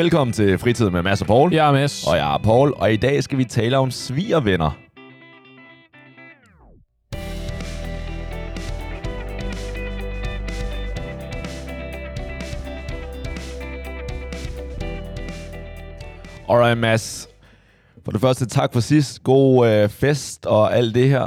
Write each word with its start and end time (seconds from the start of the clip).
Velkommen 0.00 0.32
til 0.32 0.58
Fritid 0.58 0.90
med 0.90 1.02
Mads 1.02 1.20
og 1.20 1.26
Paul. 1.26 1.54
Jeg 1.54 1.68
er 1.68 1.72
Mads. 1.72 2.06
Og 2.06 2.16
jeg 2.16 2.34
er 2.34 2.38
Paul, 2.38 2.72
og 2.76 2.92
i 2.92 2.96
dag 2.96 3.22
skal 3.22 3.38
vi 3.38 3.44
tale 3.44 3.78
om 3.78 3.90
svigervenner. 3.90 4.78
Alright, 16.48 16.78
Mads. 16.78 17.28
For 18.04 18.12
det 18.12 18.20
første, 18.20 18.46
tak 18.46 18.72
for 18.72 18.80
sidst. 18.80 19.22
God 19.22 19.68
øh, 19.68 19.88
fest 19.88 20.46
og 20.46 20.76
alt 20.76 20.94
det 20.94 21.08
her. 21.08 21.26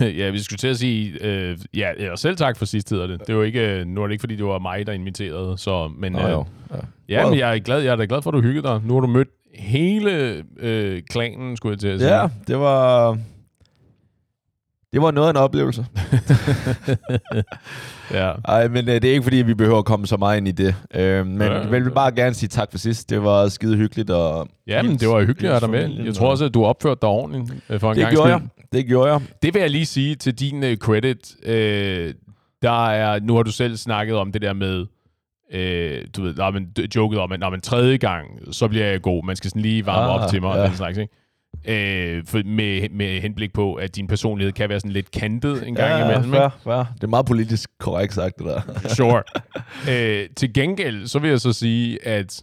ja, 0.18 0.30
vi 0.30 0.38
skulle 0.38 0.58
til 0.58 0.68
at 0.68 0.76
sige, 0.76 1.24
øh, 1.24 1.58
ja, 1.76 1.90
ja, 1.98 2.16
selv 2.16 2.36
tak 2.36 2.56
for 2.56 2.64
sidst 2.64 2.90
hedder 2.90 3.06
det. 3.06 3.26
Det 3.26 3.36
var 3.36 3.42
ikke, 3.42 3.80
øh, 3.80 3.86
nu 3.86 4.02
er 4.02 4.06
det 4.06 4.12
ikke, 4.12 4.22
fordi 4.22 4.36
det 4.36 4.44
var 4.44 4.58
mig, 4.58 4.86
der 4.86 4.92
inviterede, 4.92 5.58
så, 5.58 5.90
men, 5.98 6.12
Nå, 6.12 6.18
øh, 6.18 6.30
jo. 6.30 6.44
Ja. 6.70 6.76
ja, 7.08 7.30
men 7.30 7.38
jeg 7.38 7.54
er, 7.54 7.58
glad, 7.58 7.80
jeg 7.82 7.92
er 7.92 7.96
da 7.96 8.06
glad 8.08 8.22
for, 8.22 8.30
at 8.30 8.34
du 8.34 8.40
hyggede 8.40 8.68
dig. 8.68 8.80
Nu 8.84 8.94
har 8.94 9.00
du 9.00 9.06
mødt 9.06 9.28
hele 9.54 10.44
øh, 10.58 11.02
klanen, 11.10 11.56
skulle 11.56 11.72
jeg 11.72 11.80
til 11.80 11.88
at 11.88 12.00
sige. 12.00 12.20
Ja, 12.20 12.28
det 12.48 12.58
var... 12.58 13.18
Det 14.92 15.02
var 15.02 15.10
noget 15.10 15.26
af 15.28 15.30
en 15.32 15.36
oplevelse. 15.36 15.86
ja. 18.18 18.32
Ej, 18.44 18.68
men 18.68 18.88
øh, 18.88 18.94
det 18.94 19.04
er 19.04 19.10
ikke 19.10 19.22
fordi, 19.22 19.36
vi 19.36 19.54
behøver 19.54 19.78
at 19.78 19.84
komme 19.84 20.06
så 20.06 20.16
meget 20.16 20.36
ind 20.36 20.48
i 20.48 20.52
det. 20.52 20.74
Øh, 20.94 21.26
men 21.26 21.42
Ja, 21.42 21.52
ja, 21.54 21.60
jeg 21.60 21.70
vil 21.70 21.90
bare 21.90 22.12
gerne 22.12 22.34
sige 22.34 22.48
tak 22.48 22.68
for 22.70 22.78
sidst. 22.78 23.10
Det 23.10 23.22
var 23.22 23.48
skide 23.48 23.76
hyggeligt. 23.76 24.10
Og 24.10 24.48
Ja, 24.66 24.82
men 24.82 24.96
det 24.96 25.08
var 25.08 25.20
hyggeligt 25.24 25.52
at 25.52 25.60
have 25.62 25.72
dig 25.72 25.90
med. 25.90 26.04
Jeg 26.04 26.14
tror 26.14 26.30
også, 26.30 26.44
at 26.44 26.54
du 26.54 26.64
opførte 26.64 26.98
dig 27.02 27.08
ordentligt 27.08 27.62
øh, 27.70 27.80
for 27.80 27.90
en 27.90 27.96
Det 27.96 28.02
gang 28.04 28.14
gjorde 28.14 28.30
jeg. 28.30 28.40
Det 28.72 28.86
gjorde 28.86 29.12
jeg. 29.12 29.20
Det 29.42 29.54
vil 29.54 29.60
jeg 29.60 29.70
lige 29.70 29.86
sige 29.86 30.14
til 30.14 30.34
din 30.34 30.62
uh, 30.64 30.74
credit. 30.74 31.36
Øh, 31.42 32.14
der 32.62 32.88
er, 32.88 33.20
nu 33.20 33.34
har 33.36 33.42
du 33.42 33.52
selv 33.52 33.76
snakket 33.76 34.16
om 34.16 34.32
det 34.32 34.42
der 34.42 34.52
med, 34.52 34.86
øh, 35.52 36.02
du 36.16 36.22
ved, 36.22 36.34
der 36.34 36.50
man 36.50 36.68
joket 36.96 37.18
om, 37.18 37.32
at 37.32 37.40
når 37.40 37.50
man 37.50 37.60
tredje 37.60 37.96
gang, 37.96 38.26
så 38.50 38.68
bliver 38.68 38.86
jeg 38.86 39.02
god. 39.02 39.24
Man 39.26 39.36
skal 39.36 39.50
sådan 39.50 39.62
lige 39.62 39.86
varme 39.86 40.12
Ah, 40.12 40.22
op 40.22 40.30
til 40.30 40.42
mig. 40.42 40.54
ja. 40.54 40.60
Ja. 40.60 40.66
Den 40.66 40.76
slags, 40.76 40.98
ikke? 40.98 41.14
Øh, 41.68 42.24
for 42.26 42.42
med, 42.44 42.88
med 42.90 43.20
henblik 43.20 43.52
på, 43.52 43.74
at 43.74 43.96
din 43.96 44.06
personlighed 44.06 44.52
kan 44.52 44.68
være 44.68 44.80
sådan 44.80 44.92
lidt 44.92 45.10
kantet 45.10 45.66
en 45.68 45.74
gang 45.74 45.90
ja, 45.90 46.04
imellem. 46.04 46.32
fair, 46.32 46.48
fair. 46.64 46.84
Det 46.94 47.02
er 47.04 47.06
meget 47.06 47.26
politisk 47.26 47.70
korrekt 47.80 48.14
sagt, 48.14 48.38
det 48.38 48.46
der. 48.46 48.60
Sure. 48.94 49.22
øh, 49.90 50.28
til 50.36 50.52
gengæld, 50.54 51.06
så 51.06 51.18
vil 51.18 51.30
jeg 51.30 51.40
så 51.40 51.52
sige, 51.52 52.06
at 52.06 52.42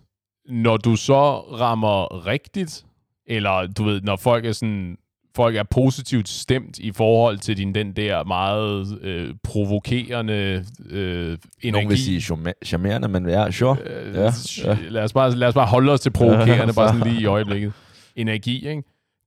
når 0.49 0.77
du 0.77 0.95
så 0.95 1.39
rammer 1.39 2.27
rigtigt, 2.27 2.85
eller 3.27 3.67
du 3.77 3.83
ved, 3.83 4.01
når 4.01 4.15
folk 4.15 4.45
er 4.45 4.51
sådan 4.51 4.97
folk 5.35 5.55
er 5.55 5.63
positivt 5.63 6.29
stemt 6.29 6.79
i 6.79 6.91
forhold 6.91 7.37
til 7.37 7.57
din 7.57 7.75
den 7.75 7.91
der 7.91 8.23
meget 8.23 8.99
øh, 9.01 9.33
provokerende 9.43 10.65
øh, 10.89 11.27
energi. 11.27 11.71
Nogen 11.71 11.89
vil 11.89 11.97
sige 11.97 12.21
charmerende, 12.65 13.07
men 13.07 13.29
ja, 13.29 13.51
sure. 13.51 13.77
Øh, 13.85 14.15
Ja, 14.15 14.31
ja. 14.65 14.77
Lad, 14.89 15.03
os 15.03 15.13
bare, 15.13 15.35
lad 15.35 15.47
os 15.47 15.53
bare 15.53 15.65
holde 15.67 15.91
os 15.91 15.99
til 16.01 16.09
provokerende, 16.09 16.53
Ja, 16.65 16.71
bare 16.81 16.93
sådan 16.93 17.07
lige 17.07 17.21
i 17.21 17.25
øjeblikket. 17.25 17.73
Energi, 18.15 18.67
ikke? 18.69 18.83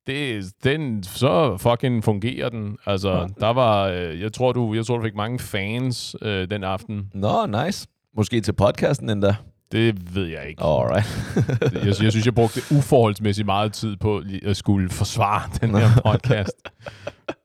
Det, 0.06 0.44
den, 0.64 1.02
så 1.02 1.56
fucking 1.56 2.04
fungerer 2.04 2.48
den. 2.48 2.77
Altså, 2.86 3.10
Ja. 3.12 3.27
der 3.41 3.52
var, 3.52 3.84
øh, 3.88 4.20
jeg 4.20 4.32
tror, 4.32 4.52
du, 4.52 4.74
jeg 4.74 4.86
tror, 4.86 4.96
du 4.96 5.02
fik 5.02 5.14
mange 5.16 5.38
fans 5.38 6.16
øh, 6.22 6.50
den 6.50 6.64
aften. 6.64 7.10
Nå, 7.14 7.46
nice. 7.64 7.86
Måske 8.16 8.40
til 8.40 8.52
podcasten 8.52 9.10
endda. 9.10 9.34
Det 9.72 10.14
ved 10.14 10.27
jeg 10.27 10.48
ikke. 10.48 10.62
Alright. 10.62 11.06
Jeg, 11.86 11.86
jeg 11.86 11.94
synes, 12.12 12.27
jeg 12.27 12.34
brugte 12.34 12.60
uforholdsmæssigt 12.78 13.46
meget 13.46 13.72
tid 13.72 13.96
på 13.96 14.22
at 14.44 14.56
skulle 14.56 14.90
forsvare 14.90 15.42
den 15.60 15.74
her 15.74 15.88
podcast. 16.05 16.56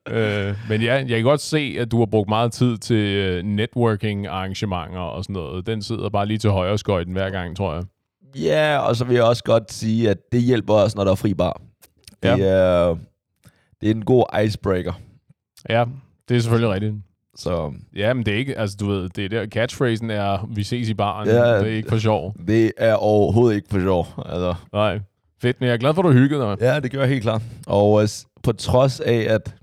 øh, 0.08 0.54
men 0.68 0.82
ja, 0.82 0.94
jeg 0.94 1.08
kan 1.08 1.22
godt 1.22 1.40
se, 1.40 1.76
at 1.80 1.90
du 1.90 1.98
har 1.98 2.06
brugt 2.06 2.28
meget 2.28 2.52
tid 2.52 2.76
til 2.78 2.96
øh, 2.96 3.42
networking-arrangementer 3.44 4.98
og 5.00 5.24
sådan 5.24 5.34
noget. 5.34 5.66
Den 5.66 5.82
sidder 5.82 6.08
bare 6.10 6.26
lige 6.26 6.38
til 6.38 6.50
højre 6.50 6.78
skøjten 6.78 7.12
hver 7.12 7.30
gang, 7.30 7.56
tror 7.56 7.74
jeg. 7.74 7.84
Ja, 8.36 8.78
og 8.78 8.96
så 8.96 9.04
vil 9.04 9.14
jeg 9.14 9.24
også 9.24 9.44
godt 9.44 9.72
sige, 9.72 10.10
at 10.10 10.16
det 10.32 10.42
hjælper 10.42 10.74
os, 10.74 10.96
når 10.96 11.04
der 11.04 11.10
er 11.10 11.14
fri 11.16 11.34
bar. 11.34 11.60
Det, 12.32 12.38
Ja. 12.38 12.44
er, 12.46 12.96
det 13.80 13.90
er 13.90 13.94
en 13.94 14.04
god 14.04 14.24
icebreaker. 14.44 14.92
Ja, 15.68 15.84
det 16.28 16.36
er 16.36 16.40
selvfølgelig 16.40 16.70
rigtigt. 16.74 16.94
Så 17.36 17.72
Ja, 17.96 18.14
men 18.14 18.26
det 18.26 18.34
er 18.34 18.38
ikke, 18.38 18.58
altså 18.58 18.76
du 18.80 18.86
ved, 18.86 19.08
det 19.08 19.24
er 19.24 19.28
der 19.28 19.46
catchphrasen 19.46 20.10
er, 20.10 20.48
vi 20.54 20.62
ses 20.62 20.88
i 20.88 20.94
baren. 20.94 21.28
Ja. 21.28 21.58
det 21.58 21.72
er 21.72 21.76
ikke 21.76 21.88
for 21.88 21.98
sjov. 21.98 22.34
det 22.46 22.72
er 22.78 22.94
overhovedet 22.94 23.56
ikke 23.56 23.68
for 23.70 23.80
sjov. 23.80 24.06
Altså. 24.26 24.54
Nej. 24.72 25.00
Fedt, 25.42 25.60
men 25.60 25.66
jeg 25.66 25.72
er 25.74 25.78
glad 25.78 25.94
for, 25.94 26.02
at 26.02 26.06
du 26.06 26.12
hyggede 26.12 26.40
dig. 26.42 26.56
Ja, 26.60 26.80
det 26.80 26.90
gør 26.90 27.00
jeg 27.00 27.08
helt 27.08 27.22
klart. 27.22 27.42
Og 27.66 28.02
øh, 28.02 28.08
på 28.42 28.52
trods 28.52 29.00
af, 29.00 29.26
at 29.28 29.54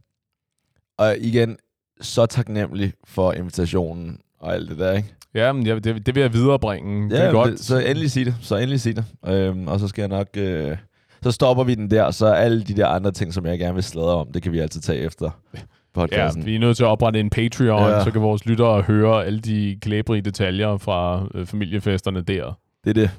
og 0.98 1.18
igen, 1.18 1.58
så 2.02 2.26
taknemmelig 2.26 2.94
for 3.04 3.34
invitationen 3.34 4.20
og 4.40 4.54
alt 4.54 4.70
det 4.70 4.78
der, 4.80 4.92
ikke? 4.94 5.14
Ja, 5.34 5.52
men 5.52 5.68
jeg, 5.68 5.84
det, 5.84 6.06
det 6.06 6.16
vil 6.16 6.22
jeg 6.22 6.34
viderebringe. 6.34 7.10
det 7.10 7.18
Ja, 7.18 7.24
er 7.24 7.32
godt. 7.32 7.52
Det, 7.52 7.60
så 7.60 7.78
endelig 7.80 8.12
sig 8.12 8.26
det. 8.26 8.36
Så 8.42 8.56
endelig 8.56 8.82
sig 8.82 8.96
det. 8.96 9.06
Øhm, 9.28 9.68
og 9.68 9.80
så 9.80 9.88
skal 9.88 10.02
jeg 10.02 10.10
nok... 10.10 10.28
Øh, 10.38 10.78
så 11.24 11.32
stopper 11.32 11.64
vi 11.64 11.76
den 11.76 11.92
der, 11.92 12.12
så 12.12 12.26
alle 12.26 12.64
de 12.64 12.74
der 12.74 12.88
andre 12.88 13.12
ting, 13.12 13.34
som 13.34 13.46
jeg 13.46 13.60
gerne 13.60 13.74
vil 13.74 13.84
sladre 13.84 14.16
om, 14.16 14.32
det 14.34 14.44
kan 14.44 14.52
vi 14.52 14.60
altid 14.60 14.82
tage 14.82 15.00
efter 15.00 15.30
Ja, 15.54 15.60
podcasten. 15.94 16.46
vi 16.46 16.56
er 16.56 16.60
nødt 16.60 16.78
til 16.78 16.84
at 16.84 16.88
oprette 16.88 17.20
en 17.20 17.30
Patreon, 17.30 17.82
Ja. 17.82 17.90
ja. 17.98 18.04
så 18.04 18.12
kan 18.12 18.22
vores 18.22 18.46
lyttere 18.46 18.82
høre 18.82 19.26
alle 19.26 19.40
de 19.40 19.78
klæbrige 19.82 20.22
detaljer 20.22 20.78
fra 20.78 21.28
øh, 21.34 21.46
familiefesterne 21.46 22.22
der. 22.22 22.58
Det 22.84 22.90
er 22.90 22.94
det. 22.94 23.10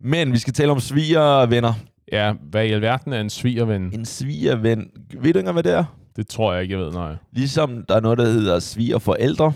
Men 0.00 0.32
vi 0.32 0.38
skal 0.38 0.52
tale 0.52 0.70
om 0.72 0.80
svigervenner. 0.80 1.72
Ja, 2.12 2.32
hvad 2.50 2.64
i 2.66 2.70
alverden 2.72 3.12
er 3.12 3.20
en 3.20 3.30
svigerven? 3.30 3.90
En 3.94 4.04
svigerven. 4.04 4.90
Ved 5.20 5.32
du 5.32 5.38
ikke 5.38 5.52
hvad 5.52 5.62
det 5.62 5.72
er? 5.72 5.84
Det 6.16 6.28
tror 6.28 6.52
jeg 6.52 6.62
ikke, 6.62 6.74
jeg 6.78 6.84
ved, 6.84 6.92
nej. 6.92 7.14
Ligesom 7.32 7.84
der 7.88 7.96
er 7.96 8.00
noget, 8.00 8.18
der 8.18 8.24
hedder 8.26 8.58
svigerforældre, 8.58 9.52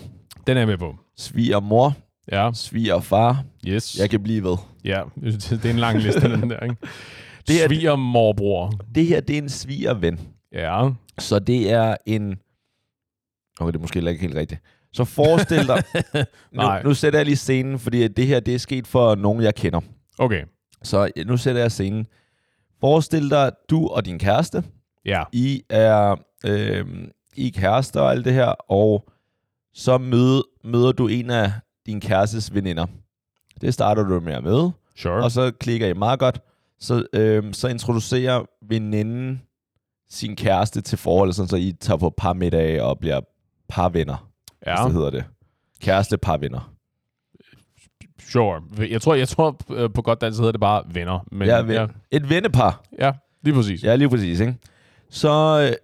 Den 0.47 0.57
er 0.57 0.61
jeg 0.61 0.67
med 0.67 0.77
på. 0.77 0.95
svigermor, 1.17 1.93
Ja, 2.31 2.49
svigerfar. 2.53 3.43
yes. 3.67 3.97
Jeg 3.99 4.09
kan 4.09 4.23
blive 4.23 4.43
ved. 4.43 4.57
Ja, 4.85 5.01
det 5.49 5.65
er 5.65 5.69
en 5.69 5.79
lang 5.79 5.99
liste, 5.99 6.21
den 6.41 6.49
der, 6.49 6.59
ikke? 6.59 6.75
Det 7.47 7.47
Det 7.47 7.59
er- 7.59 7.63
er 7.63 7.67
Svigermorbror. 7.67 8.71
Det 8.95 9.05
her, 9.05 9.19
det 9.21 9.33
er 9.33 9.41
en 9.41 9.49
svigerven. 9.49 10.19
Ja, 10.51 10.89
Så 11.19 11.39
det 11.39 11.71
er 11.71 11.95
en... 12.05 12.39
Okay, 13.59 13.67
det 13.71 13.75
er 13.75 13.81
måske 13.81 13.93
heller 13.93 14.11
ikke 14.11 14.21
helt 14.21 14.35
rigtigt. 14.35 14.61
Så 14.93 15.03
forestil 15.03 15.67
dig... 15.67 15.83
nu, 16.13 16.23
Nej. 16.61 16.83
nu 16.83 16.93
sætter 16.93 17.19
jeg 17.19 17.25
lige 17.25 17.35
scenen, 17.35 17.79
fordi 17.79 18.07
det 18.07 18.27
her 18.27 18.39
det 18.39 18.55
er 18.55 18.59
sket 18.59 18.87
for 18.87 19.15
nogen, 19.15 19.41
jeg 19.43 19.55
kender. 19.55 19.81
okay. 20.17 20.43
Så 20.83 21.11
nu 21.25 21.37
sætter 21.37 21.61
jeg 21.61 21.71
scenen. 21.71 22.07
Forestil 22.79 23.29
dig, 23.29 23.51
du 23.69 23.87
og 23.87 24.05
din 24.05 24.19
kæreste, 24.19 24.63
Ja, 25.05 25.23
I 25.31 25.61
er, 25.69 26.15
øh, 26.45 26.85
I 27.35 27.47
er 27.47 27.51
kærester 27.51 28.01
og 28.01 28.11
alt 28.11 28.25
det 28.25 28.33
her, 28.33 28.45
og 28.71 29.09
så 29.73 29.97
møde, 29.97 30.43
møder 30.63 30.91
du 30.91 31.07
en 31.07 31.29
af 31.29 31.51
din 31.85 32.01
kærestes 32.01 32.53
veninder. 32.53 32.85
Det 33.61 33.73
starter 33.73 34.03
du 34.03 34.19
med 34.19 34.33
at 34.33 34.43
møde, 34.43 34.71
sure. 34.95 35.23
og 35.23 35.31
så 35.31 35.51
klikker 35.59 35.87
I 35.87 35.93
meget 35.93 36.19
godt. 36.19 36.39
Så, 36.85 37.05
øh, 37.13 37.53
så 37.53 37.67
introducerer 37.67 38.43
veninden 38.69 39.41
sin 40.09 40.35
kæreste 40.35 40.81
til 40.81 40.97
forholdet, 40.97 41.35
sådan 41.35 41.49
så 41.49 41.55
I 41.55 41.71
tager 41.79 41.97
på 41.97 42.13
par 42.17 42.33
middag 42.33 42.81
og 42.81 42.99
bliver 42.99 43.21
parvenner, 43.69 44.29
ja. 44.65 44.75
det 44.85 44.93
hedder 44.93 45.09
det. 45.09 45.23
Kæreste 45.81 46.17
parvenner. 46.17 46.71
sure. 48.19 48.61
Jeg 48.89 49.01
tror, 49.01 49.15
jeg 49.15 49.27
tror 49.27 49.57
øh, 49.69 49.89
på 49.93 50.01
godt 50.01 50.21
dansk 50.21 50.39
hedder 50.39 50.51
det 50.51 50.61
bare 50.61 50.83
venner. 50.93 51.19
Men, 51.31 51.47
Ja, 51.47 51.61
ven, 51.61 51.71
ja, 51.71 51.87
Et 52.11 52.29
vennepar. 52.29 52.83
ja, 52.99 53.11
lige 53.43 53.53
præcis. 53.53 53.83
Ja, 53.83 53.95
lige 53.95 54.09
præcis, 54.09 54.39
ikke? 54.39 54.55
Så, 55.09 55.67
øh, 55.69 55.75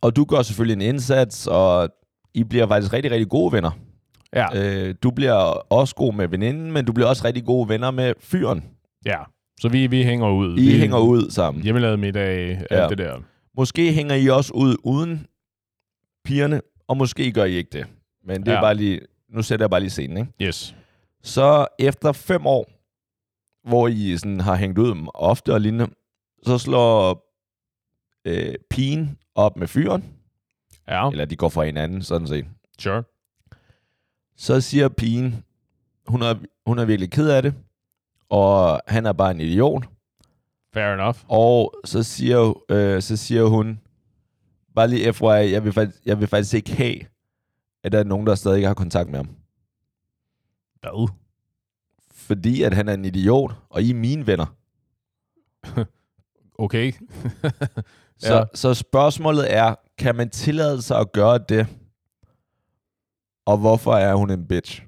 og 0.00 0.16
du 0.16 0.24
gør 0.24 0.42
selvfølgelig 0.42 0.74
en 0.86 0.94
indsats, 0.94 1.46
og 1.46 1.88
I 2.34 2.44
bliver 2.44 2.66
faktisk 2.66 2.92
rigtig, 2.92 3.10
rigtig 3.12 3.28
gode 3.28 3.52
venner. 3.52 3.70
Ja, 4.32 4.46
Øh, 4.54 4.94
du 5.02 5.10
bliver 5.10 5.34
også 5.72 5.94
god 5.94 6.14
med 6.14 6.28
veninden, 6.28 6.72
men 6.72 6.84
du 6.84 6.92
bliver 6.92 7.08
også 7.08 7.24
rigtig 7.24 7.44
gode 7.44 7.68
venner 7.68 7.90
med 7.90 8.14
fyren. 8.20 8.64
ja. 9.06 9.18
Så 9.60 9.68
vi, 9.68 9.86
vi 9.86 10.02
hænger 10.04 10.30
ud. 10.30 10.58
I 10.58 10.62
vi, 10.72 10.78
hænger 10.78 10.98
ud 10.98 11.30
sammen. 11.30 11.62
Hjemmelavet 11.62 11.98
middag, 11.98 12.48
alt 12.50 12.66
Ja. 12.70 12.88
det 12.88 12.98
der. 12.98 13.20
Måske 13.56 13.92
hænger 13.92 14.14
I 14.14 14.28
også 14.28 14.52
ud 14.54 14.76
uden 14.84 15.26
pigerne, 16.24 16.60
og 16.88 16.96
måske 16.96 17.32
gør 17.32 17.44
I 17.44 17.52
ikke 17.52 17.70
det. 17.72 17.86
Men 18.24 18.40
det 18.40 18.48
er 18.48 18.52
Ja. 18.54 18.60
bare 18.60 18.74
lige, 18.74 19.00
nu 19.28 19.42
sætter 19.42 19.64
jeg 19.64 19.70
bare 19.70 19.80
lige 19.80 19.90
scenen, 19.90 20.16
ikke? 20.16 20.32
Yes. 20.48 20.74
Så 21.22 21.66
efter 21.78 22.12
fem 22.12 22.46
år, 22.46 22.70
hvor 23.68 23.88
I 23.88 24.16
sådan 24.16 24.40
har 24.40 24.56
hængt 24.56 24.78
ud 24.78 25.06
ofte 25.14 25.52
og 25.54 25.60
lignende, 25.60 25.86
så 26.42 26.58
slår 26.58 27.24
øh, 28.24 28.54
pigen 28.70 29.18
op 29.34 29.56
med 29.56 29.66
fyren, 29.68 30.04
Ja, 30.88 31.10
eller 31.10 31.24
de 31.24 31.36
går 31.36 31.48
fra 31.48 31.64
hinanden, 31.64 32.02
sådan 32.02 32.26
set. 32.28 32.46
sure. 32.78 33.02
Så 34.36 34.60
siger 34.60 34.88
pigen, 34.88 35.44
hun 36.06 36.22
er, 36.22 36.34
hun 36.66 36.78
er 36.78 36.84
virkelig 36.84 37.10
ked 37.10 37.28
af 37.30 37.42
det, 37.42 37.54
og 38.32 38.80
han 38.86 39.06
er 39.06 39.12
bare 39.12 39.30
en 39.30 39.40
idiot. 39.40 39.84
Fair 40.74 40.94
enough. 40.94 41.18
Og 41.28 41.74
så 41.84 42.02
siger, 42.02 42.62
øh, 42.68 43.02
så 43.02 43.16
siger 43.16 43.44
hun, 43.44 43.80
bare 44.74 44.88
lige 44.88 45.12
FYI, 45.12 45.26
jeg 45.26 45.64
vil, 45.64 45.72
faktisk, 45.72 46.06
jeg 46.06 46.20
vil 46.20 46.28
faktisk 46.28 46.54
ikke 46.54 46.72
have, 46.72 46.96
at 47.84 47.92
der 47.92 47.98
er 47.98 48.04
nogen, 48.04 48.26
der 48.26 48.34
stadig 48.34 48.56
ikke 48.56 48.66
har 48.66 48.74
kontakt 48.74 49.10
med 49.10 49.18
ham. 49.18 49.28
Hvad? 50.80 51.08
Fordi 52.14 52.62
at 52.62 52.74
han 52.74 52.88
er 52.88 52.94
en 52.94 53.04
idiot, 53.04 53.54
og 53.70 53.82
I 53.82 53.90
er 53.90 53.94
mine 53.94 54.26
venner. 54.26 54.46
Okay. 56.58 56.92
Så, 58.18 58.32
ja. 58.32 58.38
Ja. 58.38 58.44
så 58.54 58.74
spørgsmålet 58.74 59.54
er, 59.54 59.74
kan 59.98 60.14
man 60.14 60.30
tillade 60.30 60.82
sig 60.82 60.98
at 60.98 61.12
gøre 61.12 61.38
det, 61.48 61.66
Og 63.46 63.58
hvorfor 63.58 63.92
er 63.92 64.14
hun 64.14 64.30
en 64.30 64.46
bitch? 64.46 64.82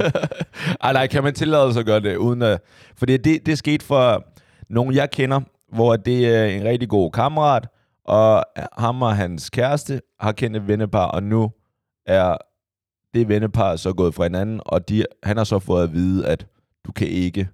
Ej, 0.84 0.92
nej, 0.92 1.06
kan 1.06 1.22
man 1.22 1.34
tillade 1.34 1.72
sig 1.72 1.80
at 1.80 1.86
gøre 1.86 2.00
det, 2.00 2.16
uden 2.16 2.42
at... 2.42 2.60
Fordi 2.96 3.16
det, 3.16 3.46
det 3.46 3.58
skete 3.58 3.84
for 3.84 4.24
nogen, 4.70 4.94
jeg 4.94 5.10
kender, 5.10 5.40
hvor 5.74 5.96
det 5.96 6.36
er 6.36 6.44
en 6.44 6.64
rigtig 6.64 6.88
god 6.88 7.10
kammerat, 7.10 7.68
og 8.04 8.44
ham 8.78 9.02
og 9.02 9.16
hans 9.16 9.50
kæreste 9.50 10.00
har 10.20 10.32
kendt 10.32 10.56
et 10.56 10.68
vennepar, 10.68 11.06
og 11.06 11.22
nu 11.22 11.50
er 12.06 12.36
det 13.14 13.28
vennepar 13.28 13.76
så 13.76 13.92
gået 13.92 14.14
fra 14.14 14.22
hinanden, 14.22 14.60
og 14.66 14.88
de, 14.88 15.04
han 15.22 15.36
har 15.36 15.44
så 15.44 15.58
fået 15.58 15.82
at 15.82 15.92
vide, 15.92 16.26
at 16.26 16.46
du 16.86 16.92
kan 16.92 17.08
ikke... 17.08 17.48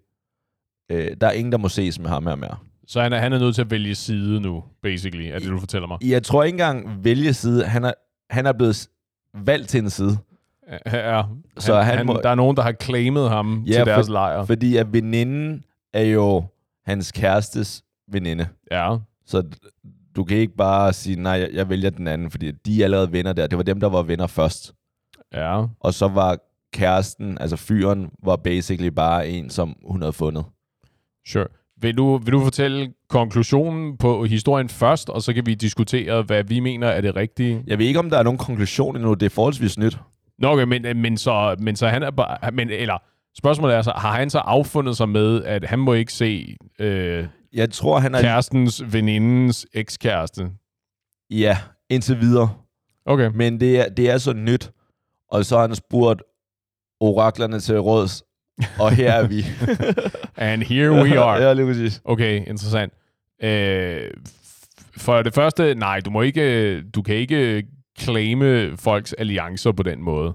Øh, 0.90 1.16
der 1.20 1.26
er 1.26 1.32
ingen, 1.32 1.52
der 1.52 1.58
må 1.58 1.68
ses 1.68 1.98
med 1.98 2.08
ham 2.08 2.26
her 2.26 2.34
mere. 2.36 2.56
Så 2.86 3.02
han 3.02 3.12
er, 3.12 3.18
han 3.18 3.32
er 3.32 3.38
nødt 3.38 3.54
til 3.54 3.62
at 3.62 3.70
vælge 3.70 3.94
side 3.94 4.40
nu, 4.40 4.64
basically, 4.82 5.24
er 5.24 5.38
det, 5.38 5.48
du 5.48 5.58
fortæller 5.58 5.88
mig. 5.88 5.98
Jeg 6.02 6.22
tror 6.22 6.42
ikke 6.42 6.54
engang 6.54 7.04
vælge 7.04 7.32
side. 7.32 7.64
Han 7.64 7.84
er, 7.84 7.92
han 8.30 8.46
er 8.46 8.52
blevet 8.52 8.88
valgt 9.34 9.68
til 9.68 9.80
en 9.82 9.90
side. 9.90 10.18
Ja, 10.86 11.22
Så 11.58 11.80
han 11.80 11.96
han, 11.96 12.06
må- 12.06 12.20
der 12.22 12.28
er 12.30 12.34
nogen, 12.34 12.56
der 12.56 12.62
har 12.62 12.72
claimet 12.82 13.28
ham 13.30 13.64
Ja, 13.66 13.72
til 13.72 13.86
deres 13.86 14.06
for- 14.06 14.12
lejr. 14.12 14.44
Fordi 14.44 14.76
at 14.76 14.92
veninden 14.92 15.64
er 15.92 16.02
jo 16.02 16.44
hans 16.86 17.12
kærestes 17.12 17.82
veninde. 18.12 18.48
Ja, 18.70 18.96
Så 19.26 19.42
du 20.16 20.24
kan 20.24 20.36
ikke 20.36 20.56
bare 20.56 20.92
sige, 20.92 21.16
nej, 21.22 21.32
jeg, 21.32 21.48
jeg 21.52 21.68
vælger 21.68 21.90
den 21.90 22.06
anden, 22.06 22.30
fordi 22.30 22.50
de 22.50 22.80
er 22.80 22.84
allerede 22.84 23.12
venner 23.12 23.32
der. 23.32 23.46
Det 23.46 23.56
var 23.58 23.64
dem, 23.64 23.80
der 23.80 23.88
var 23.88 24.02
venner 24.02 24.26
først. 24.26 24.74
ja. 25.34 25.64
Og 25.80 25.94
så 25.94 26.08
var 26.08 26.38
kæresten, 26.72 27.38
altså 27.40 27.56
fyren, 27.56 28.10
var 28.22 28.36
basically 28.36 28.88
bare 28.88 29.28
en, 29.28 29.50
som 29.50 29.76
hun 29.86 30.00
havde 30.02 30.12
fundet. 30.12 30.44
Sure. 31.28 31.46
Vil 31.82 31.96
du, 31.96 32.16
vil 32.18 32.32
du 32.32 32.40
fortælle 32.40 32.92
konklusionen 33.08 33.96
på 33.96 34.24
historien 34.24 34.68
først, 34.68 35.10
og 35.10 35.22
så 35.22 35.32
kan 35.32 35.46
vi 35.46 35.54
diskutere, 35.54 36.22
hvad 36.22 36.44
vi 36.44 36.60
mener 36.60 36.86
er 36.88 37.00
det 37.00 37.16
rigtige? 37.16 37.64
Jeg 37.66 37.78
ved 37.78 37.86
ikke, 37.86 37.98
om 37.98 38.10
der 38.10 38.18
er 38.18 38.22
nogen 38.22 38.38
konklusion 38.38 38.96
endnu. 38.96 39.14
Det 39.14 39.26
er 39.26 39.30
forholdsvis 39.30 39.78
nyt. 39.78 39.98
Nå, 40.38 40.48
okay, 40.48 40.64
men, 40.64 40.96
men, 40.96 41.16
så, 41.16 41.56
men 41.58 41.76
så 41.76 41.88
han 41.88 42.02
er 42.02 42.10
bare... 42.10 42.50
Men, 42.52 42.70
eller, 42.70 42.98
spørgsmålet 43.38 43.76
er 43.76 43.82
så, 43.82 43.92
har 43.96 44.12
han 44.12 44.30
så 44.30 44.38
affundet 44.38 44.96
sig 44.96 45.08
med, 45.08 45.44
at 45.44 45.64
han 45.64 45.78
må 45.78 45.92
ikke 45.92 46.12
se 46.12 46.56
øh, 46.78 47.26
Jeg 47.52 47.70
tror, 47.70 47.98
han 47.98 48.14
er... 48.14 48.20
kærestens 48.20 48.92
venindens 48.92 49.66
ekskæreste? 49.74 50.50
Ja, 51.30 51.58
indtil 51.90 52.20
videre. 52.20 52.50
Okay. 53.06 53.30
Men 53.34 53.60
det 53.60 53.80
er, 53.80 53.88
det 53.88 54.10
er 54.10 54.18
så 54.18 54.32
nyt. 54.32 54.70
Og 55.30 55.44
så 55.44 55.58
har 55.58 55.66
han 55.66 55.74
spurgt 55.74 56.22
oraklerne 57.00 57.60
til 57.60 57.80
råds. 57.80 58.22
Og 58.78 58.92
her 58.92 59.12
er 59.12 59.26
vi. 59.26 59.44
And 60.36 60.62
here 60.62 60.92
we 60.92 61.18
are. 61.18 61.42
ja, 61.42 61.52
lige 61.52 61.66
præcis. 61.66 62.00
Okay, 62.04 62.36
interessant. 62.36 62.92
Øh, 63.42 64.10
for 64.96 65.22
det 65.22 65.34
første, 65.34 65.74
nej, 65.74 66.00
du 66.00 66.10
må 66.10 66.22
ikke, 66.22 66.82
du 66.82 67.02
kan 67.02 67.14
ikke 67.14 67.64
claime 68.00 68.76
folks 68.76 69.12
alliancer 69.12 69.72
på 69.72 69.82
den 69.82 70.02
måde. 70.02 70.32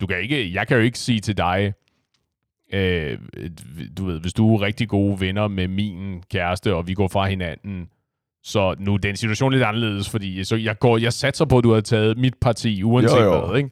Du 0.00 0.06
kan 0.06 0.20
ikke, 0.20 0.54
jeg 0.54 0.68
kan 0.68 0.76
jo 0.76 0.82
ikke 0.82 0.98
sige 0.98 1.20
til 1.20 1.36
dig, 1.36 1.72
øh, 2.72 3.18
du 3.98 4.04
ved, 4.06 4.20
hvis 4.20 4.32
du 4.32 4.54
er 4.54 4.60
rigtig 4.62 4.88
gode 4.88 5.20
venner 5.20 5.48
med 5.48 5.68
min 5.68 6.22
kæreste, 6.30 6.74
og 6.74 6.88
vi 6.88 6.94
går 6.94 7.08
fra 7.08 7.26
hinanden, 7.28 7.88
så 8.42 8.74
nu 8.78 8.94
er 8.94 8.98
den 8.98 9.16
situation 9.16 9.52
lidt 9.52 9.62
anderledes, 9.64 10.10
fordi 10.10 10.44
så 10.44 10.56
jeg, 10.56 10.78
går, 10.78 10.98
jeg 10.98 11.12
satser 11.12 11.44
på, 11.44 11.58
at 11.58 11.64
du 11.64 11.72
har 11.72 11.80
taget 11.80 12.18
mit 12.18 12.34
parti, 12.40 12.82
uanset 12.82 13.18
Jo, 13.20 13.24
jo. 13.24 13.46
hvad, 13.46 13.58
ikke? 13.58 13.70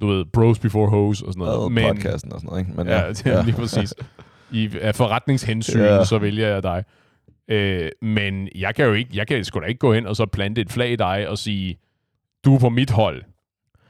Du 0.00 0.06
ved, 0.06 0.24
bros 0.32 0.58
before 0.58 0.90
hoes 0.90 1.22
og 1.22 1.32
sådan 1.32 1.44
noget. 1.46 1.88
Og 1.88 1.94
podcasten 1.94 2.32
og 2.32 2.40
sådan 2.40 2.48
noget, 2.48 2.60
ikke? 2.60 2.72
Men, 2.76 2.86
Ja, 2.86 3.08
det 3.18 3.26
er 3.26 3.44
lige 3.44 3.56
præcis. 3.56 3.94
I, 4.50 4.70
af 4.80 4.94
forretningshensyn, 4.94 5.78
Ja. 5.80 5.94
ja. 5.94 6.04
så 6.04 6.18
vælger 6.18 6.48
jeg 6.48 6.62
dig. 6.62 6.84
Øh, 7.50 7.88
men 8.02 8.48
jeg 8.54 8.74
kan 8.74 8.84
jo 8.86 8.92
ikke, 8.92 9.10
jeg 9.14 9.26
kan 9.26 9.44
sgu 9.44 9.60
da 9.60 9.64
ikke 9.64 9.78
gå 9.78 9.92
hen 9.94 10.06
og 10.06 10.16
så 10.16 10.26
plante 10.26 10.60
et 10.60 10.70
flag 10.72 10.90
i 10.92 10.96
dig 10.96 11.28
og 11.28 11.38
sige, 11.38 11.78
du 12.44 12.54
er 12.54 12.58
på 12.58 12.68
mit 12.68 12.90
hold. 12.90 13.22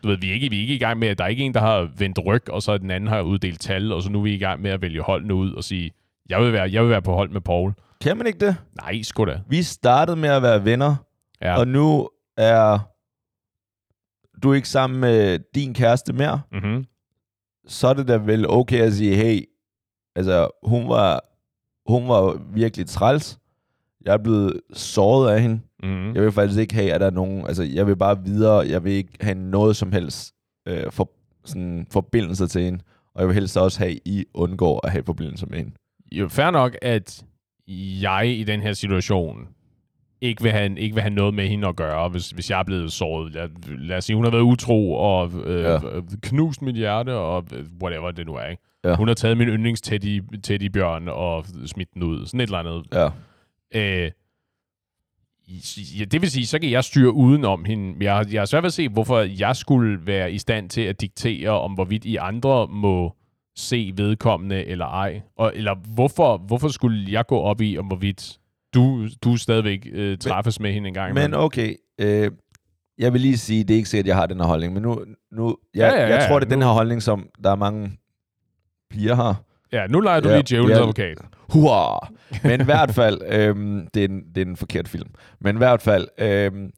Du 0.02 0.08
ved, 0.08 0.16
vi 0.18 0.30
er 0.30 0.34
ikke, 0.34 0.50
vi 0.50 0.56
er 0.56 0.60
ikke 0.60 0.74
i 0.74 0.78
gang 0.78 0.98
med, 0.98 1.08
at 1.08 1.18
der 1.18 1.24
er 1.24 1.28
ikke 1.28 1.44
en, 1.44 1.54
der 1.54 1.60
har 1.60 1.88
vendt 1.98 2.18
ryg, 2.26 2.50
og 2.50 2.62
så 2.62 2.78
den 2.78 2.90
anden 2.90 3.08
har 3.08 3.20
uddelt 3.20 3.60
tal, 3.60 3.92
og 3.92 4.02
så 4.02 4.10
nu 4.10 4.18
er 4.18 4.22
vi 4.22 4.34
i 4.34 4.38
gang 4.38 4.62
med 4.62 4.70
at 4.70 4.82
vælge 4.82 5.02
holdene 5.02 5.34
ud 5.34 5.52
og 5.52 5.64
sige, 5.64 5.90
jeg 6.28 6.40
vil 6.40 6.52
være, 6.52 6.72
jeg 6.72 6.82
vil 6.82 6.90
være 6.90 7.02
på 7.02 7.12
hold 7.14 7.30
med 7.30 7.40
Paul. 7.40 7.72
Kan 8.00 8.16
man 8.16 8.26
ikke 8.26 8.46
det? 8.46 8.56
Nej, 8.82 9.02
sgu 9.02 9.24
da. 9.24 9.40
Vi 9.48 9.62
startede 9.62 10.16
med 10.16 10.28
at 10.28 10.42
være 10.42 10.64
venner, 10.64 10.96
Ja. 11.42 11.50
ja. 11.50 11.58
og 11.58 11.68
nu 11.68 12.08
er 12.36 12.78
du 14.42 14.52
ikke 14.52 14.68
sammen 14.68 15.00
med 15.00 15.38
din 15.54 15.74
kæreste 15.74 16.12
mere. 16.12 16.40
Mm-hmm. 16.52 16.86
Så 17.66 17.88
er 17.88 17.92
det 17.92 18.08
da 18.08 18.16
vel 18.16 18.50
okay 18.50 18.80
at 18.80 18.92
sige, 18.92 19.16
hey, 19.16 19.44
altså 20.16 20.48
hun 20.62 20.88
var, 20.88 21.24
hun 21.86 22.08
var 22.08 22.40
virkelig 22.52 22.86
træls. 22.86 23.38
Jeg 24.04 24.14
er 24.14 24.18
blevet 24.18 24.60
såret 24.72 25.32
af 25.32 25.42
hende. 25.42 25.60
Mm-hmm. 25.82 26.14
Jeg 26.14 26.22
vil 26.22 26.32
faktisk 26.32 26.60
ikke 26.60 26.74
have, 26.74 26.92
at 26.92 27.00
der 27.00 27.06
er 27.06 27.10
nogen... 27.10 27.46
Altså, 27.46 27.62
jeg 27.62 27.86
vil 27.86 27.96
bare 27.96 28.24
videre. 28.24 28.68
Jeg 28.68 28.84
vil 28.84 28.92
ikke 28.92 29.12
have 29.20 29.34
noget 29.34 29.76
som 29.76 29.92
helst 29.92 30.34
øh, 30.68 30.92
for, 30.92 31.10
sådan, 31.44 31.86
forbindelse 31.90 32.46
til 32.46 32.62
hende. 32.62 32.80
Og 33.14 33.20
jeg 33.20 33.28
vil 33.28 33.34
helst 33.34 33.56
også 33.56 33.78
have, 33.78 33.92
at 33.92 33.98
I 34.04 34.24
undgår 34.34 34.86
at 34.86 34.92
have 34.92 35.04
forbindelse 35.04 35.46
med 35.46 35.58
hende. 35.58 35.72
jo 36.12 36.28
fair 36.28 36.50
nok, 36.50 36.76
at 36.82 37.24
jeg 38.02 38.28
i 38.38 38.44
den 38.44 38.60
her 38.60 38.72
situation 38.72 39.48
ikke 40.20 40.42
vil 40.42 40.52
have, 40.52 40.78
ikke 40.78 40.94
vil 40.94 41.02
have 41.02 41.14
noget 41.14 41.34
med 41.34 41.48
hende 41.48 41.68
at 41.68 41.76
gøre, 41.76 42.08
hvis, 42.08 42.30
hvis 42.30 42.50
jeg 42.50 42.58
er 42.60 42.64
blevet 42.64 42.92
såret. 42.92 43.34
Lad, 43.34 43.48
lad 43.78 43.96
os 43.96 44.04
sige, 44.04 44.16
hun 44.16 44.24
har 44.24 44.30
været 44.30 44.42
utro 44.42 44.92
og 44.94 45.32
øh, 45.44 45.64
Ja. 45.64 45.78
knust 46.22 46.62
mit 46.62 46.76
hjerte 46.76 47.14
og 47.14 47.44
øh, 47.54 47.64
whatever 47.82 48.10
det 48.10 48.26
nu 48.26 48.34
er. 48.34 48.44
Ikke? 48.46 48.62
Ja. 48.84 48.94
Hun 48.96 49.08
har 49.08 49.14
taget 49.14 49.36
min 49.36 49.48
yndlings 49.48 49.80
teddy, 49.80 50.22
teddybjørn 50.42 51.08
og 51.08 51.44
smidt 51.66 51.94
den 51.94 52.02
ud. 52.02 52.26
Sådan 52.26 52.40
et 52.40 52.44
eller 52.44 52.58
andet. 52.58 52.86
Ja. 52.92 53.06
Øh, 54.04 54.10
ja, 55.98 56.04
det 56.04 56.20
vil 56.22 56.30
sige, 56.30 56.46
så 56.46 56.58
kan 56.58 56.70
jeg 56.70 56.84
styre 56.84 57.12
udenom 57.12 57.64
hende. 57.64 58.12
Jeg, 58.12 58.26
jeg 58.32 58.40
har 58.40 58.46
svært 58.46 58.62
ved 58.62 58.66
at 58.68 58.72
se, 58.72 58.88
hvorfor 58.88 59.18
jeg 59.20 59.56
skulle 59.56 60.06
være 60.06 60.32
i 60.32 60.38
stand 60.38 60.70
til 60.70 60.80
at 60.80 61.00
diktere, 61.00 61.50
om 61.50 61.72
hvorvidt 61.72 62.04
I 62.04 62.16
andre 62.16 62.66
må 62.66 63.14
se 63.56 63.92
vedkommende 63.96 64.64
eller 64.64 64.86
ej. 64.86 65.20
Og, 65.36 65.52
eller 65.54 65.74
hvorfor, 65.94 66.36
hvorfor 66.36 66.68
skulle 66.68 67.12
jeg 67.12 67.26
gå 67.26 67.38
op 67.38 67.60
i, 67.60 67.78
om 67.78 67.86
hvorvidt 67.86 68.38
du, 68.74 69.08
du 69.24 69.36
stadigvæk 69.36 69.86
øh, 69.92 70.18
træffes 70.18 70.60
med 70.60 70.72
hende 70.72 70.88
en 70.88 70.94
gang 70.94 71.14
Men 71.14 71.22
imellem? 71.22 71.40
okay, 71.40 71.74
øh, 72.00 72.30
jeg 72.98 73.12
vil 73.12 73.20
lige 73.20 73.38
sige, 73.38 73.64
det 73.64 73.74
er 73.74 73.76
ikke 73.76 73.88
sikkert, 73.88 74.04
at 74.04 74.08
jeg 74.08 74.16
har 74.16 74.26
den 74.26 74.40
her 74.40 74.46
holdning, 74.46 74.72
men 74.72 74.82
nu, 74.82 75.04
nu 75.32 75.56
jeg, 75.74 75.80
Ja, 75.92 76.00
ja, 76.02 76.08
ja, 76.08 76.16
jeg 76.16 76.28
tror, 76.28 76.38
det 76.38 76.46
er 76.46 76.50
den 76.50 76.58
nu- 76.58 76.64
her 76.66 76.72
holdning, 76.72 77.02
som 77.02 77.28
der 77.44 77.50
er 77.50 77.56
mange 77.56 77.90
piger 78.90 79.14
har. 79.14 79.42
Ja, 79.72 79.86
nu 79.86 80.00
leger 80.00 80.20
du 80.20 80.28
Ja, 80.28 80.34
lige 80.34 80.44
djævelens 80.48 80.76
ja. 80.76 80.82
advokat. 80.82 81.18
Hurra! 81.52 82.08
Men 82.42 82.60
i 82.60 82.64
hvert 82.64 82.90
fald, 82.94 83.20
øhm, 83.28 83.86
det, 83.94 84.04
er 84.04 84.08
en, 84.08 84.22
det 84.34 84.42
er 84.42 84.46
en 84.46 84.56
forkert 84.56 84.88
film. 84.88 85.08
Men 85.40 85.56
i 85.56 85.58
hvert 85.58 85.82
fald, 85.82 86.08
øhm, 86.18 86.70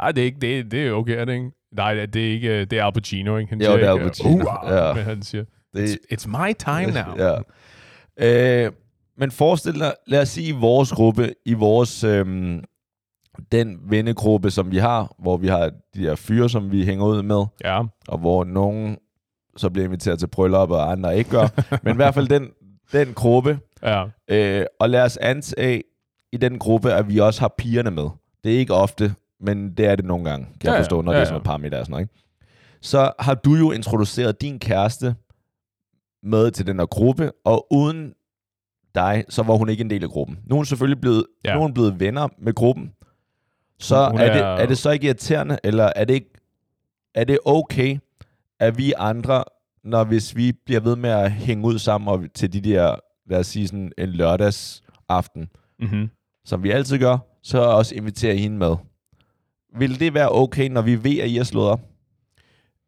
Ej, 0.00 0.12
det 0.12 0.20
er, 0.20 0.24
ikke, 0.24 0.38
det, 0.40 0.70
det 0.70 0.86
er 0.86 0.92
okay, 0.92 1.16
er 1.20 1.24
det 1.24 1.32
ikke? 1.32 1.50
Nej, 1.76 2.06
det 2.06 2.28
er 2.28 2.30
ikke, 2.32 2.64
det 2.64 2.78
er 2.78 2.84
Al 2.84 2.92
Pacino, 2.92 3.36
ikke? 3.36 3.48
Han 3.50 3.60
Jo, 3.60 3.64
siger 3.64 3.76
det 3.76 3.86
er 3.86 3.92
Al 3.92 4.00
Pacino, 4.08 4.30
"Hurra", 4.30 4.86
ja. 4.88 4.94
Men 4.94 5.04
han 5.04 5.22
siger, 5.22 5.44
det, 5.74 5.88
it's, 5.88 6.14
it's 6.14 6.28
my 6.28 6.52
time 6.58 6.92
now. 7.02 7.38
ja. 8.18 8.64
Øh, 8.66 8.72
men 9.18 9.30
forestil 9.30 9.80
dig, 9.80 9.94
lad 10.06 10.22
os 10.22 10.28
sige 10.28 10.48
i 10.48 10.52
vores 10.52 10.92
gruppe, 10.92 11.34
i 11.46 11.52
vores, 11.52 12.04
øhm, 12.04 12.64
den 13.52 13.78
vennegruppe, 13.82 14.50
som 14.50 14.70
vi 14.70 14.78
har, 14.78 15.14
hvor 15.18 15.36
vi 15.36 15.48
har 15.48 15.70
de 15.94 16.00
her 16.00 16.14
fyre, 16.14 16.48
som 16.50 16.72
vi 16.72 16.84
hænger 16.84 17.06
ud 17.06 17.22
med, 17.22 17.44
ja. 17.64 17.82
og 18.08 18.18
hvor 18.18 18.44
nogen 18.44 18.98
så 19.56 19.70
bliver 19.70 19.84
inviteret 19.86 20.18
til 20.18 20.26
bryllup, 20.26 20.70
og 20.70 20.92
andre 20.92 21.18
ikke 21.18 21.30
gør. 21.30 21.48
Men 21.84 21.92
i 21.92 21.96
hvert 21.96 22.14
fald 22.14 22.28
den, 22.28 22.48
den 22.92 23.14
gruppe, 23.14 23.58
ja. 23.82 24.04
Øh, 24.28 24.66
og 24.80 24.90
lad 24.90 25.02
os 25.02 25.16
antage 25.16 25.82
i 26.32 26.36
den 26.36 26.58
gruppe, 26.58 26.92
at 26.92 27.08
vi 27.08 27.18
også 27.18 27.40
har 27.40 27.54
pigerne 27.58 27.90
med. 27.90 28.08
Det 28.44 28.54
er 28.54 28.58
ikke 28.58 28.74
ofte, 28.74 29.14
men 29.40 29.76
det 29.76 29.86
er 29.86 29.96
det 29.96 30.04
nogle 30.04 30.24
gange, 30.30 30.46
kan 30.46 30.54
Ja, 30.64 30.72
jeg 30.72 30.80
forstå, 30.80 31.02
når 31.02 31.12
Ja, 31.12 31.16
det 31.18 31.22
er 31.22 31.24
sådan 31.24 31.34
noget 31.34 31.44
parameter 31.44 31.78
og 31.78 31.86
sådan 31.86 31.92
noget. 31.92 32.04
Ikke? 32.04 32.14
Så 32.82 33.12
har 33.18 33.34
du 33.34 33.54
jo 33.54 33.72
introduceret 33.72 34.40
din 34.40 34.58
kæreste 34.58 35.14
med 36.22 36.50
til 36.50 36.66
den 36.66 36.78
her 36.78 36.86
gruppe, 36.86 37.32
og 37.44 37.66
uden 37.72 38.12
dig, 38.96 39.24
så 39.28 39.42
var 39.42 39.54
hun 39.54 39.68
ikke 39.68 39.80
en 39.80 39.90
del 39.90 40.02
af 40.04 40.10
gruppen. 40.10 40.38
Nu 40.46 40.54
er 40.54 40.56
hun 40.56 40.64
selvfølgelig 40.66 41.00
blevet, 41.00 41.26
Ja. 41.44 41.52
nu 41.54 41.58
er 41.58 41.62
hun 41.62 41.74
blevet 41.74 42.00
venner 42.00 42.28
med 42.38 42.54
gruppen. 42.54 42.92
Så 43.78 44.02
Hun- 44.04 44.10
hun 44.10 44.20
er, 44.20 44.32
det, 44.32 44.42
er- 44.42 44.46
er 44.46 44.66
det 44.66 44.78
så 44.78 44.90
ikke 44.90 45.06
irriterende, 45.06 45.58
eller 45.64 45.92
er 45.96 46.04
det, 46.04 46.14
ikke, 46.14 46.30
er 47.14 47.24
det 47.24 47.38
okay, 47.44 47.98
at 48.60 48.78
vi 48.78 48.92
andre, 48.98 49.44
når 49.84 50.04
hvis 50.04 50.36
vi 50.36 50.52
bliver 50.66 50.80
ved 50.80 50.96
med 50.96 51.10
at 51.10 51.32
hænge 51.32 51.64
ud 51.66 51.78
sammen 51.78 52.08
og 52.08 52.24
til 52.34 52.52
de 52.52 52.60
der, 52.60 52.96
lad 53.30 53.38
os 53.38 53.46
sige 53.46 53.68
sådan 53.68 53.92
en 53.98 54.08
lørdagsaften, 54.08 55.48
Mm-hmm. 55.80 56.08
som 56.44 56.62
vi 56.62 56.70
altid 56.70 56.98
gør, 56.98 57.18
så 57.42 57.58
også 57.62 57.94
invitere 57.94 58.36
hende 58.36 58.56
med. 58.58 58.76
Vil 59.78 60.00
det 60.00 60.14
være 60.14 60.32
okay, 60.32 60.68
når 60.68 60.82
vi 60.82 61.04
ved, 61.04 61.18
at 61.18 61.28
I 61.28 61.38
er 61.38 61.44
slået 61.44 61.68
op? 61.68 61.80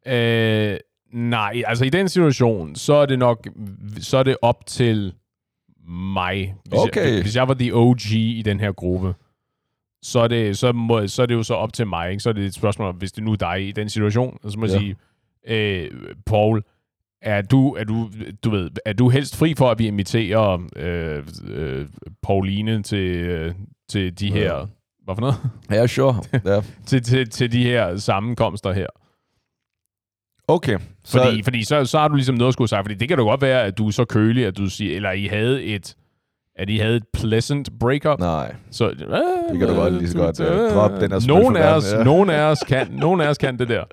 Øh, 0.07 0.77
nej, 1.13 1.61
altså 1.67 1.85
i 1.85 1.89
den 1.89 2.09
situation, 2.09 2.75
så 2.75 2.93
er 2.93 3.05
det 3.05 3.19
nok, 3.19 3.47
så 3.99 4.17
er 4.17 4.23
det 4.23 4.37
op 4.41 4.65
til 4.65 5.13
mig. 5.89 6.55
Hvis, 6.69 6.79
Okay. 6.79 7.13
jeg, 7.13 7.21
hvis 7.21 7.35
jeg 7.35 7.47
var 7.47 7.53
the 7.53 7.75
OG 7.75 8.11
i 8.11 8.41
den 8.45 8.59
her 8.59 8.71
gruppe, 8.71 9.13
så 10.03 10.19
er 10.19 10.27
det, 10.27 10.57
så 10.57 10.71
må, 10.71 11.07
så 11.07 11.21
er 11.21 11.25
det 11.25 11.33
jo 11.35 11.43
så 11.43 11.53
op 11.53 11.73
til 11.73 11.87
mig. 11.87 12.09
Ikke? 12.11 12.19
Så 12.23 12.29
er 12.29 12.33
det 12.33 12.45
et 12.45 12.53
spørgsmål 12.53 12.93
hvis 12.93 13.11
det 13.11 13.23
nu 13.23 13.31
er 13.31 13.35
dig 13.35 13.67
i 13.67 13.71
den 13.71 13.89
situation, 13.89 14.37
så 14.49 14.59
må 14.59 14.65
jeg 14.65 14.73
Ja. 14.73 14.79
sige, 14.79 14.95
øh, 15.47 15.91
Paul, 16.25 16.63
er 17.21 17.41
du, 17.41 17.73
er, 17.73 17.83
du, 17.83 18.09
du 18.43 18.49
ved, 18.49 18.69
er 18.85 18.93
du 18.93 19.09
helst 19.09 19.35
fri 19.37 19.53
for, 19.57 19.69
at 19.71 19.79
vi 19.79 19.87
inviterer 19.87 20.57
øh, 20.75 21.23
øh, 21.47 21.87
Pauline 22.23 22.83
til, 22.83 23.07
øh, 23.15 23.53
til 23.89 24.19
de 24.19 24.27
Ja. 24.27 24.33
her... 24.33 24.67
Hvad 25.03 25.15
for 25.15 25.21
noget? 25.21 25.35
Ja, 25.71 25.87
sure. 25.87 26.15
ja. 26.45 26.61
til, 26.87 27.03
til, 27.03 27.29
til 27.29 27.51
de 27.51 27.63
her 27.63 27.97
sammenkomster 27.97 28.71
her. 28.73 28.87
Okay. 30.49 30.77
Så, 31.03 31.23
Fordi, 31.23 31.43
fordi 31.43 31.63
så, 31.63 31.85
så 31.85 31.99
har 31.99 32.07
du 32.07 32.15
ligesom 32.15 32.35
noget 32.35 32.47
at 32.47 32.53
skulle 32.53 32.67
sige. 32.69 32.83
Fordi 32.83 32.95
det 32.95 33.07
kan 33.07 33.17
da 33.17 33.23
godt 33.23 33.41
være, 33.41 33.63
at 33.63 33.77
du 33.77 33.87
er 33.87 33.91
så 33.91 34.05
kølig, 34.05 34.45
at 34.45 34.57
du 34.57 34.69
siger, 34.69 34.95
eller 34.95 35.11
I 35.11 35.25
havde 35.27 35.63
et, 35.63 35.95
at 36.55 36.69
I 36.69 36.77
havde 36.77 36.95
et 36.95 37.03
pleasant 37.13 37.69
breakup. 37.79 38.19
nej. 38.19 38.55
Så, 38.71 38.89
øh, 38.89 38.93
Det 38.93 39.59
kan 39.59 39.67
du 39.67 39.73
godt 39.75 39.93
lige 39.93 40.09
så 40.09 40.17
godt, 40.17 40.39
øh, 40.39 40.63
øh, 40.65 40.71
droppe 40.71 41.01
den 41.01 41.21
smide 41.21 41.27
nogen 41.39 41.55
af, 41.57 41.75
os, 41.75 41.93
ja. 41.93 42.03
nogen 42.03 42.29
af 42.29 42.41
os 42.41 42.59
kan, 42.67 42.87
nogen 42.91 43.21
af 43.21 43.27
os 43.27 43.37
kan 43.37 43.59
det 43.59 43.67
der. 43.67 43.83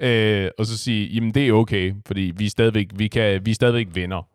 Øh, 0.00 0.50
og 0.58 0.66
så 0.66 0.78
sige, 0.78 1.06
jamen 1.14 1.34
det 1.34 1.48
er 1.48 1.52
okay, 1.52 1.94
fordi 2.06 2.32
vi 2.36 2.46
er 2.46 2.50
stadigvæk, 2.50 2.86
vi 2.96 3.08
kan, 3.08 3.40
vi 3.46 3.50
er 3.50 3.54
stadigvæk 3.54 3.86
venner. 3.94 4.28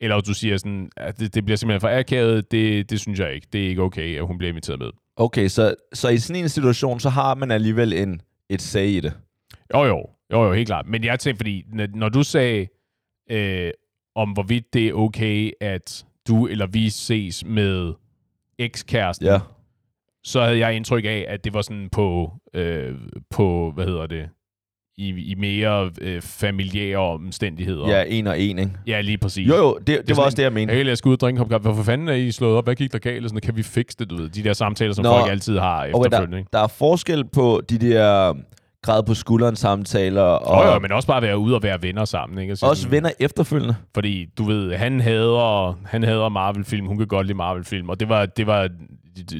Eller 0.00 0.20
du 0.20 0.34
siger 0.34 0.56
sådan, 0.56 0.90
at 0.96 1.18
det, 1.18 1.34
det 1.34 1.44
bliver 1.44 1.56
simpelthen 1.56 1.80
for 1.80 1.98
akavet, 1.98 2.52
det, 2.52 2.90
det 2.90 3.00
synes 3.00 3.20
jeg 3.20 3.34
ikke. 3.34 3.46
Det 3.52 3.64
er 3.64 3.68
ikke 3.68 3.82
okay, 3.82 4.18
at 4.18 4.26
hun 4.26 4.38
bliver 4.38 4.48
inviteret 4.48 4.78
med. 4.78 4.88
Okay, 5.16 5.48
så, 5.48 5.74
så 5.92 6.08
i 6.08 6.18
sådan 6.18 6.42
en 6.42 6.48
situation, 6.48 7.00
så 7.00 7.08
har 7.08 7.34
man 7.34 7.50
alligevel 7.50 7.92
en, 7.92 8.20
et 8.50 8.62
sag 8.62 8.86
i 8.86 9.00
det. 9.00 9.12
Jo, 9.74 9.84
jo. 9.84 10.06
Jo, 10.32 10.44
jo, 10.44 10.52
helt 10.52 10.66
klart. 10.66 10.86
Men 10.88 11.04
jeg 11.04 11.20
tænkte, 11.20 11.38
fordi 11.38 11.64
når, 11.94 12.08
du 12.08 12.22
sagde, 12.22 12.66
øh, 13.30 13.70
om 14.16 14.30
hvorvidt 14.30 14.74
det 14.74 14.88
er 14.88 14.92
okay, 14.92 15.50
at 15.60 16.04
du 16.28 16.46
eller 16.46 16.66
vi 16.66 16.90
ses 16.90 17.44
med 17.46 17.92
ekskæresten, 18.58 19.26
Ja. 19.26 19.38
så 20.24 20.42
havde 20.42 20.58
jeg 20.58 20.74
indtryk 20.76 21.04
af, 21.04 21.24
at 21.28 21.44
det 21.44 21.54
var 21.54 21.62
sådan 21.62 21.88
på, 21.92 22.32
øh, 22.54 22.94
på 23.30 23.72
hvad 23.74 23.84
hedder 23.84 24.06
det, 24.06 24.28
i, 24.96 25.08
i 25.08 25.34
mere 25.34 25.90
øh, 26.00 26.22
familiære 26.22 26.98
omstændigheder. 26.98 27.88
Ja, 27.88 28.04
en 28.08 28.26
og 28.26 28.40
en, 28.40 28.58
ikke? 28.58 28.72
ja 28.86 29.00
lige 29.00 29.18
præcis. 29.18 29.48
Jo, 29.48 29.54
jo, 29.56 29.78
det, 29.78 29.86
det, 29.86 29.98
det 29.98 30.08
var 30.08 30.14
sådan 30.14 30.24
også 30.26 30.36
det, 30.36 30.42
jeg 30.42 30.52
mente. 30.52 30.74
Hey, 30.74 30.84
lad 30.84 30.92
os 30.92 31.02
gå 31.02 31.08
ud 31.08 31.14
og 31.14 31.20
drikke 31.20 31.36
en 31.36 31.38
kop 31.38 31.48
kaffe. 31.48 31.62
Hvorfor 31.62 31.82
fanden 31.82 32.08
er 32.08 32.12
I 32.12 32.30
slået 32.30 32.56
op? 32.56 32.64
Hvad 32.66 32.74
gik 32.74 32.92
der 32.92 32.98
galt? 32.98 33.24
Sådan, 33.30 33.40
kan 33.40 33.56
vi 33.56 33.62
fikse 33.62 33.96
det, 33.98 34.10
du 34.10 34.16
ved? 34.16 34.28
De 34.28 34.42
der 34.44 34.52
samtaler, 34.52 34.92
som 34.94 35.02
Nå, 35.02 35.10
folk 35.18 35.30
altid 35.30 35.58
har 35.58 35.84
efterfølgende. 35.84 36.36
der, 36.38 36.44
der 36.52 36.58
er 36.64 36.68
forskel 36.68 37.24
på 37.24 37.60
de 37.68 37.78
der 37.78 38.34
græd 38.82 39.02
på 39.02 39.14
skulderen 39.14 39.56
samtaler, 39.56 40.22
og 40.22 40.66
jo, 40.66 40.72
jo, 40.72 40.78
men 40.78 40.92
også 40.92 41.08
bare 41.08 41.22
være 41.22 41.38
ude 41.38 41.54
og 41.54 41.62
være 41.62 41.82
venner 41.82 42.04
sammen. 42.04 42.38
Ikke? 42.38 42.56
Sige 42.56 42.68
også 42.70 42.82
sådan- 42.82 42.92
venner 42.96 43.10
efterfølgende. 43.20 43.74
Fordi, 43.94 44.24
du 44.38 44.44
ved, 44.44 44.74
han 44.74 45.00
hader, 45.00 45.78
han 45.86 46.02
hader 46.02 46.28
Marvel-film, 46.28 46.86
hun 46.86 46.98
kan 46.98 47.06
godt 47.06 47.26
lide 47.26 47.36
Marvel-film, 47.36 47.88
og 47.88 48.00
det 48.00 48.08
var, 48.08 48.26
det 48.26 48.46
var, 48.46 48.68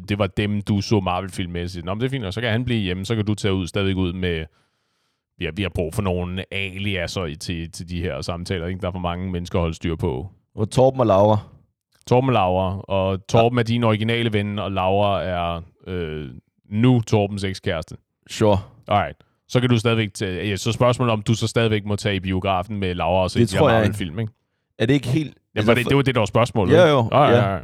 det 0.08 0.18
var 0.18 0.26
dem, 0.26 0.62
du 0.62 0.80
så 0.80 1.00
Marvel-film 1.00 1.52
med. 1.52 1.82
Nå, 1.84 1.94
men 1.94 2.00
det 2.00 2.06
er 2.06 2.10
fint, 2.10 2.24
og 2.24 2.32
så 2.32 2.40
kan 2.40 2.50
han 2.50 2.64
blive 2.64 2.80
hjemme, 2.80 3.04
så 3.04 3.14
kan 3.16 3.24
du 3.24 3.34
tage 3.34 3.54
ud, 3.54 3.66
stadigvæk 3.66 3.96
ud 3.96 4.12
med, 4.12 4.44
vi 5.38 5.44
har, 5.44 5.52
vi 5.52 5.62
har 5.62 5.70
brug 5.74 5.94
for 5.94 6.02
nogle 6.02 6.44
aliaser 6.54 7.34
til, 7.40 7.70
til 7.72 7.88
de 7.88 8.02
her 8.02 8.20
samtaler, 8.20 8.66
ikke? 8.66 8.80
Der 8.80 8.88
er 8.88 8.92
for 8.92 8.98
mange 8.98 9.30
mennesker 9.30 9.58
at 9.58 9.62
holde 9.62 9.74
styr 9.74 9.96
på. 9.96 10.28
Og 10.54 10.70
Torben 10.70 11.00
og 11.00 11.06
Laura. 11.06 11.38
Torben 12.06 12.28
og 12.30 12.34
Laura, 12.34 12.80
og 12.80 13.26
Torben 13.26 13.58
er 13.58 13.62
din 13.62 13.84
originale 13.84 14.32
ven, 14.32 14.58
og 14.58 14.72
Laura 14.72 15.22
er 15.22 15.60
øh, 15.86 16.28
nu 16.70 17.00
Torbens 17.00 17.44
ekskæreste. 17.44 17.96
Sure. 18.30 18.58
Alright. 18.88 19.16
Så 19.52 19.60
kan 19.60 19.68
du 19.70 19.78
stadigvæk 19.78 20.14
tage, 20.14 20.48
ja, 20.48 20.56
så 20.56 20.72
spørgsmålet 20.72 21.12
om 21.12 21.22
du 21.22 21.34
så 21.34 21.46
stadigvæk 21.46 21.84
må 21.84 21.96
tage 21.96 22.16
i 22.16 22.20
biografen 22.20 22.76
med 22.76 22.94
Laura 22.94 23.22
og 23.22 23.30
se 23.30 23.40
Det 23.40 23.48
tror 23.48 23.68
jeg 23.68 23.78
ikke. 23.78 23.84
Marvel-film, 23.84 24.18
ikke? 24.18 24.32
Er 24.78 24.86
det 24.86 24.94
ikke 24.94 25.08
helt... 25.08 25.38
Ja, 25.54 25.60
altså, 25.60 25.74
det, 25.74 25.88
det 25.88 25.96
var 25.96 26.02
det, 26.02 26.14
der 26.14 26.20
var 26.20 26.26
spørgsmålet. 26.26 26.72
Ja, 26.74 26.88
jo, 26.88 27.08
Ja, 27.12 27.22
ja. 27.22 27.48
ja, 27.50 27.58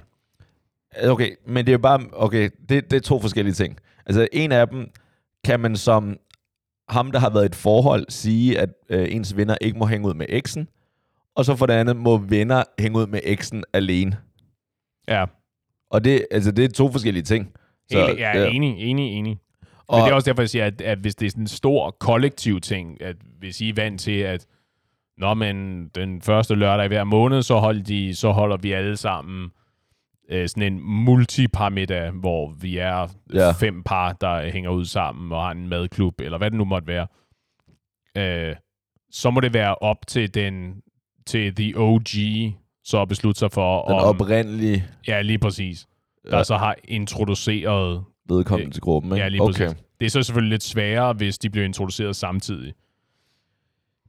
ja. 1.02 1.10
Okay, 1.10 1.30
men 1.46 1.66
det 1.66 1.74
er 1.74 1.78
bare... 1.78 2.00
Okay, 2.12 2.50
det, 2.68 2.90
det 2.90 2.96
er 2.96 3.00
to 3.00 3.20
forskellige 3.20 3.54
ting. 3.54 3.78
Altså, 4.06 4.28
en 4.32 4.52
af 4.52 4.68
dem 4.68 4.90
kan 5.44 5.60
man 5.60 5.76
som 5.76 6.16
ham, 6.88 7.12
der 7.12 7.18
har 7.18 7.30
været 7.30 7.42
i 7.42 7.46
et 7.46 7.54
forhold, 7.54 8.06
sige, 8.08 8.58
at 8.58 8.68
øh, 8.90 9.06
ens 9.10 9.36
venner 9.36 9.56
ikke 9.60 9.78
må 9.78 9.86
hænge 9.86 10.08
ud 10.08 10.14
med 10.14 10.26
eksen, 10.28 10.68
og 11.34 11.44
så 11.44 11.56
for 11.56 11.66
det 11.66 11.74
andet 11.74 11.96
må 11.96 12.16
venner 12.16 12.62
hænge 12.78 12.98
ud 12.98 13.06
med 13.06 13.20
eksen 13.24 13.64
alene. 13.72 14.16
ja. 15.08 15.24
Og 15.90 16.04
det, 16.04 16.26
altså, 16.30 16.50
det 16.52 16.64
er 16.64 16.68
to 16.68 16.92
forskellige 16.92 17.22
ting. 17.22 17.52
Så, 17.92 17.98
jeg 17.98 18.36
er 18.36 18.40
ja. 18.40 18.50
enig, 18.50 18.78
enig, 18.78 19.12
enig. 19.12 19.38
Og, 19.88 19.98
Men 19.98 20.04
det 20.04 20.10
er 20.10 20.14
også 20.14 20.30
derfor, 20.30 20.42
jeg 20.42 20.50
siger, 20.50 20.66
at, 20.66 20.80
at 20.80 20.98
hvis 20.98 21.14
det 21.14 21.26
er 21.26 21.30
sådan 21.30 21.42
en 21.42 21.48
stor 21.48 21.90
kollektiv 21.90 22.60
ting, 22.60 23.02
at 23.02 23.16
hvis 23.38 23.60
I 23.60 23.68
er 23.68 23.74
vant 23.74 24.00
til, 24.00 24.18
at 24.20 24.46
Nå, 25.18 25.34
men 25.34 25.88
den 25.88 26.22
første 26.22 26.54
lørdag 26.54 26.84
i 26.84 26.88
hver 26.88 27.04
måned, 27.04 27.42
så, 27.42 27.58
hold 27.58 27.82
de, 27.82 28.14
så 28.14 28.30
holder 28.30 28.56
vi 28.56 28.72
alle 28.72 28.96
sammen 28.96 29.50
øh, 30.30 30.48
sådan 30.48 30.72
en 30.72 30.80
multipar-middag, 30.80 32.10
hvor 32.10 32.50
vi 32.60 32.78
er 32.78 33.08
ja. 33.34 33.50
fem 33.50 33.82
par, 33.82 34.12
der 34.12 34.50
hænger 34.50 34.70
ud 34.70 34.84
sammen 34.84 35.32
og 35.32 35.42
har 35.42 35.50
en 35.50 35.68
madklub, 35.68 36.20
eller 36.20 36.38
hvad 36.38 36.50
det 36.50 36.58
nu 36.58 36.64
måtte 36.64 36.88
være. 36.88 37.06
Øh, 38.16 38.56
så 39.10 39.30
må 39.30 39.40
det 39.40 39.54
være 39.54 39.74
op 39.74 40.06
til 40.06 40.34
den 40.34 40.82
til 41.26 41.54
the 41.54 41.72
OG, 41.76 42.08
så 42.84 43.02
at 43.02 43.08
beslutte 43.08 43.38
sig 43.38 43.52
for, 43.52 43.82
den 43.84 43.94
om... 43.94 44.04
oprindelige 44.04 44.84
Ja, 45.08 45.22
lige 45.22 45.38
præcis. 45.38 45.86
Der 46.30 46.36
Ja. 46.36 46.44
så 46.44 46.56
har 46.56 46.76
introduceret 46.84 48.04
vedkommende 48.28 48.72
til 48.74 48.80
gruppen, 48.82 49.12
ikke? 49.12 49.22
Ja, 49.22 49.28
lige 49.28 49.42
okay. 49.42 49.66
præcis. 49.66 49.82
Det 50.00 50.06
er 50.06 50.10
så 50.10 50.22
selvfølgelig 50.22 50.50
lidt 50.50 50.62
sværere, 50.62 51.12
hvis 51.12 51.38
de 51.38 51.50
bliver 51.50 51.64
introduceret 51.64 52.16
samtidig. 52.16 52.74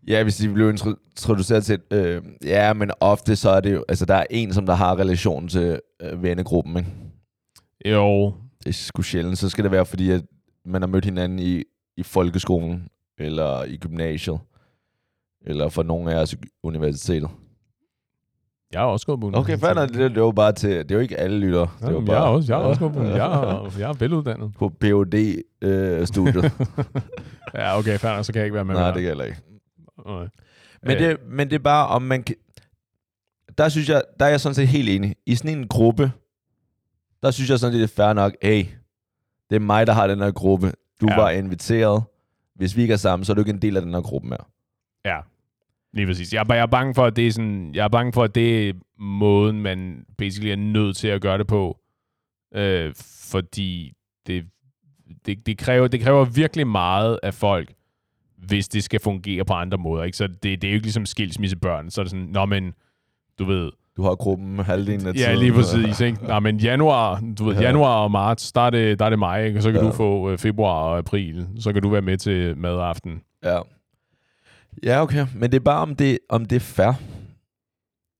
Ja, 0.07 0.23
hvis 0.23 0.35
de 0.37 0.49
blev 0.53 0.73
intro- 0.73 1.09
introduceret 1.11 1.65
til... 1.65 1.79
Øh, 1.91 2.21
ja, 2.45 2.73
men 2.73 2.91
ofte 2.99 3.35
så 3.35 3.49
er 3.49 3.59
det 3.59 3.73
jo... 3.73 3.85
Altså, 3.89 4.05
der 4.05 4.15
er 4.15 4.25
en, 4.29 4.53
som 4.53 4.65
der 4.65 4.73
har 4.73 4.99
relation 4.99 5.47
til 5.47 5.79
øh, 6.01 6.23
vennegruppen, 6.23 6.77
ikke? 6.77 6.89
Jo, 7.85 8.33
Det 8.59 8.67
er 8.69 8.73
sgu 8.73 9.01
sjældent. 9.01 9.37
Så 9.37 9.49
skal 9.49 9.63
det 9.63 9.71
være, 9.71 9.85
fordi 9.85 10.09
at 10.11 10.21
man 10.65 10.81
har 10.81 10.87
mødt 10.87 11.05
hinanden 11.05 11.39
i, 11.39 11.63
i 11.97 12.03
folkeskolen, 12.03 12.87
eller 13.17 13.63
i 13.63 13.77
gymnasiet, 13.77 14.39
eller 15.45 15.69
for 15.69 15.83
nogle 15.83 16.13
af 16.13 16.21
os 16.21 16.33
i 16.33 16.37
universitetet. 16.63 17.29
Jeg 18.73 18.81
har 18.81 18.87
også 18.87 19.05
på 19.05 19.31
Okay, 19.33 19.57
fair 19.57 19.73
nok. 19.73 19.89
det, 19.89 20.15
det 20.15 20.23
var 20.23 20.31
bare 20.31 20.51
til... 20.51 20.69
Det 20.69 20.91
er 20.91 20.95
jo 20.95 21.01
ikke 21.01 21.17
alle 21.17 21.39
lytter. 21.39 21.59
Det 21.59 21.81
var 21.81 21.91
Jamen, 21.91 22.05
bare, 22.05 22.15
jeg, 22.15 22.23
er 22.23 22.27
også, 22.29 22.53
jeg 22.53 22.57
har 22.61 22.65
også 22.69 22.89
på 22.89 23.01
jeg, 23.03 23.17
er, 23.17 23.71
jeg 23.79 23.89
er 23.89 23.93
veluddannet. 23.93 24.53
på 24.57 24.69
PhD-studiet. 24.81 26.51
Ja, 27.55 27.77
okay, 27.77 27.97
fair 27.97 28.15
nok, 28.15 28.25
så 28.25 28.33
kan 28.33 28.39
jeg 28.39 28.45
ikke 28.45 28.55
være 28.55 28.65
med. 28.65 28.73
Nej, 28.75 28.83
mere. 28.83 28.93
det 28.93 29.01
kan 29.03 29.17
jeg 29.17 29.27
ikke. 29.27 29.41
Okay. 29.97 30.27
Men, 30.83 30.97
Øh. 30.97 30.99
det, 31.03 31.17
men 31.29 31.49
det 31.49 31.55
er 31.55 31.59
bare, 31.63 31.87
om 31.87 32.01
man 32.01 32.23
kan... 32.23 32.35
Der 33.57 33.69
synes 33.69 33.89
jeg, 33.89 34.01
der 34.19 34.25
er 34.25 34.29
jeg 34.29 34.39
sådan 34.39 34.55
set 34.55 34.67
helt 34.67 34.89
enig. 34.89 35.15
I 35.25 35.35
sådan 35.35 35.57
en 35.57 35.67
gruppe, 35.67 36.11
der 37.23 37.31
synes 37.31 37.49
jeg 37.49 37.59
sådan 37.59 37.73
set, 37.73 37.81
det 37.81 37.91
er 37.91 38.03
fair 38.03 38.13
nok, 38.13 38.33
hey, 38.41 38.65
det 39.49 39.55
er 39.55 39.59
mig, 39.59 39.87
der 39.87 39.93
har 39.93 40.07
den 40.07 40.19
her 40.19 40.31
gruppe. 40.31 40.71
Du 41.01 41.07
ja. 41.09 41.15
var 41.21 41.29
inviteret. 41.29 42.03
Hvis 42.55 42.75
vi 42.75 42.81
ikke 42.81 42.93
er 42.93 42.97
sammen, 42.97 43.25
så 43.25 43.31
er 43.31 43.33
du 43.33 43.41
ikke 43.41 43.51
en 43.51 43.61
del 43.61 43.75
af 43.77 43.81
den 43.81 43.93
her 43.93 44.01
gruppe 44.01 44.27
mere. 44.27 44.45
Ja, 45.05 45.17
lige 45.93 46.07
præcis. 46.07 46.33
Jeg, 46.33 46.45
er 46.49 46.53
jeg 46.53 46.61
er 46.61 46.65
bange 46.65 46.95
for, 46.95 47.05
at 47.05 47.15
det 47.15 47.27
er 47.27 47.31
sådan, 47.31 47.75
jeg 47.75 47.83
er 47.83 47.87
bange 47.87 48.13
for, 48.13 48.23
at 48.23 48.35
det 48.35 48.69
er 48.69 48.73
måden, 48.99 49.61
man 49.61 50.05
basically 50.17 50.51
er 50.51 50.55
nødt 50.55 50.97
til 50.97 51.07
at 51.07 51.21
gøre 51.21 51.37
det 51.37 51.47
på. 51.47 51.77
Øh, 52.55 52.93
fordi 53.31 53.93
det, 54.27 54.43
det, 55.25 55.45
det, 55.45 55.57
kræver, 55.57 55.87
det 55.87 56.01
kræver 56.01 56.25
virkelig 56.25 56.67
meget 56.67 57.19
af 57.23 57.33
folk, 57.33 57.73
hvis 58.37 58.67
det 58.67 58.83
skal 58.83 58.99
fungere 58.99 59.45
på 59.45 59.53
andre 59.53 59.77
måder. 59.77 60.03
Ikke? 60.03 60.17
Så 60.17 60.27
det, 60.27 60.43
det 60.43 60.63
er 60.63 60.67
jo 60.71 60.73
ikke 60.75 60.85
ligesom 60.85 61.05
skilsmissebørn. 61.05 61.89
Så 61.89 62.01
er 62.01 62.03
det 62.03 62.11
sådan, 62.11 62.25
nå 62.25 62.45
men, 62.45 62.73
du 63.39 63.45
ved, 63.45 63.71
Du 63.97 64.03
har 64.03 64.15
gruppen 64.15 64.59
halvdelen 64.59 65.07
af 65.07 65.13
Ja, 65.13 65.17
tiden. 65.19 65.39
lige 65.39 65.53
præcis. 65.53 65.99
Ikke? 66.01 66.23
Nej, 66.23 66.39
men 66.39 66.57
januar, 66.57 67.21
du 67.39 67.43
ved, 67.45 67.55
Ja. 67.55 67.61
januar 67.61 68.03
og 68.03 68.11
marts, 68.11 68.51
der 68.51 68.61
er 68.61 68.69
det, 68.69 68.99
der 68.99 69.05
er 69.05 69.09
det 69.09 69.19
mig, 69.19 69.45
ikke? 69.47 69.59
og 69.59 69.63
så 69.63 69.71
kan 69.71 69.81
Ja. 69.81 69.87
du 69.87 69.91
få 69.93 70.31
øh, 70.31 70.37
februar 70.37 70.73
og 70.83 70.97
april. 70.97 71.47
Så 71.59 71.73
kan 71.73 71.81
du 71.81 71.89
være 71.89 72.01
med 72.01 72.17
til 72.17 72.57
madaften. 72.57 73.21
Ja. 73.43 73.59
Ja, 74.83 75.01
okay. 75.01 75.25
Men 75.35 75.51
det 75.51 75.57
er 75.57 75.63
bare, 75.63 75.81
om 75.81 75.95
det, 75.95 76.19
om 76.29 76.45
det 76.45 76.55
er 76.55 76.59
fair. 76.59 76.93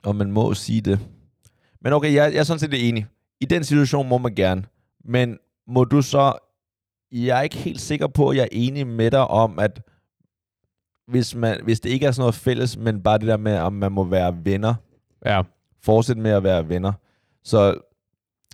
Om 0.03 0.15
man 0.15 0.31
må 0.31 0.53
sige 0.53 0.81
det. 0.81 0.99
Men 1.81 1.93
okay, 1.93 2.13
jeg, 2.13 2.33
jeg 2.33 2.39
er 2.39 2.43
sådan 2.43 2.59
set 2.59 2.87
enig. 2.87 3.07
I 3.41 3.45
den 3.45 3.63
situation 3.63 4.09
må 4.09 4.17
man 4.17 4.35
gerne. 4.35 4.63
Men 5.05 5.37
må 5.67 5.83
du 5.83 6.01
så... 6.01 6.33
Jeg 7.11 7.37
er 7.37 7.41
ikke 7.41 7.57
helt 7.57 7.81
sikker 7.81 8.07
på, 8.07 8.29
at 8.29 8.37
jeg 8.37 8.43
er 8.43 8.49
enig 8.51 8.87
med 8.87 9.11
dig 9.11 9.27
om, 9.27 9.59
at 9.59 9.81
hvis, 11.07 11.35
man, 11.35 11.59
hvis 11.63 11.79
det 11.79 11.89
ikke 11.89 12.05
er 12.05 12.11
sådan 12.11 12.21
noget 12.21 12.35
fælles, 12.35 12.77
men 12.77 13.03
bare 13.03 13.17
det 13.17 13.27
der 13.27 13.37
med, 13.37 13.57
om 13.57 13.73
man 13.73 13.91
må 13.91 14.03
være 14.03 14.45
venner, 14.45 14.75
Ja, 15.25 15.41
fortsætte 15.81 16.21
med 16.21 16.31
at 16.31 16.43
være 16.43 16.69
venner. 16.69 16.93
Så, 17.43 17.79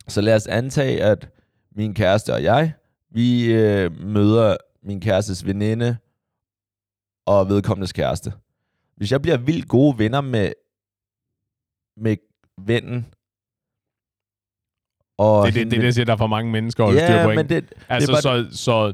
så 0.08 0.22
lad 0.22 0.36
os 0.36 0.48
antage, 0.48 1.04
at 1.04 1.30
min 1.76 1.94
kæreste 1.94 2.34
og 2.34 2.44
jeg, 2.44 2.74
vi 3.12 3.54
øh, 3.54 4.02
møder 4.02 4.58
min 4.84 5.02
kærestes 5.02 5.46
veninde 5.46 5.98
og 7.26 7.50
vedkommendes 7.50 7.94
kæreste. 7.94 8.34
Hvis 8.98 9.12
jeg 9.12 9.22
bliver 9.22 9.38
vildt 9.38 9.68
gode 9.68 10.00
venner 10.00 10.22
med, 10.22 10.52
med 11.98 12.18
vennen, 12.62 13.06
og 15.18 15.48
det 15.48 15.50
er 15.50 15.54
det, 15.64 15.72
det, 15.72 15.80
det, 15.80 15.86
jeg 15.86 15.94
siger, 15.94 16.06
der 16.06 16.14
er 16.14 16.18
for 16.18 16.28
mange 16.28 16.52
mennesker 16.52 16.84
at 16.84 16.88
holde 16.90 17.06
styr 17.08 17.16
ja, 17.16 17.24
på. 17.26 17.30
Ikke? 17.32 17.44
men 17.44 17.50
det, 17.50 17.74
altså, 17.90 18.08
det 18.12 18.24
bare- 18.24 18.52
så, 18.52 18.58
så, 18.58 18.88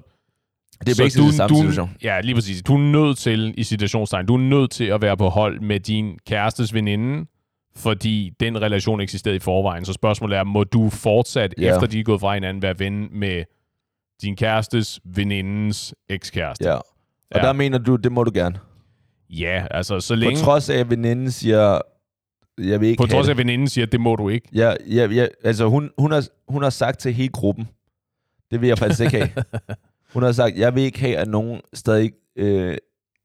det 0.80 0.90
er 0.90 0.96
så 0.96 1.04
begge 1.04 1.30
i 1.30 1.32
samme 1.32 1.56
situation. 1.58 1.98
Ja, 2.04 2.22
lige 2.22 2.36
præcis. 2.36 2.62
Du 2.64 2.74
er 2.74 2.78
nødt 2.80 3.18
til, 3.18 3.54
i 3.58 3.64
situationstegn, 3.64 4.26
du 4.26 4.34
er 4.34 4.40
nødt 4.40 4.72
til 4.72 4.84
at 4.86 5.02
være 5.02 5.18
på 5.18 5.30
hold 5.30 5.60
med 5.62 5.80
din 5.80 6.20
kærestes 6.28 6.74
veninde, 6.74 7.26
fordi 7.76 8.30
den 8.40 8.62
relation 8.62 9.02
eksisterede 9.02 9.36
i 9.36 9.40
forvejen. 9.40 9.86
Så 9.86 9.94
spørgsmålet 9.94 10.38
er, 10.38 10.44
må 10.44 10.64
du 10.64 10.90
fortsat, 10.90 11.54
Ja. 11.58 11.76
efter 11.76 11.88
de 11.88 12.00
er 12.00 12.04
gået 12.04 12.20
fra 12.20 12.34
hinanden, 12.34 12.62
være 12.62 12.80
ven 12.80 13.20
med 13.20 13.44
din 14.22 14.36
kærestes 14.36 15.00
venindens 15.06 15.96
ekskæreste? 16.10 16.70
Ja. 16.70 16.80
Og 17.32 17.40
Ja. 17.42 17.46
der 17.46 17.54
mener 17.54 17.78
du, 17.78 17.96
det 17.96 18.12
må 18.12 18.24
du 18.24 18.32
gerne. 18.34 18.56
Ja, 19.30 19.66
altså 19.72 20.00
så 20.00 20.14
På 20.14 20.20
længe... 20.20 20.38
trods 20.38 20.70
af, 20.70 20.78
at 20.78 20.90
veninden 20.90 21.32
siger, 21.32 21.82
jeg 22.58 22.80
vil 22.82 22.90
ikke 22.90 23.02
På 23.04 23.08
trods 23.08 23.28
af, 23.28 23.32
at 23.32 23.38
veninden 23.38 23.68
siger, 23.68 23.86
det 23.86 24.00
må 24.02 24.16
du 24.16 24.30
ikke. 24.30 24.48
Ja, 24.54 24.74
ja, 24.90 25.08
ja, 25.08 25.28
altså 25.44 25.66
hun, 25.66 25.90
hun, 25.98 26.12
har, 26.12 26.28
hun 26.48 26.64
har 26.64 26.70
sagt 26.70 27.00
til 27.00 27.14
hele 27.14 27.30
gruppen, 27.30 27.68
det 28.52 28.62
vil 28.62 28.68
jeg 28.68 28.78
faktisk 28.78 29.02
ikke 29.02 29.18
have. 29.18 29.30
Hun 30.14 30.24
har 30.24 30.32
sagt, 30.32 30.58
jeg 30.58 30.76
vil 30.76 30.84
ikke 30.84 31.00
have, 31.00 31.18
at 31.18 31.28
nogen 31.28 31.62
stadig 31.74 32.12
øh, 32.36 32.78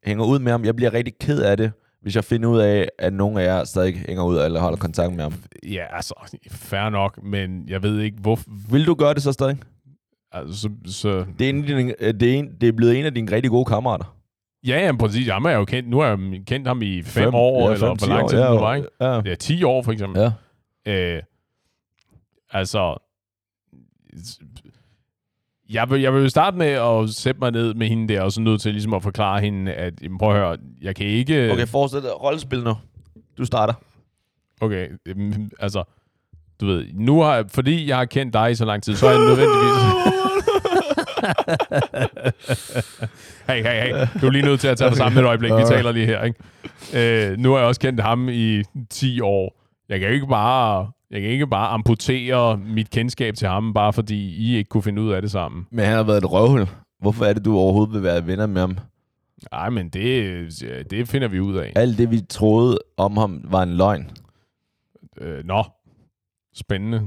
hænger 0.05 0.25
ud 0.25 0.39
med 0.39 0.53
ham. 0.53 0.65
Jeg 0.65 0.77
bliver 0.77 0.93
rigtig 0.93 1.15
ked 1.21 1.43
af 1.43 1.57
det, 1.57 1.73
hvis 2.03 2.17
jeg 2.17 2.25
finder 2.25 2.49
ud 2.49 2.59
af, 2.59 2.89
at 2.99 3.13
nogen 3.13 3.39
af 3.39 3.45
jer 3.45 3.65
stadig 3.65 4.05
hænger 4.09 4.25
ud 4.25 4.39
eller 4.39 4.61
holder 4.61 4.79
kontakt 4.79 5.13
med 5.15 5.23
ham. 5.23 5.33
Ja, 5.67 5.97
altså, 5.97 6.15
fair 6.51 6.89
nok, 6.91 7.23
men 7.23 7.69
jeg 7.69 7.83
ved 7.83 8.01
ikke, 8.01 8.17
hvor... 8.21 8.39
Vil 8.71 8.87
du 8.87 8.95
gøre 8.95 9.15
det 9.15 9.23
så 9.23 9.33
stadig? 9.33 9.59
Altså, 10.37 10.61
så, 10.61 10.71
så... 10.93 11.25
Det 11.39 11.45
er, 11.45 11.51
en, 11.51 11.91
øh, 12.01 12.15
det, 12.15 12.35
er 12.35 12.39
en, 12.39 12.49
det 12.61 12.69
er 12.69 12.73
blevet 12.73 12.99
en 12.99 13.05
af 13.05 13.15
dine 13.15 13.33
rigtig 13.33 13.51
gode 13.51 13.65
kammerater. 13.65 14.17
Ja, 14.67 14.85
ja, 14.87 14.97
præcis. 14.97 15.27
Jamen, 15.27 15.47
jeg 15.47 15.55
er 15.55 15.59
jo 15.59 15.65
kendt, 15.65 15.89
nu 15.91 16.01
har 16.01 16.07
jeg 16.09 16.19
kendt 16.47 16.69
ham 16.69 16.83
i 16.83 17.03
fem, 17.03 17.35
år, 17.35 17.69
ja, 17.69 17.75
eller 17.75 17.87
fem, 17.87 17.97
hvor 17.99 18.07
ti 18.07 18.13
lang 18.13 18.31
tid 18.31 18.39
ja, 18.39 18.53
det 18.53 18.61
var, 18.61 18.75
ikke? 18.75 18.89
Ja, 19.01 19.21
Ja, 19.25 19.35
10 19.35 19.63
år, 19.63 19.83
for 19.83 19.93
eksempel. 19.93 20.33
ja. 20.87 21.15
Øh, 21.17 21.23
altså, 22.53 22.97
jeg 25.71 25.91
vil, 25.91 26.01
jeg 26.01 26.15
vil 26.15 26.23
jo 26.23 26.29
starte 26.29 26.57
med 26.57 26.67
at 26.67 27.11
sætte 27.11 27.41
mig 27.41 27.51
ned 27.51 27.75
med 27.75 27.87
hende 27.87 28.15
der, 28.15 28.23
og 28.23 28.33
så 28.33 28.41
nødt 28.41 28.61
til 28.61 28.73
ligesom 28.73 28.95
at 28.95 29.03
forklare 29.03 29.41
hende, 29.41 29.73
at 29.73 29.95
jamen, 30.03 30.19
prøv 30.19 30.31
at 30.31 30.37
høre, 30.37 30.57
jeg 30.83 30.97
kan 30.97 31.07
ikke... 31.07 31.53
Okay, 31.53 31.67
dig 31.67 32.23
rollespil 32.23 32.63
nu. 32.63 32.75
Du 33.39 33.45
starter. 33.45 33.75
okay 34.61 34.89
altså, 35.61 35.85
du 36.61 36.67
ved, 36.67 36.87
nu 36.95 37.21
har 37.21 37.35
jeg, 37.35 37.45
fordi 37.49 37.89
jeg 37.89 37.97
har 37.97 38.05
kendt 38.05 38.35
dig 38.35 38.51
i 38.51 38.55
så 38.55 38.65
lang 38.65 38.83
tid, 38.83 38.95
så 38.95 39.07
er 39.07 39.11
jeg 39.11 39.21
nødvendigvis... 39.21 40.23
hey, 43.49 43.63
hey, 43.63 43.83
hey, 43.83 44.07
du 44.21 44.27
er 44.27 44.31
lige 44.31 44.45
nødt 44.45 44.61
til 44.61 44.69
at 44.69 44.79
tage 44.79 44.91
dig 44.91 44.97
sammen 44.97 45.25
et 45.25 45.29
øjeblik, 45.29 45.53
vi 45.53 45.63
taler 45.69 45.93
lige 45.93 46.07
her, 46.07 46.23
ikke? 46.23 47.31
Øh, 47.31 47.39
nu 47.39 47.51
har 47.51 47.59
jeg 47.59 47.67
også 47.67 47.81
kendt 47.81 48.01
ham 48.01 48.29
i 48.29 48.63
10 48.91 49.21
år. 49.21 49.63
Jeg 49.89 50.01
kan 50.01 50.11
ikke 50.11 50.27
bare... 50.27 50.91
Jeg 51.11 51.21
kan 51.21 51.31
ikke 51.31 51.47
bare 51.47 51.69
amputere 51.69 52.57
mit 52.57 52.91
kendskab 52.91 53.35
til 53.35 53.49
ham, 53.49 53.75
bare 53.75 53.93
fordi 53.93 54.37
I 54.37 54.57
ikke 54.57 54.69
kunne 54.69 54.83
finde 54.83 55.03
ud 55.03 55.13
af 55.13 55.23
det 55.23 55.31
sammen. 55.31 55.67
Men 55.71 55.85
han 55.85 55.97
har 55.97 56.03
været 56.03 56.19
et 56.19 56.33
røvhul. 56.33 56.69
Hvorfor 57.01 57.25
er 57.25 57.33
det, 57.33 57.45
du 57.45 57.59
overhovedet 57.59 57.95
vil 57.95 58.03
være 58.03 58.27
venner 58.27 58.47
med 58.47 58.61
ham? 58.61 58.79
Nej, 59.53 59.71
men 59.71 59.89
det, 59.89 60.87
det 60.91 61.09
finder 61.09 61.29
vi 61.29 61.41
ud 61.41 61.57
af. 61.57 61.73
Alt 61.77 61.99
det, 61.99 62.11
vi 62.11 62.21
troede 62.21 62.79
om 62.97 63.17
ham, 63.17 63.41
var 63.45 63.63
en 63.63 63.77
løgn. 63.77 64.11
Øh, 65.21 65.45
nå, 65.45 65.65
spændende. 66.55 67.03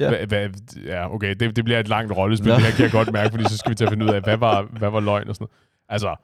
Ja. 0.00 0.08
Hva, 0.08 0.24
hva, 0.24 0.48
ja, 0.86 1.14
okay, 1.14 1.34
det, 1.40 1.56
det 1.56 1.64
bliver 1.64 1.80
et 1.80 1.88
langt 1.88 2.12
rollespil, 2.16 2.48
Nå. 2.48 2.54
det 2.54 2.62
her 2.62 2.70
kan 2.70 2.82
jeg 2.82 2.92
godt 2.92 3.12
mærke, 3.12 3.30
fordi 3.30 3.44
så 3.44 3.56
skal 3.56 3.70
vi 3.70 3.74
til 3.74 3.84
at 3.84 3.90
finde 3.90 4.04
ud 4.04 4.10
af, 4.10 4.22
hvad 4.22 4.36
var, 4.36 4.62
hvad 4.62 4.90
var 4.90 5.00
løgn 5.00 5.28
og 5.28 5.34
sådan 5.34 5.44
noget. 5.44 5.52
Altså, 5.88 6.16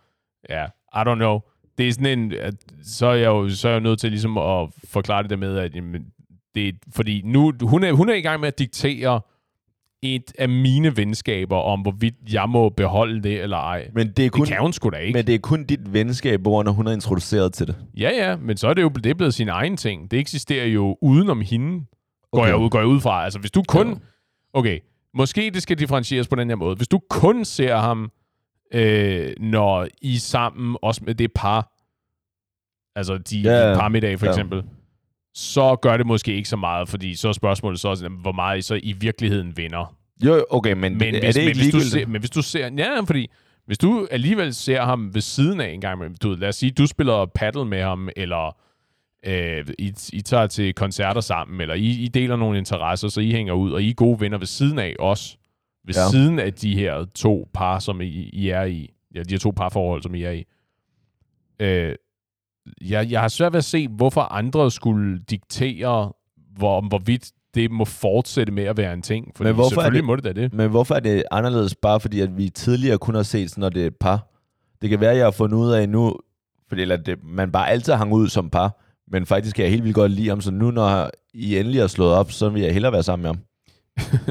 ja, 0.50 0.64
I 1.00 1.10
don't 1.10 1.14
know. 1.14 1.40
Det 1.78 1.88
er 1.88 1.92
sådan 1.92 2.18
en, 2.18 2.32
at, 2.32 2.54
så 2.82 3.06
er 3.06 3.14
jeg 3.14 3.26
jo 3.26 3.48
så 3.48 3.68
er 3.68 3.72
jeg 3.72 3.80
jo 3.80 3.88
nødt 3.88 4.00
til 4.00 4.10
ligesom 4.10 4.38
at 4.38 4.68
forklare 4.84 5.22
det 5.22 5.30
der 5.30 5.36
med, 5.36 5.58
at 5.58 5.74
jamen, 5.76 6.06
det 6.54 6.68
er, 6.68 6.72
fordi 6.94 7.22
nu, 7.24 7.52
hun 7.62 7.84
er, 7.84 7.92
hun 7.92 8.08
er 8.08 8.14
i 8.14 8.20
gang 8.20 8.40
med 8.40 8.48
at 8.48 8.58
diktere 8.58 9.20
et 10.02 10.32
af 10.38 10.48
mine 10.48 10.96
venskaber 10.96 11.56
om, 11.56 11.80
hvorvidt 11.80 12.14
jeg 12.32 12.48
må 12.48 12.68
beholde 12.68 13.22
det 13.22 13.42
eller 13.42 13.56
ej. 13.56 13.88
Men 13.94 14.08
det 14.12 14.26
er 14.26 14.30
kun, 14.30 14.40
Det 14.40 14.48
kan 14.48 14.60
hun 14.60 14.72
sgu 14.72 14.88
da 14.90 14.96
ikke. 14.96 15.16
men 15.16 15.26
det 15.26 15.34
er 15.34 15.38
kun 15.38 15.64
dit 15.64 15.92
venskab, 15.92 16.40
hvor 16.40 16.62
når 16.62 16.72
hun 16.72 16.86
er 16.86 16.92
introduceret 16.92 17.52
til 17.52 17.66
det. 17.66 17.76
Ja, 17.96 18.10
ja, 18.10 18.36
men 18.36 18.56
så 18.56 18.68
er 18.68 18.74
det 18.74 18.82
jo 18.82 18.88
det 18.88 19.06
er 19.06 19.14
blevet 19.14 19.34
sin 19.34 19.48
egen 19.48 19.76
ting. 19.76 20.10
Det 20.10 20.18
eksisterer 20.18 20.66
jo 20.66 20.98
udenom 21.02 21.40
hende, 21.40 21.86
går, 22.32 22.40
Okay. 22.40 22.48
jeg 22.48 22.56
ud, 22.56 22.70
går 22.70 22.78
jeg 22.78 22.88
ud 22.88 23.00
fra. 23.00 23.24
Altså, 23.24 23.38
hvis 23.38 23.50
du 23.50 23.62
kun... 23.68 24.00
Okay, 24.52 24.78
måske 25.14 25.50
det 25.54 25.62
skal 25.62 25.78
differentieres 25.78 26.28
på 26.28 26.36
den 26.36 26.48
her 26.48 26.56
måde. 26.56 26.76
Hvis 26.76 26.88
du 26.88 27.00
kun 27.10 27.44
ser 27.44 27.76
ham, 27.76 28.10
øh, 28.74 29.32
når 29.40 29.88
I 30.02 30.14
er 30.14 30.18
sammen, 30.18 30.76
også 30.82 31.00
med 31.04 31.14
det 31.14 31.32
par, 31.34 31.72
altså 32.98 33.18
de 33.18 33.40
ja, 33.40 33.70
ja. 33.70 33.78
parmiddag 33.78 34.18
for 34.18 34.26
Ja. 34.26 34.32
eksempel, 34.32 34.62
så 35.34 35.76
gør 35.82 35.96
det 35.96 36.06
måske 36.06 36.34
ikke 36.34 36.48
så 36.48 36.56
meget, 36.56 36.88
fordi 36.88 37.14
så 37.14 37.28
er 37.28 37.32
spørgsmålet 37.32 37.80
så, 37.80 37.88
også, 37.88 38.08
hvor 38.08 38.32
meget 38.32 38.58
I 38.58 38.62
så 38.62 38.80
i 38.82 38.92
virkeligheden 38.92 39.56
vinder. 39.56 39.96
Jo, 40.24 40.44
okay, 40.50 40.72
men, 40.72 40.80
Men, 40.80 40.98
men 40.98 41.14
er 41.14 41.20
hvis, 41.20 41.34
det 41.34 41.42
men, 41.44 41.48
ikke 41.48 41.60
hvis 41.62 41.72
du 41.74 41.80
ser, 41.80 42.06
men 42.06 42.20
hvis 42.20 42.30
du 42.30 42.42
ser... 42.42 42.70
Ja, 42.78 43.00
fordi 43.00 43.30
hvis 43.66 43.78
du 43.78 44.08
alligevel 44.10 44.54
ser 44.54 44.82
ham 44.82 45.14
ved 45.14 45.20
siden 45.20 45.60
af 45.60 45.68
en 45.68 45.80
gang, 45.80 46.22
du, 46.22 46.34
lad 46.34 46.48
os 46.48 46.56
sige, 46.56 46.70
du 46.72 46.86
spiller 46.86 47.26
paddle 47.26 47.64
med 47.64 47.82
ham, 47.82 48.08
eller 48.16 48.56
øh, 49.26 49.66
I, 49.78 49.92
I 50.12 50.20
tager 50.20 50.46
til 50.46 50.74
koncerter 50.74 51.20
sammen, 51.20 51.60
eller 51.60 51.74
I, 51.74 51.86
I 51.86 52.08
deler 52.08 52.36
nogle 52.36 52.58
interesser, 52.58 53.08
så 53.08 53.20
I 53.20 53.32
hænger 53.32 53.52
ud, 53.52 53.72
og 53.72 53.82
I 53.82 53.90
er 53.90 53.94
gode 53.94 54.20
venner 54.20 54.38
ved 54.38 54.46
siden 54.46 54.78
af 54.78 54.94
os, 54.98 55.38
ved 55.86 55.94
Ja. 55.94 56.10
siden 56.10 56.38
af 56.38 56.52
de 56.54 56.74
her 56.74 57.04
to 57.14 57.48
par, 57.54 57.78
som 57.78 58.00
I, 58.00 58.06
I 58.32 58.48
er 58.48 58.62
i, 58.64 58.90
ja, 59.14 59.22
de 59.22 59.34
her 59.34 59.38
to 59.38 59.50
parforhold, 59.50 60.02
som 60.02 60.14
I 60.14 60.22
er 60.22 60.30
i. 60.30 60.44
Øh, 61.60 61.94
jeg, 62.80 63.10
jeg 63.10 63.20
har 63.20 63.28
svært 63.28 63.52
ved 63.52 63.58
at 63.58 63.64
se, 63.64 63.88
hvorfor 63.88 64.20
andre 64.20 64.70
skulle 64.70 65.18
diktere, 65.30 66.12
hvor, 66.56 66.80
hvorvidt 66.88 67.30
det 67.54 67.70
må 67.70 67.84
fortsætte 67.84 68.52
med 68.52 68.64
at 68.64 68.76
være 68.76 68.92
en 68.92 69.02
ting. 69.02 69.32
Fordi 69.36 69.48
Men 69.48 69.54
hvorfor 69.54 69.66
er 69.66 69.70
selvfølgelig 69.70 69.98
det- 70.02 70.06
må 70.06 70.16
det 70.16 70.24
da 70.24 70.32
det. 70.32 70.52
Men 70.54 70.70
hvorfor 70.70 70.94
er 70.94 71.00
det 71.00 71.22
anderledes, 71.30 71.74
bare 71.74 72.00
fordi 72.00 72.20
at 72.20 72.36
vi 72.36 72.48
tidligere 72.48 72.98
kun 72.98 73.14
har 73.14 73.22
set, 73.22 73.50
sådan, 73.50 73.60
når 73.60 73.68
det 73.68 73.82
er 73.82 73.86
et 73.86 73.96
par? 73.96 74.32
Det 74.82 74.90
kan 74.90 75.00
være, 75.00 75.10
at 75.10 75.16
jeg 75.16 75.26
har 75.26 75.30
fundet 75.30 75.56
ud 75.58 75.70
af 75.72 75.88
nu, 75.88 76.16
fordi 76.68 76.82
eller 76.82 76.96
det, 76.96 77.18
man 77.24 77.52
bare 77.52 77.68
altid 77.70 77.92
hang 77.92 78.12
ud 78.12 78.28
som 78.28 78.50
par, 78.50 78.82
men 79.08 79.26
faktisk 79.26 79.56
kan 79.56 79.62
jeg 79.62 79.70
helt 79.70 79.84
vildt 79.84 79.94
godt 79.94 80.12
lide 80.12 80.28
ham, 80.28 80.40
så 80.40 80.50
nu 80.50 80.70
når 80.70 81.10
I 81.34 81.58
endelig 81.58 81.80
har 81.80 81.88
slået 81.88 82.14
op, 82.14 82.32
så 82.32 82.48
vil 82.48 82.62
jeg 82.62 82.72
hellere 82.72 82.92
være 82.92 83.02
sammen 83.02 83.22
med 83.22 83.30
ham. 83.30 83.40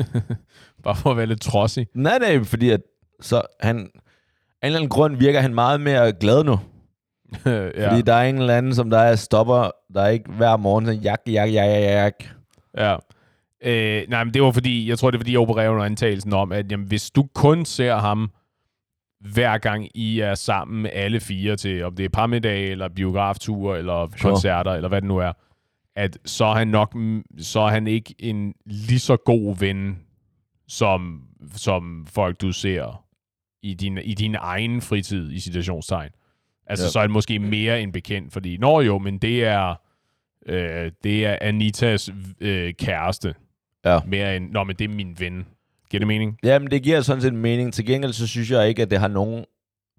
Bare 0.84 0.96
for 0.96 1.12
at 1.12 1.18
være 1.18 1.26
lidt 1.26 1.42
trodsig. 1.42 1.88
Nej, 1.96 2.18
nej, 2.20 2.44
fordi 2.44 2.70
at 2.70 2.82
så 3.22 3.42
han, 3.60 3.78
af 3.78 3.82
en 3.82 3.90
eller 4.62 4.78
anden 4.78 4.90
grund 4.90 5.18
virker 5.18 5.42
han 5.42 5.54
meget 5.54 5.82
mere 5.82 6.14
glad 6.14 6.44
nu. 6.44 6.60
ja. 7.46 7.90
Fordi 7.90 8.02
der 8.02 8.14
er 8.14 8.30
en 8.30 8.38
eller 8.38 8.58
anden, 8.58 8.76
som 8.76 8.90
der 8.90 8.98
er 8.98 9.16
stopper, 9.16 9.72
der 9.94 10.02
er 10.02 10.08
ikke 10.08 10.32
hver 10.32 10.58
morgen 10.58 10.86
sådan, 10.86 11.02
jak, 11.02 11.20
jak, 11.28 11.54
jak, 11.54 11.70
jak, 11.70 11.84
jak. 11.84 12.14
ja. 12.78 12.96
Øh, 13.64 14.04
nej, 14.10 14.24
men 14.24 14.34
det 14.34 14.42
var 14.42 14.52
fordi, 14.52 14.90
jeg 14.90 15.00
tror, 15.00 15.12
det 15.12 15.18
er 15.18 15.20
fordi, 15.20 15.32
jeg 15.32 15.40
opererer 15.40 15.70
under 15.70 15.86
antagelsen 15.86 16.34
om, 16.34 16.52
at 16.52 16.72
jamen, 16.72 16.88
hvis 16.88 17.12
du 17.12 17.28
kun 17.36 17.66
ser 17.66 17.96
ham 17.96 18.32
hver 19.34 19.58
gang 19.58 19.88
I 19.98 20.20
er 20.20 20.36
sammen 20.36 20.86
alle 20.94 21.20
fire 21.20 21.56
til, 21.56 21.84
om 21.84 21.96
det 21.96 22.06
er 22.06 22.10
parmiddag, 22.10 22.72
eller 22.72 22.88
biografture, 22.88 23.78
eller 23.78 24.08
Sure. 24.08 24.32
koncerter, 24.32 24.72
eller 24.72 24.90
hvad 24.90 25.02
det 25.02 25.08
nu 25.08 25.18
er, 25.18 25.32
at 25.96 26.18
så 26.26 26.46
er 26.46 26.56
han 26.56 26.68
nok, 26.68 26.96
så 27.38 27.60
er 27.60 27.70
han 27.70 27.88
ikke 27.88 28.16
en 28.20 28.54
lige 28.66 29.00
så 29.00 29.16
god 29.18 29.58
ven, 29.60 30.00
som, 30.68 31.22
som 31.56 32.08
folk, 32.10 32.42
du 32.42 32.52
ser 32.52 33.04
i 33.64 33.74
din, 33.74 33.98
i 33.98 34.14
din 34.14 34.36
egen 34.40 34.82
fritid, 34.82 35.32
i 35.32 35.40
situationstegn. 35.40 36.10
Altså, 36.68 36.86
Ja. 36.86 36.90
så 36.90 37.00
er 37.00 37.04
han 37.04 37.12
måske 37.12 37.40
mere 37.40 37.82
end 37.82 37.94
bekendt, 37.94 38.34
fordi, 38.34 38.58
når 38.58 38.82
jo, 38.82 38.98
men 39.00 39.18
det 39.18 39.44
er, 39.46 39.76
øh, 40.46 40.92
det 41.04 41.26
er 41.26 41.38
Anitas 41.42 42.10
øh, 42.42 42.74
kæreste, 42.74 43.36
Ja. 43.86 44.00
mere 44.08 44.36
end, 44.38 44.52
nå, 44.52 44.64
men 44.64 44.76
det 44.76 44.86
er 44.86 44.96
min 44.96 45.16
ven. 45.20 45.46
Giver 45.90 46.00
det 46.00 46.08
mening? 46.08 46.38
Jamen, 46.44 46.72
det 46.72 46.84
giver 46.84 47.02
sådan 47.02 47.22
set 47.22 47.34
mening. 47.34 47.74
Til 47.74 47.86
gengæld, 47.86 48.14
så 48.14 48.28
synes 48.28 48.52
jeg 48.52 48.68
ikke, 48.70 48.82
at 48.82 48.92
det 48.92 49.00
har 49.00 49.08
nogen, 49.08 49.46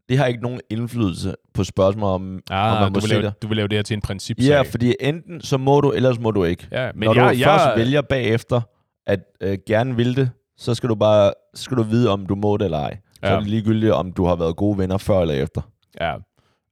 det 0.08 0.18
har 0.18 0.26
ikke 0.26 0.42
nogen 0.42 0.60
indflydelse 0.70 1.34
på 1.54 1.64
spørgsmål 1.64 2.08
om, 2.10 2.14
om 2.34 2.40
Ah, 2.50 2.80
man 2.80 2.92
må 2.92 2.98
du, 3.00 3.06
vil 3.06 3.20
lave, 3.20 3.32
du 3.42 3.48
vil 3.48 3.56
lave 3.56 3.68
det 3.68 3.78
her 3.78 3.82
til 3.82 3.94
en 3.94 4.00
principsag. 4.00 4.48
Ja, 4.48 4.62
fordi 4.62 4.94
enten 5.00 5.40
så 5.40 5.56
må 5.56 5.80
du, 5.80 5.90
ellers 5.92 6.18
må 6.18 6.30
du 6.30 6.44
ikke. 6.44 6.68
ja, 6.72 6.90
men 6.94 7.06
Når 7.06 7.14
jeg, 7.14 7.34
du 7.34 7.38
jeg, 7.38 7.44
først 7.46 7.78
vælger 7.78 8.02
bagefter, 8.02 8.60
at 9.06 9.20
øh, 9.40 9.58
gerne 9.66 9.96
vil 9.96 10.16
det, 10.16 10.30
så 10.56 10.74
skal 10.74 10.88
du 10.88 10.94
bare 10.94 11.32
så 11.54 11.62
skal 11.62 11.76
du 11.76 11.82
vide, 11.82 12.10
om 12.10 12.26
du 12.26 12.34
må 12.34 12.56
det 12.56 12.64
eller 12.64 12.78
ej. 12.78 12.98
Så 13.14 13.20
Ja. 13.22 13.32
er 13.34 13.38
det 13.40 13.48
ligegyldigt, 13.48 13.92
om 13.92 14.12
du 14.12 14.24
har 14.24 14.36
været 14.36 14.56
gode 14.56 14.78
venner 14.78 14.98
før 14.98 15.20
eller 15.20 15.34
efter. 15.34 15.62
Ja, 16.00 16.14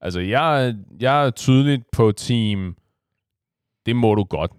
altså 0.01 0.21
jeg, 0.21 0.75
jeg 1.01 1.27
er 1.27 1.31
tydeligt 1.31 1.83
på 1.93 2.13
team, 2.13 2.77
det 3.87 3.97
må 3.97 4.15
du 4.15 4.25
godt. 4.25 4.51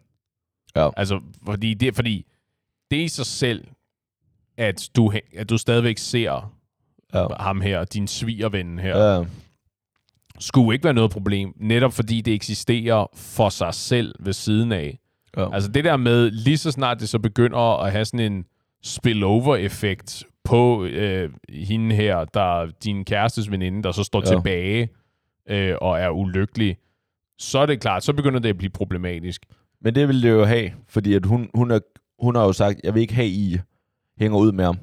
Ja. 0.75 0.89
Altså, 0.97 1.19
fordi 1.45 1.73
det, 1.73 1.95
fordi 1.95 2.25
det 2.91 2.97
i 2.97 3.07
sig 3.07 3.25
selv, 3.25 3.65
at 4.57 4.89
du, 4.95 5.13
at 5.37 5.49
du 5.49 5.57
stadigvæk 5.57 5.97
ser 5.97 6.51
Ja. 7.13 7.27
ham 7.39 7.61
her, 7.61 7.83
din 7.83 8.07
svigerven 8.07 8.79
her, 8.79 8.97
Ja. 8.97 9.23
skulle 10.39 10.75
ikke 10.75 10.83
være 10.83 10.93
noget 10.93 11.11
problem, 11.11 11.53
netop 11.59 11.93
fordi 11.93 12.21
det 12.21 12.33
eksisterer 12.33 13.05
for 13.15 13.49
sig 13.49 13.73
selv 13.73 14.15
ved 14.19 14.33
siden 14.33 14.71
af. 14.71 14.99
Ja. 15.37 15.53
Altså 15.53 15.71
det 15.71 15.83
der 15.83 15.97
med, 15.97 16.31
lige 16.31 16.57
så 16.57 16.71
snart 16.71 16.99
det 16.99 17.09
så 17.09 17.19
begynder 17.19 17.79
at 17.83 17.91
have 17.91 18.05
sådan 18.05 18.31
en 18.31 18.45
spillover-effekt 18.83 20.23
på 20.43 20.85
øh, 20.85 21.29
hende 21.49 21.95
her, 21.95 22.25
der 22.25 22.61
er 22.61 22.67
din 22.83 23.05
kærestes 23.05 23.51
veninde, 23.51 23.83
der 23.83 23.91
så 23.91 24.03
står 24.03 24.21
ja. 24.25 24.25
tilbage 24.35 24.89
øh, 25.49 25.75
og 25.81 25.99
er 25.99 26.09
ulykkelig, 26.09 26.77
så 27.39 27.59
er 27.59 27.65
det 27.65 27.81
klart, 27.81 28.03
så 28.03 28.13
begynder 28.13 28.39
det 28.39 28.49
at 28.49 28.57
blive 28.57 28.69
problematisk. 28.69 29.45
Men 29.81 29.95
det 29.95 30.07
vil 30.07 30.23
det 30.23 30.29
jo 30.29 30.45
have, 30.45 30.71
fordi 30.87 31.13
at 31.13 31.25
hun, 31.25 31.49
hun, 31.53 31.71
er, 31.71 31.79
hun 32.19 32.35
har 32.35 32.43
jo 32.43 32.53
sagt, 32.53 32.79
jeg 32.83 32.93
vil 32.93 33.01
ikke 33.01 33.13
have, 33.13 33.27
I 33.27 33.57
hænger 34.19 34.37
ud 34.37 34.51
med 34.51 34.65
ham. 34.65 34.77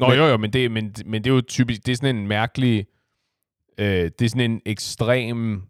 Nå 0.00 0.08
Men- 0.08 0.16
jo 0.18 0.24
jo, 0.26 0.36
men 0.36 0.52
det, 0.52 0.70
men, 0.70 0.94
men 1.06 1.24
det 1.24 1.30
er 1.30 1.34
jo 1.34 1.40
typisk, 1.40 1.86
det 1.86 1.92
er 1.92 1.96
sådan 1.96 2.16
en 2.16 2.26
mærkelig, 2.28 2.86
øh, 3.78 3.86
det 4.18 4.22
er 4.22 4.28
sådan 4.28 4.50
en 4.50 4.60
ekstrem 4.66 5.62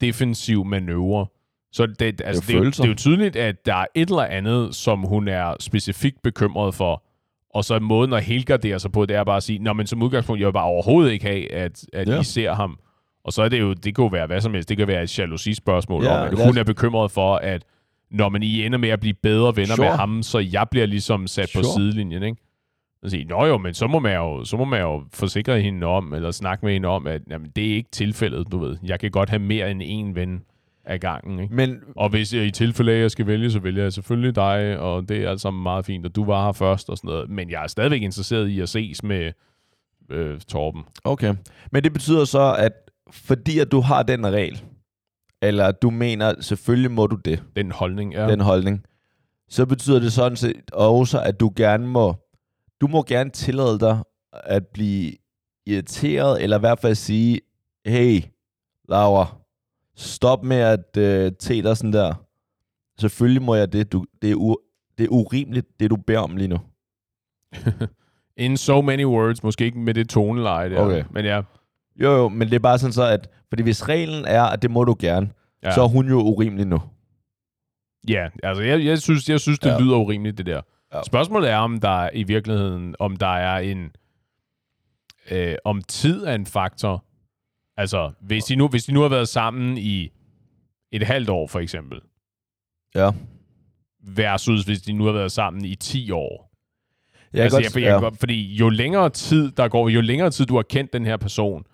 defensiv 0.00 0.64
manøvre. 0.64 1.26
Så 1.72 1.86
det, 1.86 2.20
altså, 2.24 2.24
det, 2.24 2.24
er 2.26 2.32
jo, 2.32 2.40
det 2.40 2.44
følelser. 2.62 2.84
er 2.84 2.88
jo 2.88 2.94
tydeligt, 2.94 3.36
at 3.36 3.66
der 3.66 3.74
er 3.74 3.86
et 3.94 4.08
eller 4.10 4.22
andet, 4.24 4.74
som 4.74 5.00
hun 5.02 5.28
er 5.28 5.54
specifikt 5.60 6.22
bekymret 6.22 6.74
for, 6.74 7.02
og 7.54 7.64
så 7.64 7.78
måden 7.78 8.12
at 8.12 8.22
helgardere 8.24 8.78
sig 8.78 8.92
på, 8.92 9.06
det 9.06 9.16
er 9.16 9.24
bare 9.24 9.36
at 9.36 9.42
sige, 9.42 9.58
Nå, 9.58 9.72
men 9.72 9.86
som 9.86 10.02
udgangspunkt, 10.02 10.40
jeg 10.40 10.46
vil 10.46 10.52
bare 10.52 10.64
overhovedet 10.64 11.12
ikke 11.12 11.24
have, 11.26 11.52
at, 11.52 11.84
at 11.92 12.08
Ja. 12.08 12.20
I 12.20 12.24
ser 12.24 12.52
ham. 12.54 12.78
Og 13.24 13.32
så 13.32 13.42
er 13.42 13.48
det 13.48 13.60
jo, 13.60 13.72
det 13.72 13.94
kan 13.94 14.02
jo 14.04 14.08
være 14.08 14.26
hvad 14.26 14.40
som 14.40 14.54
helst. 14.54 14.68
Det 14.68 14.76
kan 14.76 14.88
være 14.88 15.02
et 15.02 15.18
jalousi-spørgsmål 15.18 16.04
Ja, 16.04 16.10
om, 16.20 16.26
at 16.28 16.46
hun 16.46 16.58
er 16.58 16.64
bekymret 16.64 17.10
for, 17.10 17.36
at 17.36 17.64
når 18.10 18.28
man 18.28 18.42
I 18.42 18.66
ender 18.66 18.78
med 18.78 18.88
at 18.88 19.00
blive 19.00 19.14
bedre 19.14 19.56
venner 19.56 19.74
Sure. 19.76 19.88
med 19.88 19.96
ham, 19.96 20.22
så 20.22 20.38
jeg 20.38 20.66
bliver 20.70 20.86
ligesom 20.86 21.26
sat 21.26 21.48
sure. 21.48 21.62
på 21.62 21.68
sidelinjen, 21.76 22.22
ikke? 22.22 22.36
Og 23.02 23.10
sige, 23.10 23.24
Nå 23.24 23.44
jo, 23.46 23.58
men 23.58 23.74
så 23.74 23.86
må, 23.86 23.98
man 23.98 24.14
jo, 24.14 24.44
så 24.44 24.56
må 24.56 24.64
man 24.64 24.80
jo 24.80 25.04
forsikre 25.14 25.60
hende 25.60 25.86
om, 25.86 26.14
eller 26.14 26.30
snakke 26.30 26.64
med 26.66 26.72
hende 26.72 26.88
om, 26.88 27.06
at 27.06 27.22
jamen, 27.30 27.50
det 27.56 27.70
er 27.70 27.74
ikke 27.74 27.90
tilfældet, 27.90 28.52
du 28.52 28.58
ved. 28.58 28.76
Jeg 28.82 29.00
kan 29.00 29.10
godt 29.10 29.28
have 29.30 29.38
mere 29.38 29.70
end 29.70 29.82
en 29.84 30.14
ven 30.14 30.42
af 30.84 31.00
gangen, 31.00 31.40
ikke? 31.40 31.54
Men 31.54 31.78
Og 31.96 32.08
hvis 32.08 32.34
jeg 32.34 32.44
i 32.46 32.50
tilfælde 32.50 32.92
af, 32.92 32.96
at 32.96 33.02
jeg 33.02 33.10
skal 33.10 33.26
vælge, 33.26 33.50
så 33.50 33.58
vælger 33.58 33.82
jeg 33.82 33.92
selvfølgelig 33.92 34.34
dig, 34.36 34.78
og 34.78 35.08
det 35.08 35.24
er 35.24 35.30
altså 35.30 35.50
meget 35.50 35.84
fint, 35.84 36.06
og 36.06 36.16
du 36.16 36.24
var 36.24 36.44
her 36.44 36.52
først 36.52 36.90
og 36.90 36.96
sådan 36.96 37.08
noget. 37.08 37.30
Men 37.30 37.50
jeg 37.50 37.62
er 37.62 37.66
stadigvæk 37.66 38.02
interesseret 38.02 38.48
i 38.48 38.60
at 38.60 38.68
ses 38.68 39.02
med 39.02 39.32
øh, 40.10 40.40
Torben. 40.40 40.82
Okay. 41.04 41.34
Men 41.72 41.84
det 41.84 41.92
betyder 41.92 42.24
så, 42.24 42.54
at 42.58 42.72
fordi 43.12 43.58
at 43.58 43.72
du 43.72 43.80
har 43.80 44.02
den 44.02 44.26
regel, 44.26 44.62
eller 45.42 45.72
du 45.72 45.90
mener, 45.90 46.40
selvfølgelig 46.40 46.90
må 46.90 47.06
du 47.06 47.16
det, 47.16 47.42
Den 47.56 47.70
holdning, 47.70 48.12
ja. 48.12 48.28
den 48.30 48.40
holdning, 48.40 48.84
så 49.48 49.66
betyder 49.66 49.98
det 49.98 50.12
sådan 50.12 50.36
set 50.36 50.70
også, 50.72 51.20
at 51.20 51.40
du 51.40 51.52
gerne 51.56 51.86
må, 51.86 52.14
du 52.80 52.86
må 52.86 53.02
gerne 53.02 53.30
tillade 53.30 53.78
dig 53.80 53.98
at 54.32 54.66
blive 54.66 55.12
irriteret, 55.66 56.42
eller 56.42 56.56
i 56.56 56.60
hvert 56.60 56.78
fald 56.78 56.94
sige, 56.94 57.40
hey, 57.86 58.22
Laura, 58.88 59.36
stop 59.96 60.44
med 60.44 60.56
at 60.56 60.96
øh, 60.98 61.32
te 61.38 61.62
dig 61.62 61.76
sådan 61.76 61.92
der. 61.92 62.14
Selvfølgelig 63.00 63.42
må 63.42 63.54
jeg 63.54 63.72
det. 63.72 63.92
Du, 63.92 64.04
det, 64.22 64.30
er 64.30 64.36
u- 64.36 64.92
det 64.98 65.04
er 65.04 65.08
urimeligt, 65.08 65.80
det 65.80 65.90
du 65.90 65.96
beder 65.96 66.18
om 66.18 66.36
lige 66.36 66.48
nu. 66.48 66.58
In 68.36 68.56
so 68.56 68.80
many 68.80 69.04
words, 69.04 69.42
måske 69.42 69.64
ikke 69.64 69.78
med 69.78 69.94
det 69.94 70.08
toneleje 70.08 70.70
der. 70.70 70.80
Okay. 70.80 71.04
Men 71.10 71.24
ja, 71.24 71.42
Jo, 72.02 72.10
jo, 72.16 72.28
men 72.28 72.48
det 72.48 72.54
er 72.54 72.58
bare 72.58 72.78
sådan 72.78 72.92
så, 72.92 73.02
at 73.04 73.28
fordi 73.48 73.62
hvis 73.62 73.88
reglen 73.88 74.24
er, 74.24 74.42
at 74.42 74.62
det 74.62 74.70
må 74.70 74.84
du 74.84 74.96
gerne, 74.98 75.30
ja. 75.62 75.74
så 75.74 75.82
er 75.82 75.88
hun 75.88 76.08
jo 76.08 76.20
urimelig 76.20 76.66
nu. 76.66 76.80
ja 78.08 78.28
altså 78.42 78.62
jeg, 78.62 78.84
jeg 78.84 78.98
synes, 78.98 79.28
jeg 79.28 79.40
synes 79.40 79.58
det 79.58 79.70
ja. 79.70 79.78
Lyder 79.80 79.96
urimeligt, 79.96 80.38
det 80.38 80.46
der. 80.46 80.60
Ja. 80.94 81.02
Spørgsmålet 81.02 81.50
er, 81.50 81.56
om 81.56 81.80
der 81.80 82.10
i 82.14 82.22
virkeligheden, 82.22 82.94
om 82.98 83.16
der 83.16 83.26
er 83.34 83.58
en, 83.58 83.90
øh, 85.30 85.54
om 85.64 85.82
tid 85.82 86.24
er 86.24 86.34
en 86.34 86.46
faktor. 86.46 87.04
Altså, 87.76 88.12
hvis 88.20 88.44
de, 88.44 88.56
nu, 88.56 88.68
hvis 88.68 88.84
de 88.84 88.92
nu 88.92 89.00
har 89.00 89.08
været 89.08 89.28
sammen 89.28 89.78
i 89.78 90.10
et 90.92 91.02
halvt 91.02 91.28
år, 91.30 91.46
for 91.46 91.60
eksempel, 91.60 92.00
Ja. 92.94 93.10
versus 94.00 94.64
hvis 94.64 94.82
de 94.82 94.92
nu 94.92 95.04
har 95.04 95.12
været 95.12 95.32
sammen 95.32 95.64
i 95.64 95.74
10 95.74 96.10
år. 96.10 96.52
Jeg 97.32 97.42
altså, 97.42 97.56
kan 97.58 97.64
jeg, 97.64 97.72
godt, 97.72 97.84
jeg, 97.84 97.90
ja. 97.90 97.98
godt, 98.00 98.18
fordi 98.18 98.54
jo 98.54 98.68
længere 98.68 99.10
tid 99.10 99.50
der 99.50 99.68
går, 99.68 99.88
jo 99.88 100.00
længere 100.00 100.30
tid 100.30 100.46
du 100.46 100.54
har 100.56 100.62
kendt 100.62 100.92
den 100.92 101.06
her 101.06 101.16
person, 101.16 101.64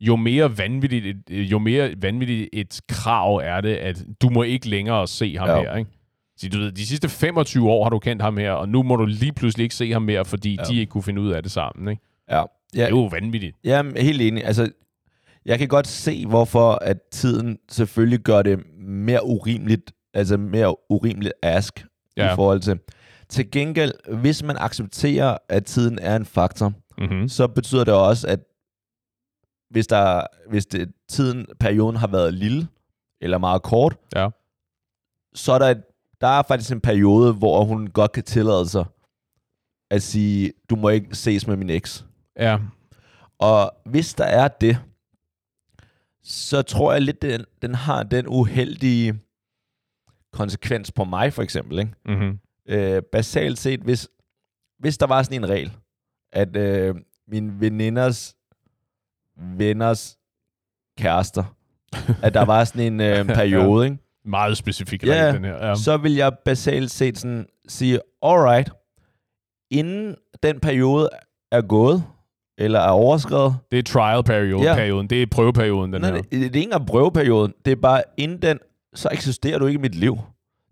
jo 0.00 0.16
mere 0.16 0.58
vanvittigt, 0.58 1.06
et, 1.06 1.34
jo 1.50 1.58
mere 1.58 1.94
vanvittigt 2.02 2.48
et 2.52 2.80
krav 2.88 3.36
er 3.44 3.60
det, 3.60 3.74
at 3.76 4.04
du 4.22 4.28
må 4.30 4.42
ikke 4.42 4.68
længere 4.68 5.06
se 5.08 5.36
ham 5.38 5.48
Ja. 5.48 5.60
her, 5.60 5.76
ikke? 5.76 5.90
Så 6.36 6.48
du 6.48 6.58
ved, 6.58 6.72
de 6.72 6.86
sidste 6.86 7.08
25 7.08 7.70
år 7.70 7.84
har 7.84 7.90
du 7.90 7.98
kendt 7.98 8.22
ham 8.22 8.36
her, 8.36 8.52
og 8.52 8.68
nu 8.68 8.82
må 8.82 8.96
du 8.96 9.04
lige 9.04 9.32
pludselig 9.32 9.62
ikke 9.64 9.74
se 9.74 9.92
ham 9.92 10.02
mere, 10.02 10.24
fordi 10.24 10.54
ja. 10.54 10.62
Ja. 10.62 10.68
de 10.74 10.80
ikke 10.80 10.90
kunne 10.90 11.02
finde 11.02 11.20
ud 11.20 11.30
af 11.30 11.42
det 11.42 11.52
sammen, 11.52 11.88
ikke? 11.88 12.02
ja. 12.30 12.42
Det 12.72 12.80
er 12.80 12.84
ja. 12.84 12.88
jo 12.88 13.04
vanvittigt. 13.04 13.56
Er 13.64 14.02
helt 14.02 14.22
enig. 14.22 14.44
Altså, 14.44 14.68
jeg 15.46 15.58
kan 15.58 15.68
godt 15.68 15.86
se, 15.86 16.26
hvorfor 16.26 16.72
at 16.72 16.96
tiden 17.12 17.58
selvfølgelig 17.70 18.18
gør 18.20 18.42
det 18.42 18.58
mere 18.78 19.24
urimeligt, 19.26 19.92
altså 20.14 20.36
mere 20.36 20.90
urimeligt 20.90 21.32
ask 21.42 21.84
Ja. 22.16 22.24
ja. 22.26 22.32
i 22.32 22.34
forhold 22.34 22.60
til. 22.60 22.78
Til 23.28 23.50
gengæld, 23.50 23.92
hvis 24.16 24.42
man 24.42 24.56
accepterer, 24.58 25.36
at 25.48 25.64
tiden 25.64 25.98
er 26.02 26.16
en 26.16 26.24
faktor, 26.24 26.72
Mm-hmm. 27.00 27.28
så 27.28 27.46
betyder 27.46 27.84
det 27.84 27.94
også, 27.94 28.26
at 28.28 28.40
hvis, 29.70 29.86
der, 29.86 30.26
hvis 30.50 30.66
det, 30.66 30.92
tiden, 31.08 31.46
perioden 31.60 31.96
har 31.96 32.06
været 32.06 32.34
lille, 32.34 32.68
eller 33.20 33.38
meget 33.38 33.62
kort, 33.62 33.96
Ja. 34.16 34.28
så 35.34 35.52
er 35.52 35.58
der, 35.58 35.66
et, 35.66 35.82
der 36.20 36.26
er 36.28 36.42
faktisk 36.42 36.72
en 36.72 36.80
periode, 36.80 37.32
hvor 37.34 37.64
hun 37.64 37.86
godt 37.86 38.12
kan 38.12 38.22
tillade 38.22 38.68
sig 38.68 38.84
at 39.90 40.02
sige, 40.02 40.52
du 40.70 40.76
må 40.76 40.88
ikke 40.88 41.14
ses 41.14 41.46
med 41.46 41.56
min 41.56 41.70
eks. 41.70 42.06
Ja. 42.38 42.58
Og 43.38 43.72
hvis 43.84 44.14
der 44.14 44.24
er 44.24 44.48
det, 44.48 44.78
så 46.22 46.62
tror 46.62 46.92
jeg 46.92 47.02
lidt, 47.02 47.22
den, 47.22 47.44
den 47.62 47.74
har 47.74 48.02
den 48.02 48.26
uheldige 48.28 49.20
konsekvens 50.32 50.92
på 50.92 51.04
mig, 51.04 51.32
for 51.32 51.42
eksempel. 51.42 51.78
Ikke? 51.78 51.92
Mm-hmm. 52.06 52.38
Øh, 52.68 53.02
basalt 53.12 53.58
set, 53.58 53.80
hvis, 53.80 54.08
hvis 54.78 54.98
der 54.98 55.06
var 55.06 55.22
sådan 55.22 55.44
en 55.44 55.48
regel, 55.48 55.72
at 56.32 56.56
øh, 56.56 56.94
min 57.28 57.60
veninders 57.60 58.36
venners 59.56 60.18
kærester, 60.98 61.44
at 62.22 62.34
der 62.34 62.44
var 62.44 62.64
sådan 62.64 62.92
en 62.92 63.00
øh, 63.00 63.24
periode, 63.40 63.84
ikke? 63.86 63.98
Meget 64.24 64.56
specifik 64.56 65.06
Ja, 65.06 65.12
regel, 65.12 65.34
den 65.34 65.44
her. 65.44 65.66
Ja. 65.68 65.74
så 65.74 65.96
vil 65.96 66.14
jeg 66.14 66.32
basalt 66.44 66.90
set 66.90 67.18
sådan 67.18 67.46
sige, 67.68 68.00
alright, 68.22 68.70
inden 69.70 70.14
den 70.42 70.60
periode 70.60 71.08
er 71.52 71.60
gået, 71.60 72.04
eller 72.58 72.80
er 72.80 72.90
overskrevet, 72.90 73.56
Det 73.70 73.78
er 73.78 73.82
trial 73.82 74.24
period, 74.24 74.62
Ja. 74.62 74.74
perioden. 74.74 75.10
Det 75.10 75.22
er 75.22 75.26
prøveperioden, 75.30 75.92
den 75.92 76.00
Nej, 76.00 76.10
her. 76.10 76.22
det, 76.22 76.30
det 76.32 76.38
er 76.40 76.44
ikke 76.44 76.62
engang 76.62 76.86
prøveperioden. 76.86 77.54
Det 77.64 77.70
er 77.72 77.76
bare, 77.76 78.02
inden 78.16 78.42
den, 78.42 78.58
så 78.94 79.08
eksisterer 79.12 79.58
du 79.58 79.66
ikke 79.66 79.78
i 79.78 79.80
mit 79.82 79.94
liv. 79.94 80.18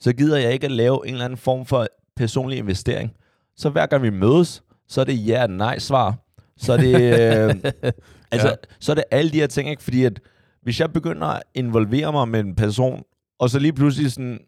Så 0.01 0.13
gider 0.13 0.37
jeg 0.39 0.53
ikke 0.53 0.65
at 0.65 0.73
lave 0.73 1.01
en 1.07 1.13
eller 1.13 1.25
anden 1.25 1.37
form 1.37 1.67
for 1.67 1.87
personlig 2.17 2.59
investering. 2.59 3.13
Så 3.57 3.71
hver 3.71 3.87
gang 3.87 4.03
vi 4.03 4.11
mødes, 4.11 4.63
så 4.89 5.01
er 5.01 5.05
det 5.05 5.27
ja 5.27 5.47
nej 5.47 5.79
svar. 5.79 6.15
Så 6.59 6.73
er 6.73 6.77
det, 6.77 6.95
øh, 6.95 7.55
altså, 8.31 8.49
Ja. 8.49 8.55
så 8.81 8.93
er 8.93 8.95
det 8.95 9.05
alle 9.11 9.31
de 9.31 9.39
her 9.41 9.47
ting, 9.47 9.71
ikke? 9.71 9.83
Fordi 9.83 10.05
at, 10.05 10.21
hvis 10.63 10.81
jeg 10.81 10.93
begynder 10.93 11.27
at 11.27 11.43
involvere 11.55 12.13
mig 12.13 12.29
med 12.29 12.41
en 12.41 12.55
person, 12.55 13.03
og 13.39 13.51
så 13.51 13.59
lige 13.59 13.73
pludselig 13.73 14.13
sådan, 14.13 14.31
jeg 14.33 14.39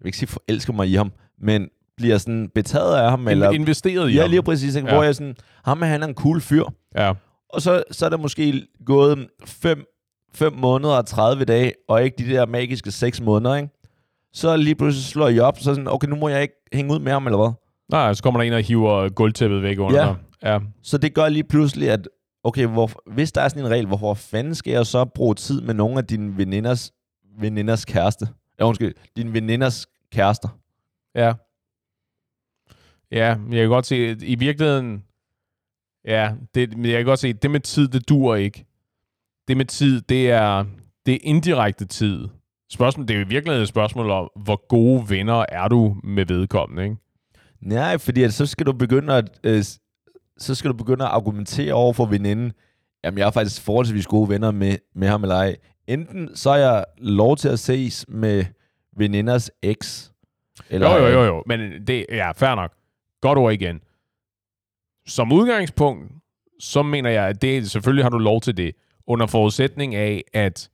vil 0.00 0.06
ikke 0.06 0.18
sige 0.18 0.28
forelsker 0.28 0.72
mig 0.72 0.88
i 0.88 0.94
ham, 0.94 1.12
men 1.42 1.68
bliver 1.96 2.18
sådan 2.18 2.48
betaget 2.54 2.96
af 2.96 3.10
ham, 3.10 3.28
eller... 3.28 3.50
Investeret 3.50 4.10
i 4.10 4.14
Ja, 4.14 4.20
ham. 4.20 4.30
lige 4.30 4.42
præcis, 4.42 4.74
ikke? 4.74 4.88
Ja. 4.88 4.94
hvor 4.94 5.02
jeg 5.02 5.14
sådan, 5.14 5.36
ham 5.64 5.82
er 5.82 5.86
han 5.86 6.02
er 6.02 6.06
en 6.06 6.14
cool 6.14 6.40
fyr. 6.40 6.64
Ja. 6.96 7.12
Og 7.52 7.62
så, 7.62 7.82
så 7.90 8.04
er 8.06 8.10
der 8.10 8.16
måske 8.16 8.66
gået 8.86 9.26
5 9.46 9.84
fem 10.34 10.52
måneder 10.52 10.94
og 10.94 11.06
30 11.06 11.44
dage, 11.44 11.72
og 11.88 12.04
ikke 12.04 12.24
de 12.24 12.30
der 12.32 12.46
magiske 12.46 12.90
6 12.90 13.20
måneder, 13.20 13.54
ikke? 13.56 13.68
Så 14.32 14.56
lige 14.56 14.74
pludselig 14.74 15.04
slår 15.04 15.28
jeg 15.28 15.42
op, 15.42 15.58
så 15.58 15.64
sådan, 15.64 15.88
okay, 15.88 16.08
nu 16.08 16.16
må 16.16 16.28
jeg 16.28 16.42
ikke 16.42 16.54
hænge 16.72 16.94
ud 16.94 16.98
med 16.98 17.12
ham, 17.12 17.26
eller 17.26 17.38
hvad? 17.38 17.50
Nej, 17.90 18.14
så 18.14 18.22
kommer 18.22 18.40
der 18.40 18.46
en 18.46 18.52
og 18.52 18.60
hiver 18.62 19.08
gulvtæppet 19.08 19.62
væk 19.62 19.78
under 19.78 20.00
Ja. 20.00 20.06
dig. 20.06 20.14
Ja. 20.42 20.58
Så 20.82 20.98
det 20.98 21.14
gør 21.14 21.28
lige 21.28 21.44
pludselig, 21.44 21.90
at 21.90 22.08
okay, 22.42 22.66
hvor, 22.66 22.90
hvis 23.12 23.32
der 23.32 23.40
er 23.40 23.48
sådan 23.48 23.64
en 23.64 23.70
regel, 23.70 23.86
hvorfor 23.86 24.14
fanden 24.14 24.54
skal 24.54 24.70
jeg 24.70 24.86
så 24.86 25.04
bruge 25.04 25.34
tid 25.34 25.60
med 25.60 25.74
nogle 25.74 25.98
af 25.98 26.06
dine 26.06 26.36
veninders, 26.36 26.92
veninders 27.38 27.84
kæreste? 27.84 28.28
Ja, 28.58 28.64
undskyld, 28.64 28.94
dine 29.16 29.32
veninders 29.32 29.86
kærester. 30.12 30.48
Ja. 31.14 31.34
Ja, 33.10 33.36
jeg 33.50 33.60
kan 33.60 33.68
godt 33.68 33.86
se, 33.86 33.96
at 33.96 34.22
i 34.22 34.34
virkeligheden, 34.34 35.04
ja, 36.04 36.32
det, 36.54 36.76
men 36.76 36.90
jeg 36.90 36.98
kan 36.98 37.06
godt 37.06 37.18
se, 37.20 37.28
at 37.28 37.42
det 37.42 37.50
med 37.50 37.60
tid, 37.60 37.88
det 37.88 38.08
dur 38.08 38.34
ikke. 38.34 38.64
Det 39.48 39.56
med 39.56 39.64
tid, 39.64 40.00
det 40.00 40.30
er, 40.30 40.64
det 41.06 41.14
er 41.14 41.18
indirekte 41.22 41.84
tid. 41.84 42.28
Spørgsmål, 42.70 43.08
det 43.08 43.14
er 43.14 43.18
jo 43.18 43.24
i 43.24 43.28
virkeligheden 43.28 43.62
et 43.62 43.68
spørgsmål 43.68 44.10
om, 44.10 44.30
hvor 44.36 44.66
gode 44.68 45.10
venner 45.10 45.44
er 45.48 45.68
du 45.68 45.96
med 46.04 46.26
vedkommende, 46.26 46.84
ikke? 46.84 46.96
Nej, 47.60 47.98
fordi 47.98 48.22
at 48.22 48.34
så 48.34 48.46
skal 48.46 48.66
du 48.66 48.72
begynde 48.72 49.14
at, 49.14 49.40
øh, 49.44 49.64
så 50.38 50.54
skal 50.54 50.70
du 50.70 50.76
begynde 50.76 51.04
at 51.04 51.10
argumentere 51.10 51.72
over 51.74 51.92
for 51.92 52.06
veninden. 52.06 52.52
Jamen, 53.04 53.18
jeg 53.18 53.26
er 53.26 53.30
faktisk 53.30 53.62
forholdsvis 53.62 54.06
gode 54.06 54.28
venner 54.28 54.50
med, 54.50 54.76
med 54.94 55.08
ham 55.08 55.22
eller 55.22 55.34
ej. 55.36 55.56
Enten 55.86 56.36
så 56.36 56.50
er 56.50 56.56
jeg 56.56 56.84
lov 56.98 57.36
til 57.36 57.48
at 57.48 57.58
ses 57.58 58.04
med 58.08 58.44
veninders 58.96 59.50
eks. 59.62 60.12
Eller, 60.70 60.90
Jo, 60.96 61.06
jo, 61.06 61.12
jo, 61.12 61.24
jo. 61.24 61.42
Men 61.46 61.86
det 61.86 62.06
ja, 62.10 62.30
fair 62.30 62.54
nok. 62.54 62.72
Godt 63.20 63.38
ord 63.38 63.52
igen. 63.52 63.80
Som 65.06 65.32
udgangspunkt, 65.32 66.12
så 66.60 66.82
mener 66.82 67.10
jeg, 67.10 67.28
at 67.28 67.42
det 67.42 67.70
selvfølgelig 67.70 68.04
har 68.04 68.10
du 68.10 68.18
lov 68.18 68.40
til 68.40 68.56
det, 68.56 68.72
under 69.06 69.26
forudsætning 69.26 69.94
af, 69.94 70.22
at 70.32 70.70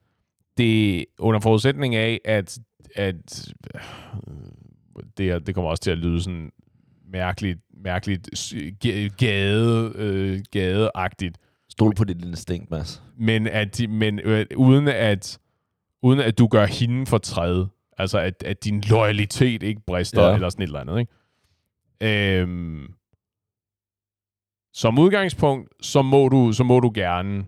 det, 0.59 1.05
under 1.18 1.40
forudsætning 1.40 1.94
af, 1.94 2.20
at, 2.24 2.59
at 2.96 3.48
øh, 3.74 3.83
det, 5.18 5.31
er- 5.31 5.38
det 5.38 5.55
kommer 5.55 5.70
også 5.70 5.83
til 5.83 5.90
at 5.90 5.98
lyde 5.98 6.22
sådan 6.22 6.50
mærkeligt, 7.14 7.59
mærkeligt 7.85 8.29
gade, 9.18 9.92
øh, 9.94 10.40
gadeagtigt, 10.50 11.38
Stol 11.68 11.94
på 11.94 12.05
dit 12.05 12.24
instinkt, 12.24 12.70
Mads. 12.70 13.03
men, 13.16 13.46
at 13.46 13.79
de, 13.79 13.88
men 13.88 14.18
øh, 14.18 14.46
uden, 14.57 14.88
at, 14.88 15.38
uden 16.03 16.20
at 16.20 16.38
du 16.38 16.46
gør 16.46 16.66
hende 16.66 17.07
for 17.07 17.18
træde. 17.18 17.68
Altså, 17.98 18.18
at, 18.18 18.42
at 18.42 18.64
din 18.64 18.81
loyalitet 18.81 19.62
ikke 19.62 19.81
brister, 19.87 20.22
ja. 20.22 20.35
Eller 20.35 20.48
sådan 20.48 20.62
et 20.62 20.66
eller 20.66 20.81
andet, 20.81 20.98
ikke? 21.00 22.40
Øhm, 22.40 22.87
som 24.72 24.98
udgangspunkt, 24.98 25.68
så 25.81 26.03
må 26.03 26.29
du, 26.29 26.53
så 26.53 26.64
må 26.64 26.81
du 26.81 26.92
gerne 26.94 27.44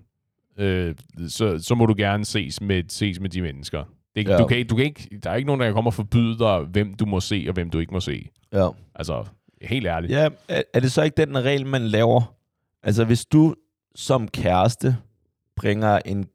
øh, 0.58 0.94
så, 1.28 1.58
så 1.58 1.74
må 1.74 1.86
du 1.86 1.94
gerne 1.96 2.24
ses 2.24 2.60
med, 2.60 2.82
ses 2.88 3.20
med 3.20 3.30
de 3.30 3.42
mennesker. 3.42 3.84
Det, 4.16 4.28
ja. 4.28 4.38
Du 4.38 4.46
kan, 4.46 4.66
du 4.66 4.76
kan 4.76 4.84
ikke, 4.84 5.18
der 5.22 5.30
er 5.30 5.34
ikke 5.34 5.46
nogen, 5.46 5.60
der 5.60 5.66
kan 5.66 5.74
komme 5.74 5.88
og 5.88 5.94
forbyde 5.94 6.38
dig, 6.38 6.60
hvem 6.60 6.94
du 6.94 7.06
må 7.06 7.20
se, 7.20 7.44
og 7.48 7.54
hvem 7.54 7.70
du 7.70 7.78
ikke 7.78 7.92
må 7.92 8.00
se. 8.00 8.28
Ja. 8.52 8.68
Altså, 8.94 9.24
helt 9.62 9.86
ærligt. 9.86 10.12
Ja, 10.12 10.28
er, 10.48 10.62
er 10.74 10.80
det 10.80 10.92
så 10.92 11.02
ikke 11.02 11.26
den 11.26 11.44
regel, 11.44 11.66
man 11.66 11.82
laver? 11.82 12.34
Altså, 12.82 13.04
hvis 13.04 13.24
du 13.26 13.54
som 13.94 14.28
kæreste 14.28 14.96
bringer 15.56 15.98
en, 16.06 16.26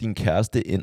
din 0.00 0.14
kæreste 0.14 0.66
ind 0.66 0.82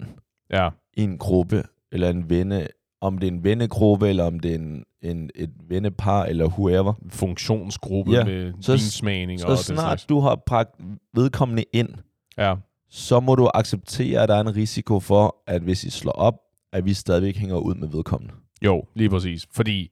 Ja. 0.51 0.69
i 0.93 1.01
en 1.03 1.17
gruppe 1.17 1.63
eller 1.91 2.09
en 2.09 2.29
venne 2.29 2.67
om 3.01 3.17
det 3.17 3.27
er 3.27 3.31
en 3.31 3.43
vennegruppe, 3.43 4.07
eller 4.09 4.23
om 4.23 4.39
det 4.39 4.51
er 4.51 4.55
en, 4.55 4.83
en, 5.01 5.29
et 5.35 5.49
vennepar, 5.69 6.23
eller 6.25 6.45
whoever. 6.47 6.93
Funktionsgruppe 7.09 8.11
Ja, 8.11 8.23
med 8.25 8.53
så- 8.61 8.71
vinsmagning 8.71 9.39
Så 9.39 9.45
og 9.47 9.51
den 9.51 9.57
snart 9.57 10.05
du 10.09 10.19
har 10.19 10.35
bragt 10.45 10.69
vedkommende 11.15 11.63
ind, 11.73 11.89
Ja, 12.37 12.55
så 12.89 13.19
må 13.19 13.35
du 13.35 13.49
acceptere, 13.53 14.21
at 14.21 14.29
der 14.29 14.35
er 14.35 14.41
en 14.41 14.55
risiko 14.55 14.99
for, 14.99 15.35
at 15.47 15.61
hvis 15.61 15.83
I 15.83 15.89
slår 15.89 16.11
op, 16.11 16.35
at 16.73 16.85
vi 16.85 16.93
stadigvæk 16.93 17.35
hænger 17.37 17.55
ud 17.55 17.75
med 17.75 17.87
vedkommende. 17.87 18.33
jo, 18.61 18.83
lige 18.95 19.09
præcis. 19.09 19.47
Fordi 19.51 19.91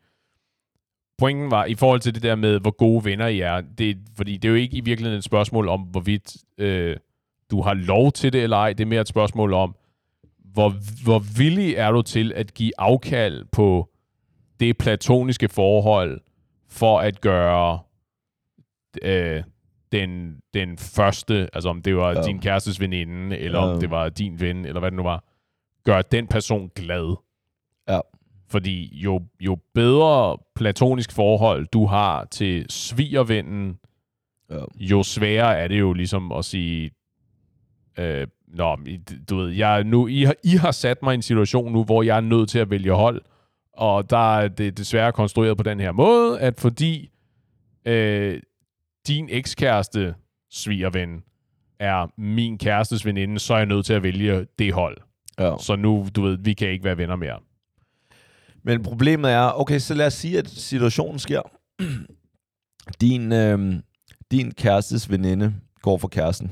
pointen 1.18 1.52
var, 1.52 1.66
i 1.66 1.76
forhold 1.76 2.00
til 2.00 2.16
det 2.16 2.24
der 2.24 2.36
med, 2.36 2.60
hvor 2.60 2.72
gode 2.72 3.06
venner 3.06 3.28
I 3.28 3.40
er, 3.40 3.62
det, 3.78 3.98
fordi 4.18 4.38
det 4.38 4.48
er 4.48 4.50
jo 4.50 4.56
ikke 4.56 4.78
i 4.78 4.82
virkeligheden 4.82 5.18
et 5.18 5.24
spørgsmål 5.24 5.68
om, 5.68 5.82
hvorvidt 5.82 6.36
øh, 6.58 6.98
du 7.52 7.62
har 7.62 7.74
lov 7.74 8.12
til 8.12 8.34
det 8.34 8.44
eller 8.44 8.58
ej. 8.58 8.74
Det 8.74 8.84
er 8.84 8.88
mere 8.88 9.02
et 9.02 9.08
spørgsmål 9.08 9.54
om, 9.54 9.76
hvor, 10.54 10.74
hvor 11.04 11.20
villig 11.38 11.74
er 11.76 11.92
du 11.92 12.02
til 12.02 12.34
at 12.36 12.54
give 12.54 12.72
afkald 12.78 13.46
på 13.52 13.90
det 14.60 14.78
platoniske 14.78 15.50
forhold 15.50 16.22
for 16.70 17.00
at 17.00 17.22
gøre 17.22 17.80
øh, 19.02 19.44
den, 19.92 20.38
den 20.54 20.78
første, 20.78 21.50
altså 21.54 21.70
om 21.70 21.82
det 21.82 21.96
var 21.96 22.12
Ja. 22.12 22.22
din 22.22 22.40
kærestes 22.40 22.80
veninde, 22.80 23.38
eller. 23.38 23.60
Ja. 23.60 23.66
om 23.74 23.80
det 23.80 23.90
var 23.90 24.10
din 24.10 24.40
ven, 24.40 24.66
eller 24.66 24.80
hvad 24.80 24.92
det 24.92 24.98
nu 24.98 25.04
var, 25.04 25.24
gør 25.84 26.02
den 26.02 26.28
person 26.28 26.70
glad. 26.76 27.16
Ja. 27.90 28.00
Fordi 28.50 28.98
jo, 28.98 29.22
jo 29.40 29.58
bedre 29.74 30.38
platonisk 30.56 31.12
forhold 31.12 31.68
du 31.74 31.86
har 31.86 32.26
til 32.32 32.66
svigervennen, 32.70 33.80
Ja. 34.50 34.60
jo 34.76 35.04
sværere 35.04 35.58
er 35.58 35.68
det 35.68 35.80
jo 35.80 35.94
ligesom 35.94 36.32
at 36.32 36.46
sige, 36.46 36.92
øh, 38.00 38.28
Nå, 38.48 38.78
du 39.30 39.36
ved, 39.38 39.50
jeg 39.50 39.84
nu, 39.84 40.08
I, 40.08 40.24
har, 40.24 40.36
I 40.44 40.50
har 40.50 40.72
sat 40.72 41.04
mig 41.04 41.14
i 41.14 41.16
en 41.16 41.22
situation 41.22 41.74
nu, 41.74 41.84
hvor 41.84 42.04
jeg 42.04 42.18
er 42.18 42.22
nødt 42.22 42.50
til 42.50 42.60
at 42.60 42.70
vælge 42.70 42.92
hold, 42.92 43.22
og 43.74 44.10
der 44.10 44.38
er 44.38 44.48
det 44.48 44.78
desværre 44.78 45.12
konstrueret 45.12 45.58
på 45.58 45.64
den 45.64 45.80
her 45.80 45.92
måde, 45.92 46.40
at 46.40 46.60
fordi 46.60 47.10
øh, 47.86 48.40
din 49.08 49.28
ekskæreste 49.32 50.16
svigerven 50.52 51.24
er 51.80 52.08
min 52.18 52.58
kærestes 52.58 53.06
veninde, 53.06 53.40
så 53.40 53.54
er 53.54 53.58
jeg 53.58 53.66
nødt 53.66 53.86
til 53.86 53.94
at 53.94 54.04
vælge 54.04 54.46
det 54.60 54.74
hold. 54.74 54.98
Ja. 55.40 55.56
Så 55.60 55.76
nu, 55.76 56.08
du 56.16 56.22
ved, 56.22 56.38
vi 56.38 56.54
kan 56.54 56.70
ikke 56.70 56.84
være 56.84 56.98
venner 56.98 57.16
mere. 57.16 57.40
Men 58.64 58.84
problemet 58.84 59.32
er, 59.32 59.60
okay, 59.60 59.80
så 59.80 59.94
lad 59.94 60.08
os 60.08 60.14
sige, 60.14 60.38
at 60.38 60.50
situationen 60.50 61.20
sker. 61.20 61.42
Din, 63.02 63.32
øh, 63.32 63.76
din 64.32 64.52
kærestes 64.52 65.10
veninde 65.10 65.54
går 65.82 65.98
for 65.98 66.08
kæresten. 66.08 66.52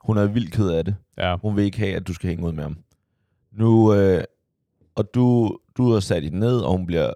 Hun 0.00 0.16
er 0.18 0.26
vildt 0.26 0.52
ked 0.52 0.68
af 0.70 0.84
det. 0.84 0.96
Ja, 1.18 1.36
Hun 1.36 1.56
vil 1.56 1.64
ikke 1.64 1.78
have, 1.78 1.96
at 1.96 2.06
du 2.08 2.14
skal 2.14 2.28
hænge 2.28 2.46
ud 2.46 2.52
med 2.52 2.62
ham. 2.62 2.76
Nu, 3.52 3.94
øh, 3.94 4.24
og 4.94 5.14
du, 5.14 5.56
du 5.76 5.92
har 5.92 6.00
sat 6.00 6.22
hende 6.22 6.38
ned, 6.38 6.60
og 6.60 6.70
hun 6.72 6.86
bliver 6.86 7.12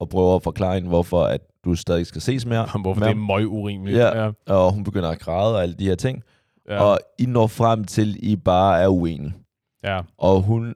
og 0.00 0.08
prøver 0.08 0.36
at 0.36 0.42
forklare 0.42 0.74
hende, 0.74 0.88
hvorfor 0.88 1.24
at 1.24 1.40
du 1.64 1.74
stadig 1.74 2.06
skal 2.06 2.20
ses 2.22 2.46
med, 2.46 2.56
hvorfor 2.80 3.00
med 3.00 3.08
det 3.08 3.14
er 3.14 3.18
møg 3.18 3.46
urimeligt. 3.48 3.98
Ja. 3.98 4.24
ja. 4.24 4.30
Og 4.46 4.72
hun 4.72 4.84
begynder 4.84 5.08
at 5.08 5.18
græde 5.20 5.54
og 5.54 5.62
alle 5.62 5.74
de 5.74 5.84
her 5.84 5.94
ting. 5.94 6.22
ja. 6.68 6.82
Og 6.82 6.98
I 7.18 7.26
når 7.26 7.46
frem 7.46 7.84
til, 7.84 8.10
at 8.10 8.16
I 8.22 8.36
bare 8.36 8.80
er 8.82 8.88
uenige. 8.88 9.34
ja. 9.84 10.00
Og 10.18 10.42
hun 10.42 10.74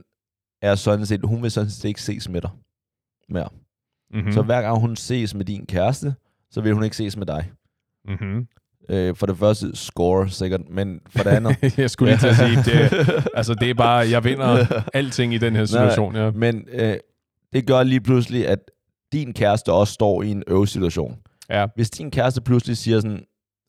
er 0.63 0.75
sådan 0.75 1.07
set, 1.07 1.21
hun 1.25 1.43
vil 1.43 1.51
sådan 1.51 1.71
set 1.71 1.85
ikke 1.89 2.03
ses 2.03 2.29
med 2.29 2.41
dig 2.41 2.51
mere. 3.33 3.49
Mm-hmm. 4.11 4.27
Mm. 4.27 4.33
Så 4.33 4.43
hver 4.43 4.63
gang 4.63 4.81
hun 4.81 4.97
ses 4.97 5.35
med 5.35 5.45
din 5.45 5.67
kæreste, 5.67 6.15
så 6.51 6.61
vil 6.61 6.75
hun 6.75 6.85
ikke 6.85 6.97
ses 6.97 7.17
med 7.17 7.27
dig. 7.27 7.51
mm-hmm. 8.09 8.47
Øh, 8.89 9.17
for 9.17 9.27
det 9.27 9.37
første, 9.39 9.77
score 9.77 10.29
sikkert, 10.29 10.61
men 10.71 11.01
for 11.09 11.23
det 11.23 11.31
andet... 11.31 11.57
jeg 11.79 11.91
skulle 11.91 12.13
lige 12.13 12.21
til 12.21 12.27
at 12.27 12.37
sige, 12.37 12.57
det, 12.57 13.09
altså 13.39 13.55
det 13.55 13.71
er 13.71 13.75
bare, 13.75 14.11
jeg 14.11 14.25
vinder 14.25 14.83
alting 14.95 15.35
i 15.35 15.39
den 15.39 15.57
her 15.57 15.65
situation. 15.65 16.17
Ja. 16.17 16.31
men 16.31 16.65
øh, 16.73 16.97
det 17.53 17.67
gør 17.67 17.83
lige 17.83 18.01
pludselig, 18.01 18.49
at 18.49 18.59
din 19.13 19.33
kæreste 19.33 19.73
også 19.73 19.93
står 19.93 20.23
i 20.23 20.31
en 20.31 20.43
øvesituation. 20.47 21.19
ja. 21.51 21.67
Hvis 21.75 21.91
din 21.91 22.11
kæreste 22.11 22.41
pludselig 22.41 22.77
siger 22.77 23.01
sådan, 23.01 23.25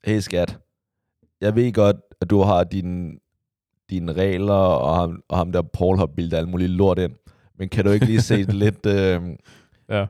hey 0.06 0.20
skat, 0.20 0.58
jeg 1.42 1.56
ved 1.56 1.74
godt, 1.74 1.96
at 2.22 2.30
du 2.30 2.42
har 2.42 2.64
dine, 2.64 3.12
dine 3.90 4.14
regler, 4.14 4.54
og 4.54 4.96
ham, 4.96 5.22
og 5.30 5.38
ham 5.38 5.52
der 5.52 5.62
Paul 5.62 5.98
har 5.98 6.06
bildet 6.06 6.38
alt 6.38 6.50
muligt 6.50 6.72
lort 6.72 7.00
ind, 7.00 7.14
men 7.60 7.70
kan 7.70 7.86
du 7.86 7.92
ikke 7.92 8.06
lige 8.06 8.22
se 8.22 8.36
lidt... 8.64 8.86
Øh, 8.86 9.22
Ja. 9.90 10.06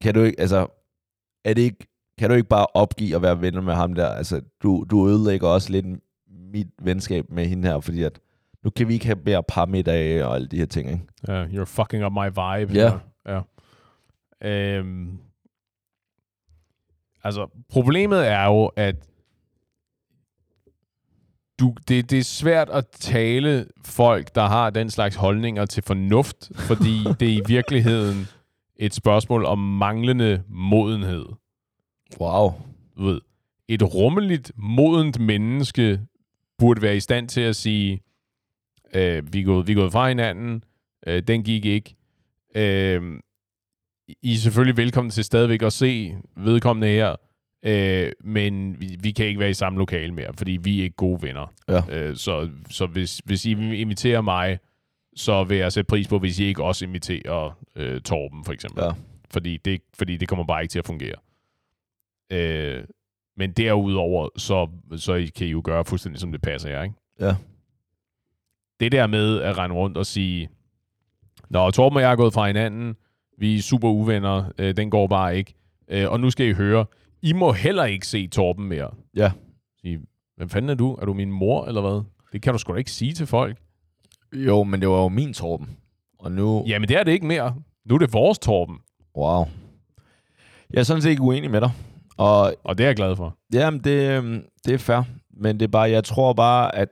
Kan 0.00 0.14
du 0.14 0.20
ikke, 0.22 0.40
altså, 0.40 0.66
er 1.44 1.54
det 1.54 1.62
ikke, 1.62 1.86
kan 2.18 2.30
du 2.30 2.36
ikke 2.36 2.48
bare 2.48 2.66
opgive 2.74 3.16
at 3.16 3.22
være 3.22 3.40
venner 3.40 3.60
med 3.60 3.74
ham 3.74 3.94
der? 3.94 4.08
Altså, 4.08 4.40
du, 4.62 4.86
du 4.90 5.08
ødelægger 5.08 5.48
også 5.48 5.72
lidt 5.72 5.86
mit 6.28 6.68
venskab 6.82 7.30
med 7.30 7.46
hende 7.46 7.68
her, 7.68 7.80
fordi 7.80 8.02
at 8.02 8.20
nu 8.64 8.70
kan 8.70 8.88
vi 8.88 8.94
ikke 8.94 9.06
have 9.06 9.18
mere 9.24 9.42
parmiddage 9.42 10.26
og 10.26 10.34
alle 10.34 10.48
de 10.48 10.56
her 10.56 10.66
ting, 10.66 10.90
ikke? 10.90 11.04
Ja, 11.28 11.44
you're 11.46 11.64
fucking 11.64 12.04
up 12.04 12.12
my 12.12 12.26
vibe. 12.26 12.72
Ja. 12.74 12.98
ja. 13.26 13.40
Øhm, 14.48 15.18
altså, 17.24 17.46
problemet 17.68 18.28
er 18.28 18.44
jo, 18.44 18.66
at 18.66 18.96
du, 21.60 21.74
det, 21.88 22.10
det 22.10 22.18
er 22.18 22.24
svært 22.24 22.70
at 22.70 22.86
tale 22.88 23.66
folk, 23.84 24.34
der 24.34 24.46
har 24.46 24.70
den 24.70 24.90
slags 24.90 25.16
holdninger 25.16 25.66
til 25.66 25.82
fornuft, 25.82 26.50
fordi 26.54 26.98
det 27.20 27.28
er 27.28 27.36
i 27.36 27.42
virkeligheden 27.46 28.28
et 28.76 28.94
spørgsmål 28.94 29.44
om 29.44 29.58
manglende 29.58 30.42
modenhed. 30.48 31.26
Wow. 32.20 32.52
Du 32.96 33.04
ved, 33.04 33.20
et 33.68 33.94
rummeligt, 33.94 34.52
modent 34.56 35.20
menneske 35.20 36.00
burde 36.58 36.82
være 36.82 36.96
i 36.96 37.00
stand 37.00 37.28
til 37.28 37.40
at 37.40 37.56
sige, 37.56 38.02
øh, 38.94 39.32
vi, 39.32 39.40
er 39.40 39.44
gået, 39.44 39.66
vi 39.66 39.72
er 39.72 39.76
gået 39.76 39.92
fra 39.92 40.08
hinanden, 40.08 40.64
øh, 41.06 41.22
den 41.22 41.42
gik 41.42 41.64
ikke. 41.64 41.96
Øh, 42.54 43.02
I 44.22 44.32
er 44.32 44.36
selvfølgelig 44.36 44.76
velkommen 44.76 45.10
til 45.10 45.24
stadigvæk 45.24 45.62
at 45.62 45.72
se 45.72 46.14
vedkommende 46.36 46.88
her, 46.88 47.16
øh, 47.62 48.12
men 48.24 48.80
vi, 48.80 48.96
vi 49.00 49.10
kan 49.10 49.26
ikke 49.26 49.40
være 49.40 49.50
i 49.50 49.54
samme 49.54 49.78
lokale 49.78 50.14
mere, 50.14 50.32
fordi 50.34 50.58
vi 50.62 50.80
er 50.80 50.82
ikke 50.82 50.96
gode 50.96 51.22
venner. 51.22 51.54
Ja. 51.68 51.82
Øh, 51.90 52.16
så 52.16 52.50
så 52.70 52.86
hvis, 52.86 53.22
hvis 53.24 53.46
I 53.46 53.50
inviterer 53.80 54.20
mig, 54.20 54.58
så 55.16 55.44
vil 55.44 55.56
jeg 55.56 55.72
sætte 55.72 55.88
pris 55.88 56.08
på, 56.08 56.18
hvis 56.18 56.38
I 56.38 56.44
ikke 56.44 56.64
også 56.64 56.84
inviterer 56.84 57.58
øh, 57.76 58.00
Torben, 58.00 58.44
for 58.44 58.52
eksempel. 58.52 58.84
Ja. 58.84 58.90
Fordi, 59.30 59.56
det, 59.56 59.80
fordi 59.94 60.16
det 60.16 60.28
kommer 60.28 60.44
bare 60.44 60.62
ikke 60.62 60.72
til 60.72 60.78
at 60.78 60.86
fungere. 60.86 61.16
Øh, 62.32 62.84
men 63.36 63.52
derudover, 63.52 64.28
så, 64.36 64.68
så 64.96 65.30
kan 65.36 65.46
I 65.46 65.50
jo 65.50 65.62
gøre 65.64 65.84
fuldstændig, 65.84 66.20
som 66.20 66.32
det 66.32 66.42
passer 66.42 66.70
jer, 66.70 66.82
ikke? 66.82 66.94
Ja. 67.20 67.36
Det 68.80 68.92
der 68.92 69.06
med 69.06 69.40
at 69.40 69.58
rende 69.58 69.76
rundt 69.76 69.96
og 69.96 70.06
sige, 70.06 70.48
Nå, 71.50 71.70
Torben 71.70 71.96
og 71.96 72.02
jeg 72.02 72.12
er 72.12 72.16
gået 72.16 72.32
fra 72.32 72.46
hinanden, 72.46 72.96
vi 73.38 73.56
er 73.56 73.62
super 73.62 73.88
uvenner, 73.88 74.44
øh, 74.58 74.76
den 74.76 74.90
går 74.90 75.06
bare 75.06 75.36
ikke. 75.36 75.54
Øh, 75.88 76.10
og 76.10 76.20
nu 76.20 76.30
skal 76.30 76.46
I 76.46 76.52
høre, 76.52 76.84
I 77.22 77.32
må 77.32 77.52
heller 77.52 77.84
ikke 77.84 78.06
se 78.06 78.26
Torben 78.26 78.68
mere. 78.68 78.90
Ja. 79.16 79.32
Sige, 79.80 80.00
hvem 80.36 80.48
fanden 80.48 80.68
er 80.70 80.74
du? 80.74 80.94
Er 80.94 81.04
du 81.06 81.14
min 81.14 81.32
mor, 81.32 81.66
eller 81.66 81.80
hvad? 81.80 82.02
Det 82.32 82.42
kan 82.42 82.52
du 82.52 82.58
sgu 82.58 82.72
da 82.72 82.78
ikke 82.78 82.90
sige 82.90 83.12
til 83.12 83.26
folk. 83.26 83.58
Jo, 84.34 84.62
men 84.62 84.80
det 84.80 84.88
var 84.88 85.02
jo 85.02 85.08
min 85.08 85.32
Torben. 85.34 85.76
Og 86.18 86.32
nu... 86.32 86.64
Jamen, 86.66 86.88
det 86.88 86.96
er 86.96 87.02
det 87.04 87.12
ikke 87.12 87.26
mere. 87.26 87.54
Nu 87.84 87.94
er 87.94 87.98
det 87.98 88.12
vores 88.12 88.38
Torben, 88.38 88.76
Wow. 89.16 89.44
Jeg 90.72 90.78
er 90.80 90.82
sådan 90.82 91.02
set 91.02 91.10
ikke 91.10 91.22
uenig 91.22 91.50
med 91.50 91.60
dig. 91.60 91.70
Og 92.16 92.54
og 92.64 92.78
det 92.78 92.84
er 92.84 92.88
jeg 92.88 92.96
glad 92.96 93.16
for. 93.16 93.36
jamen, 93.52 93.80
det, 93.80 94.10
øhm, 94.18 94.42
det 94.66 94.74
er 94.74 94.78
fair. 94.78 95.02
Men 95.36 95.60
det 95.60 95.64
er 95.66 95.70
bare, 95.70 95.90
jeg 95.90 96.04
tror 96.04 96.32
bare, 96.32 96.74
at... 96.76 96.88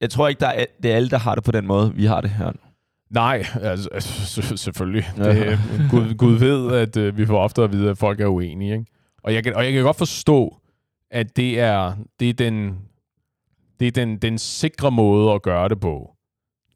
Jeg 0.00 0.10
tror 0.10 0.28
ikke, 0.28 0.40
der 0.40 0.46
er, 0.46 0.64
det 0.82 0.92
er 0.92 0.96
alle, 0.96 1.10
der 1.10 1.18
har 1.18 1.34
det 1.34 1.44
på 1.44 1.52
den 1.52 1.66
måde, 1.66 1.94
vi 1.94 2.04
har 2.04 2.20
det 2.20 2.30
her. 2.30 2.52
Nej, 3.10 3.44
altså, 3.60 3.88
altså 3.92 4.42
s- 4.42 4.60
selvfølgelig. 4.60 5.04
Ja. 5.16 5.22
Det, 5.50 5.58
Gud, 5.90 6.14
Gud 6.14 6.38
ved, 6.38 6.72
at 6.76 6.96
øh, 6.96 7.16
vi 7.16 7.26
får 7.26 7.38
ofte 7.38 7.62
at 7.62 7.72
vide, 7.72 7.90
at 7.90 7.98
folk 7.98 8.20
er 8.20 8.26
uenige. 8.26 8.72
Ikke? 8.72 8.86
Og, 9.28 9.34
jeg 9.34 9.44
kan, 9.44 9.54
og 9.54 9.64
jeg 9.64 9.72
kan 9.72 9.82
godt 9.82 9.96
forstå, 9.96 10.56
at 11.10 11.36
det 11.36 11.60
er, 11.60 11.96
det 12.20 12.28
er, 12.28 12.32
den, 12.32 12.78
det 13.80 13.86
er 13.86 13.92
den, 13.92 14.18
den 14.18 14.38
sikre 14.38 14.90
måde 14.90 15.32
at 15.32 15.42
gøre 15.42 15.68
det 15.68 15.80
på. 15.80 16.14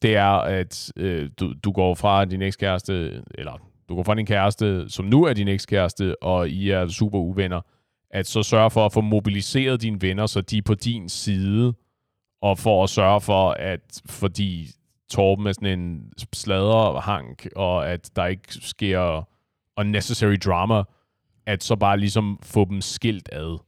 Det 0.02 0.16
er, 0.16 0.32
at 0.32 0.92
øh, 0.96 1.30
du, 1.40 1.54
du 1.64 1.72
går 1.72 1.94
fra 1.94 2.24
din 2.24 2.42
ekskæreste, 2.42 3.22
eller 3.34 3.52
du 3.88 3.94
går 3.96 4.02
fra 4.02 4.14
din 4.14 4.26
kæreste, 4.26 4.88
som 4.88 5.04
nu 5.04 5.24
er 5.24 5.32
din 5.32 5.48
ekskæreste, 5.48 6.22
og 6.22 6.48
I 6.48 6.70
er 6.70 6.88
super 6.88 7.18
uvenner, 7.18 7.60
at 8.10 8.26
så 8.26 8.42
sørge 8.42 8.70
for 8.70 8.86
at 8.86 8.92
få 8.92 9.00
mobiliseret 9.00 9.82
dine 9.82 10.02
venner, 10.02 10.26
så 10.26 10.40
de 10.40 10.58
er 10.58 10.62
på 10.62 10.74
din 10.74 11.08
side, 11.08 11.74
og 12.42 12.58
for 12.58 12.84
at 12.84 12.90
sørge 12.90 13.20
for, 13.20 13.50
at 13.50 14.00
fordi 14.06 14.68
Torben 15.10 15.46
er 15.46 15.52
sådan 15.52 15.78
en 15.78 16.12
sladderhank, 16.32 17.48
og 17.56 17.90
at 17.90 18.10
der 18.16 18.26
ikke 18.26 18.54
sker 18.54 19.28
unnecessary 19.76 20.36
drama, 20.44 20.82
at 21.46 21.62
så 21.62 21.76
bare 21.76 21.98
ligesom 21.98 22.38
få 22.42 22.64
dem 22.64 22.80
skilt 22.80 23.28
ad. 23.32 23.58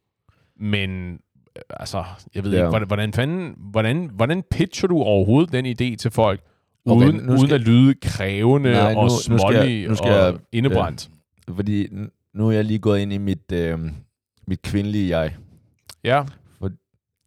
Men 0.60 1.12
øh, 1.56 1.62
altså, 1.70 2.04
jeg 2.34 2.44
ved 2.44 2.50
Ja. 2.52 2.58
ikke, 2.58 2.68
hvordan, 2.68 2.86
hvordan, 2.88 3.12
fanden, 3.12 3.54
hvordan, 3.58 4.10
hvordan 4.14 4.42
pitcher 4.50 4.88
du 4.88 4.98
overhovedet 5.02 5.52
den 5.52 5.66
idé 5.66 5.96
til 5.96 6.10
folk, 6.10 6.40
Okay, 6.86 7.06
uden, 7.06 7.16
nu 7.16 7.32
uden 7.32 7.38
skal- 7.46 7.54
at 7.54 7.60
lyde 7.60 7.94
krævende 8.02 8.72
Nej, 8.72 8.92
nu- 8.94 9.00
og 9.00 9.10
smålig 9.10 9.90
og 9.90 10.06
jeg- 10.06 10.34
indebrændt? 10.52 11.10
Fordi 11.54 11.86
n- 11.86 12.30
nu 12.34 12.48
er 12.48 12.52
jeg 12.52 12.64
lige 12.64 12.78
gået 12.78 13.00
ind 13.00 13.12
i 13.12 13.18
mit, 13.18 13.52
øh, 13.52 13.78
mit 14.46 14.62
kvindelige 14.62 15.18
jeg. 15.18 15.36
Ja. 16.04 16.24
For- 16.58 16.70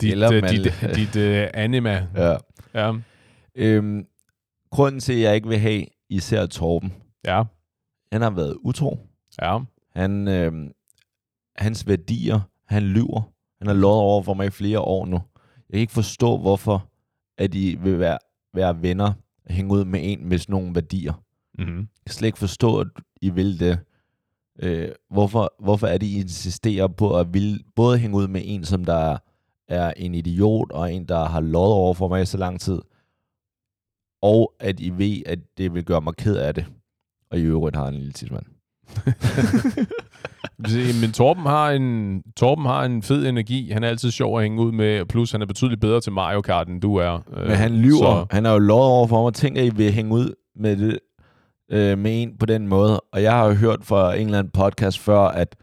dit, 0.01 0.11
eller 0.11 0.33
øh, 0.33 0.41
man- 0.41 0.53
dit, 0.55 0.73
dit 0.95 1.15
uh, 1.15 1.47
anima. 1.53 2.07
Ja. 2.15 2.35
Ja. 2.73 2.93
Øhm, 3.55 4.05
grunden 4.71 4.99
til, 5.01 5.13
at 5.13 5.19
jeg 5.19 5.35
ikke 5.35 5.47
vil 5.47 5.57
have 5.59 5.85
især 6.09 6.45
Torben, 6.45 6.93
Ja, 7.25 7.43
Han 8.11 8.21
har 8.21 8.29
været 8.29 8.55
utro. 8.61 8.99
ja. 9.41 9.57
Han, 9.97 10.27
øh, 10.27 10.69
hans 11.55 11.87
værdier, 11.87 12.39
han 12.65 12.83
lyver. 12.83 13.31
Han 13.57 13.67
har 13.67 13.73
lovet 13.73 13.99
over 13.99 14.23
for 14.23 14.33
mig 14.33 14.47
i 14.47 14.49
flere 14.49 14.79
år 14.79 15.05
nu. 15.05 15.21
Jeg 15.69 15.73
kan 15.73 15.79
ikke 15.79 15.93
forstå, 15.93 16.37
hvorfor 16.37 16.89
at 17.37 17.55
I 17.55 17.75
vil 17.75 17.99
være, 17.99 18.17
være 18.53 18.81
venner 18.81 19.13
og 19.45 19.53
hænge 19.53 19.73
ud 19.73 19.85
med 19.85 19.99
en 20.03 20.29
med 20.29 20.37
sådan 20.37 20.53
nogle 20.53 20.75
værdier. 20.75 21.23
Mm-hmm. 21.59 21.77
Jeg 21.77 22.05
kan 22.05 22.13
slet 22.13 22.27
ikke 22.27 22.37
forstå, 22.37 22.79
at 22.79 22.87
I 23.21 23.29
vil 23.29 23.59
det. 23.59 23.79
Øh, 24.59 24.91
hvorfor, 25.09 25.53
hvorfor 25.59 25.87
er 25.87 25.97
det, 25.97 26.07
I 26.07 26.19
insisterer 26.19 26.87
på 26.87 27.19
at 27.19 27.33
vil 27.33 27.63
både 27.75 27.97
hænge 27.97 28.17
ud 28.17 28.27
med 28.27 28.41
en, 28.45 28.65
som 28.65 28.85
der 28.85 29.17
er 29.67 29.93
en 29.97 30.15
idiot, 30.15 30.71
og 30.71 30.93
en, 30.93 31.05
der 31.05 31.25
har 31.25 31.41
lovet 31.41 31.73
over 31.73 31.93
for 31.93 32.07
mig 32.07 32.21
i 32.21 32.25
så 32.25 32.37
lang 32.37 32.59
tid, 32.59 32.81
og 34.21 34.53
at 34.59 34.79
I 34.79 34.89
ved, 34.89 35.21
at 35.25 35.39
det 35.57 35.73
vil 35.73 35.85
gøre 35.85 36.01
mig 36.01 36.15
ked 36.15 36.35
af 36.35 36.53
det, 36.53 36.65
og 37.29 37.39
i 37.39 37.41
øvrigt 37.41 37.75
har 37.75 37.87
en 37.87 37.93
lille 37.93 38.11
tidsmand. 38.11 38.56
Men 41.01 41.11
Torben 41.11 41.43
har, 41.43 41.71
en, 41.71 42.21
Torben 42.37 42.65
har 42.65 42.85
en 42.85 43.03
fed 43.03 43.27
energi. 43.27 43.71
Han 43.71 43.83
er 43.83 43.87
altid 43.87 44.11
sjov 44.11 44.37
at 44.37 44.43
hænge 44.43 44.61
ud 44.61 44.71
med, 44.71 45.05
plus 45.05 45.31
han 45.31 45.41
er 45.41 45.45
betydeligt 45.45 45.81
bedre 45.81 46.01
til 46.01 46.11
Mario 46.11 46.41
Kart, 46.41 46.67
end 46.67 46.81
du 46.81 46.95
er. 46.95 47.19
Øh, 47.37 47.47
Men 47.47 47.55
han 47.55 47.75
lyver. 47.75 47.97
Så, 47.97 48.25
Han 48.31 48.45
har 48.45 48.53
jo 48.53 48.59
lovet 48.59 48.85
over 48.85 49.07
for 49.07 49.23
mig. 49.23 49.33
Tænk, 49.33 49.57
at 49.57 49.65
I 49.65 49.69
vil 49.69 49.91
hænge 49.91 50.13
ud 50.13 50.33
med, 50.55 50.77
det, 50.77 50.99
øh, 51.71 51.97
med 51.97 52.21
en 52.21 52.37
på 52.39 52.45
den 52.45 52.67
måde. 52.67 52.99
Og 52.99 53.23
jeg 53.23 53.31
har 53.31 53.45
jo 53.47 53.53
hørt 53.53 53.79
fra 53.83 54.15
en 54.15 54.25
eller 54.25 54.39
anden 54.39 54.51
podcast 54.51 54.99
før, 54.99 55.19
at, 55.19 55.55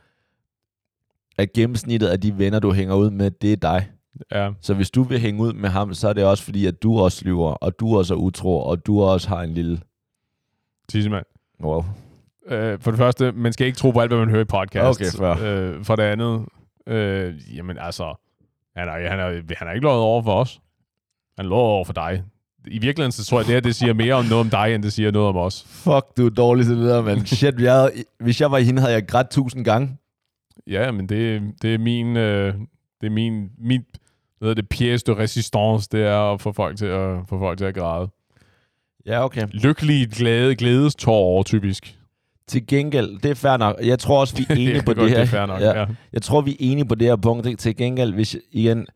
at 1.39 1.53
gennemsnittet 1.53 2.07
af 2.07 2.21
de 2.21 2.39
venner, 2.39 2.59
du 2.59 2.73
hænger 2.73 2.95
ud 2.95 3.11
med, 3.11 3.31
det 3.31 3.53
er 3.53 3.57
dig. 3.57 3.89
ja. 4.33 4.51
Så 4.61 4.75
hvis 4.75 4.91
du 4.91 5.03
vil 5.03 5.19
hænge 5.19 5.43
ud 5.43 5.53
med 5.53 5.69
ham, 5.71 5.95
så 5.95 6.09
er 6.09 6.13
det 6.13 6.25
også 6.25 6.45
fordi, 6.45 6.67
at 6.67 6.83
du 6.83 6.99
også 6.99 7.25
lyver, 7.25 7.51
og 7.51 7.81
du 7.81 7.99
også 7.99 8.15
er 8.15 8.19
utro, 8.19 8.61
og 8.61 8.87
du 8.87 9.03
også 9.03 9.29
har 9.29 9.43
en 9.43 9.55
lille... 9.55 9.81
Tissemand. 10.89 11.25
Wow. 11.63 11.85
Øh, 12.49 12.79
for 12.81 12.91
det 12.91 12.99
første, 12.99 13.33
man 13.33 13.53
skal 13.53 13.67
ikke 13.67 13.77
tro 13.77 13.91
på 13.91 14.01
alt, 14.01 14.11
hvad 14.11 14.19
man 14.19 14.31
hører 14.31 14.43
i 14.43 14.45
podcast. 14.45 15.01
Okay, 15.01 15.37
fair. 15.37 15.75
øh, 15.77 15.85
for 15.85 15.97
det 15.97 16.03
andet, 16.03 16.45
øh, 16.87 17.35
jamen 17.57 17.79
altså, 17.79 18.15
han 18.77 18.89
er, 18.89 19.09
han, 19.11 19.21
er, 19.21 19.55
han 19.57 19.69
er 19.69 19.73
ikke 19.73 19.85
lovet 19.85 20.01
over 20.01 20.23
for 20.23 20.41
os. 20.41 20.61
Han 21.39 21.47
lover 21.47 21.69
over 21.69 21.85
for 21.85 21.93
dig. 21.93 22.23
I 22.67 22.79
virkeligheden, 22.79 23.13
så 23.13 23.25
tror 23.25 23.39
jeg, 23.39 23.47
det 23.47 23.55
her, 23.55 23.61
det 23.61 23.75
siger 23.75 23.93
mere 23.93 24.15
om 24.15 24.25
noget 24.25 24.41
om 24.41 24.51
dig, 24.51 24.75
end 24.75 24.83
det 24.83 24.93
siger 24.93 25.11
noget 25.11 25.29
om 25.29 25.37
os. 25.37 25.65
Fuck, 25.69 26.17
du 26.17 26.27
er 26.27 26.31
dårlig 26.31 26.67
til 26.67 26.77
det 26.77 26.87
der, 26.87 27.03
mand. 27.03 27.27
Shit, 27.27 27.61
jeg 27.61 27.93
hvis 28.21 28.41
jeg 28.41 28.51
var 28.51 28.59
hende, 28.59 28.81
havde 28.81 28.95
jeg 28.95 29.07
grædt 29.07 29.31
tusind 29.31 29.65
gange. 29.65 29.97
Ja, 30.67 30.91
men 30.91 31.09
det, 31.09 31.43
det 31.63 31.75
er 31.75 31.79
min, 31.79 32.17
øh, 32.17 32.55
det 33.01 33.07
er 33.07 33.11
min, 33.11 33.51
min 33.59 33.85
hvad 34.39 34.49
hedder 34.49 34.63
det, 34.63 34.75
pièce 34.75 35.03
de 35.07 35.23
resistance, 35.23 35.89
det 35.93 36.03
er 36.07 36.33
at 36.33 36.41
få 36.41 36.53
folk 36.53 36.79
til 36.79 36.87
at, 36.87 37.19
få 37.29 37.39
folk 37.39 37.59
til 37.59 37.65
at 37.65 37.75
græde. 37.75 38.09
Ja, 39.07 39.25
okay. 39.25 39.47
Lykkelige, 39.53 40.07
glade, 40.07 40.55
glædestårer, 40.57 41.43
typisk. 41.43 41.99
Til 42.49 42.67
gengæld, 42.67 43.19
det 43.21 43.31
er 43.31 43.35
fair 43.35 43.57
nok. 43.57 43.77
Jeg 43.83 43.99
tror 43.99 44.21
også, 44.21 44.37
vi 44.37 44.47
er 44.49 44.55
enige 44.55 44.75
Jeg 44.75 44.85
på 44.85 44.95
kan 44.95 44.97
godt, 44.97 45.11
det 45.11 45.11
her. 45.11 45.25
Det 45.25 45.33
er 45.35 45.39
fair 45.39 45.47
nok, 45.47 45.61
ja. 45.61 45.81
ja. 45.81 45.87
Jeg 46.13 46.23
tror, 46.23 46.41
vi 46.41 46.51
er 46.51 46.57
enige 46.61 46.85
på 46.85 46.95
det 46.95 47.07
her 47.09 47.17
punkt. 47.17 47.59
Til 47.59 47.77
gengæld, 47.77 48.15
hvis 48.15 48.37
igen... 48.53 48.87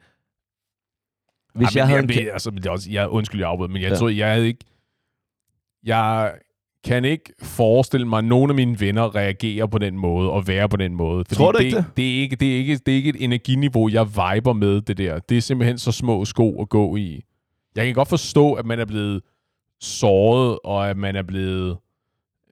Hvis 1.54 1.68
Ej, 1.68 1.72
jeg 1.78 1.86
havde 1.86 1.98
jamen, 1.98 2.10
en... 2.10 2.18
det, 2.18 2.30
altså, 2.32 2.50
det 2.50 2.66
er 2.66 2.70
også, 2.70 2.90
jeg, 2.90 3.08
undskyld, 3.08 3.40
jeg 3.40 3.48
afbryder, 3.50 3.72
men 3.72 3.82
jeg 3.82 3.90
Ja. 3.90 3.96
tror, 3.96 4.08
jeg 4.08 4.32
havde 4.32 4.46
ikke... 4.46 4.64
Jeg 5.84 6.32
kan 6.84 7.04
ikke 7.04 7.32
forestille 7.42 8.08
mig, 8.08 8.18
at 8.18 8.24
nogen 8.24 8.50
af 8.50 8.54
mine 8.54 8.80
venner 8.80 9.14
reagerer 9.14 9.66
på 9.66 9.78
den 9.78 9.98
måde 9.98 10.30
og 10.30 10.46
være 10.48 10.68
på 10.68 10.76
den 10.76 10.94
måde. 10.94 11.24
Fordi 11.24 11.34
Tror 11.38 11.52
du 11.52 11.58
det, 11.58 11.64
ikke 11.64 11.76
det? 11.76 11.84
Det 11.96 12.16
er 12.16 12.20
ikke, 12.20 12.36
det, 12.36 12.52
er 12.52 12.56
ikke, 12.56 12.76
det 12.86 12.92
er 12.92 12.96
ikke 12.96 13.08
et 13.10 13.24
energiniveau, 13.24 13.88
jeg 13.92 14.06
viber 14.06 14.52
med 14.52 14.80
det 14.80 14.98
der. 14.98 15.18
Det 15.18 15.36
er 15.36 15.40
simpelthen 15.40 15.78
så 15.78 15.92
små 15.92 16.24
sko 16.24 16.62
at 16.62 16.68
gå 16.68 16.96
i. 16.96 17.22
Jeg 17.76 17.86
kan 17.86 17.94
godt 17.94 18.08
forstå, 18.08 18.52
at 18.52 18.66
man 18.66 18.78
er 18.80 18.84
blevet 18.84 19.22
såret, 19.80 20.58
og 20.64 20.90
at 20.90 20.96
man 20.96 21.16
er 21.16 21.22
blevet... 21.22 21.76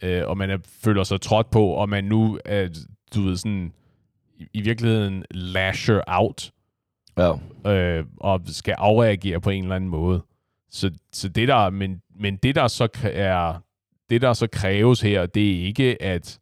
Øh, 0.03 0.23
og 0.27 0.39
man 0.39 0.51
er, 0.51 0.59
føler 0.85 1.05
sig 1.05 1.21
trådt 1.21 1.51
på, 1.51 1.67
og 1.67 1.89
man 1.89 2.05
nu 2.05 2.39
er, 2.45 2.69
du 3.15 3.23
ved, 3.23 3.37
sådan, 3.37 3.73
i, 4.39 4.47
i 4.53 4.61
virkeligheden 4.61 5.25
lasher 5.31 6.01
out 6.07 6.53
Ja. 7.19 7.33
øh, 7.73 8.05
og 8.17 8.41
skal 8.47 8.75
afreagere 8.79 9.41
på 9.41 9.51
en 9.51 9.63
eller 9.63 9.77
anden 9.77 9.91
måde. 9.91 10.23
Så, 10.71 10.91
så 11.13 11.29
det 11.29 11.49
der, 11.49 11.71
men, 11.71 12.03
men 12.21 12.37
det 12.37 12.55
der 12.55 12.69
så 12.69 12.89
er, 13.03 13.63
det 14.11 14.23
der 14.23 14.33
så 14.33 14.47
kræves 14.47 15.01
her, 15.01 15.27
det 15.27 15.51
er 15.61 15.65
ikke 15.67 16.03
at, 16.03 16.39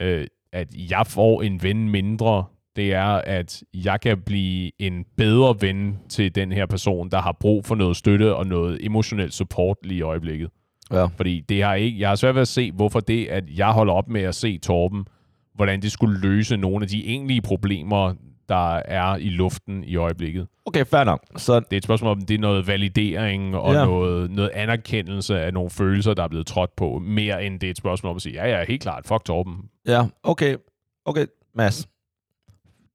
øh, 0.00 0.26
at 0.52 0.68
jeg 0.74 1.06
får 1.06 1.42
en 1.42 1.62
ven 1.62 1.88
mindre. 1.88 2.44
Det 2.76 2.92
er, 2.92 3.06
at 3.06 3.62
jeg 3.74 4.00
kan 4.00 4.20
blive 4.22 4.70
en 4.78 5.04
bedre 5.16 5.56
ven 5.60 5.98
til 6.08 6.34
den 6.34 6.52
her 6.52 6.66
person, 6.66 7.10
der 7.10 7.20
har 7.20 7.32
brug 7.32 7.64
for 7.64 7.74
noget 7.74 7.96
støtte 7.96 8.34
og 8.34 8.46
noget 8.46 8.84
emotionel 8.86 9.32
support 9.32 9.76
lige 9.82 9.98
i 9.98 10.02
øjeblikket. 10.02 10.50
Ja. 10.92 11.04
Fordi 11.04 11.40
det 11.40 11.62
har 11.62 11.74
ikke, 11.74 12.00
jeg 12.00 12.08
har 12.08 12.16
svært 12.16 12.34
ved 12.34 12.42
at 12.42 12.48
se, 12.48 12.72
hvorfor 12.72 13.00
det, 13.00 13.26
at 13.26 13.44
jeg 13.56 13.70
holder 13.72 13.92
op 13.92 14.08
med 14.08 14.20
at 14.22 14.34
se 14.34 14.58
Torben, 14.58 15.06
hvordan 15.54 15.82
det 15.82 15.92
skulle 15.92 16.20
løse 16.20 16.56
nogle 16.56 16.82
af 16.82 16.88
de 16.88 17.06
egentlige 17.06 17.42
problemer, 17.42 18.14
der 18.48 18.74
er 18.76 19.16
i 19.16 19.28
luften 19.28 19.84
i 19.84 19.96
øjeblikket. 19.96 20.46
Okay, 20.66 20.84
fair 20.84 21.04
nok. 21.04 21.20
Så 21.36 21.60
Det 21.60 21.66
er 21.72 21.76
et 21.76 21.84
spørgsmål 21.84 22.10
om, 22.10 22.20
det 22.20 22.34
er 22.34 22.38
noget 22.38 22.66
validering 22.66 23.56
og 23.56 23.74
Ja. 23.74 23.84
noget, 23.84 24.30
noget 24.30 24.50
anerkendelse 24.54 25.40
af 25.40 25.52
nogle 25.54 25.70
følelser, 25.70 26.14
der 26.14 26.22
er 26.22 26.28
blevet 26.28 26.46
trådt 26.46 26.76
på, 26.76 26.98
mere 26.98 27.44
end 27.46 27.60
det 27.60 27.66
er 27.66 27.70
et 27.70 27.76
spørgsmål 27.76 28.10
om 28.10 28.16
at 28.16 28.22
sige, 28.22 28.44
ja, 28.44 28.58
ja, 28.58 28.64
helt 28.68 28.82
klart, 28.82 29.06
fuck 29.06 29.24
Torben. 29.24 29.54
ja, 29.86 30.06
okay. 30.22 30.56
Okay, 31.04 31.26
Mads. 31.54 31.88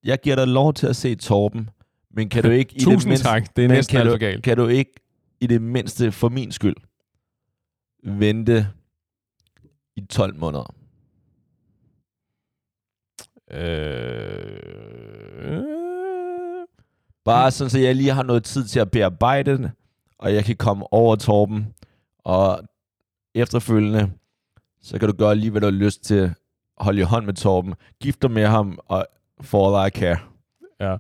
Jeg 0.04 0.18
giver 0.24 0.36
dig 0.36 0.48
lov 0.48 0.74
til 0.74 0.88
at 0.88 0.96
se 0.96 1.16
Torben, 1.16 1.70
men 2.12 2.30
kan 2.30 2.44
du 2.44 2.50
ikke... 2.62 2.74
i 2.76 2.80
det 2.80 3.06
mindste, 3.08 3.28
tak, 3.28 3.56
det 3.56 3.64
er 3.64 3.68
næsten 3.68 3.98
kan 3.98 4.06
du, 4.06 4.18
kan 4.44 4.58
du 4.58 4.68
ikke 4.68 4.92
i 5.42 5.48
det 5.48 5.62
mindste, 5.62 6.12
for 6.12 6.30
min 6.30 6.52
skyld, 6.52 6.76
vente 8.04 8.68
i 9.96 10.02
12 10.06 10.36
måneder? 10.36 10.76
Øh... 13.52 14.64
Bare 17.26 17.52
sådan, 17.52 17.70
så 17.70 17.80
jeg 17.80 17.96
lige 17.96 18.12
har 18.12 18.24
noget 18.24 18.44
tid 18.44 18.66
til 18.66 18.80
at 18.80 18.92
bearbejde 18.92 19.58
det, 19.58 19.72
og 20.18 20.34
jeg 20.34 20.46
kan 20.46 20.56
komme 20.56 20.94
over 20.94 21.16
Torben, 21.16 21.74
og 22.20 22.64
efterfølgende, 23.36 24.12
så 24.82 25.00
kan 25.00 25.10
du 25.10 25.16
gøre 25.16 25.36
lige, 25.36 25.52
hvad 25.52 25.62
du 25.62 25.68
har 25.68 25.72
lyst 25.72 26.04
til. 26.04 26.34
Hold 26.78 26.98
i 26.98 27.02
hånd 27.02 27.26
med 27.26 27.34
Torben, 27.34 27.74
gift 28.02 28.22
dig 28.22 28.32
med 28.32 28.46
ham, 28.46 28.80
og 28.88 29.08
for 29.42 29.78
all 29.78 29.88
I 29.88 30.00
care. 30.00 30.18
Ja. 30.80 30.98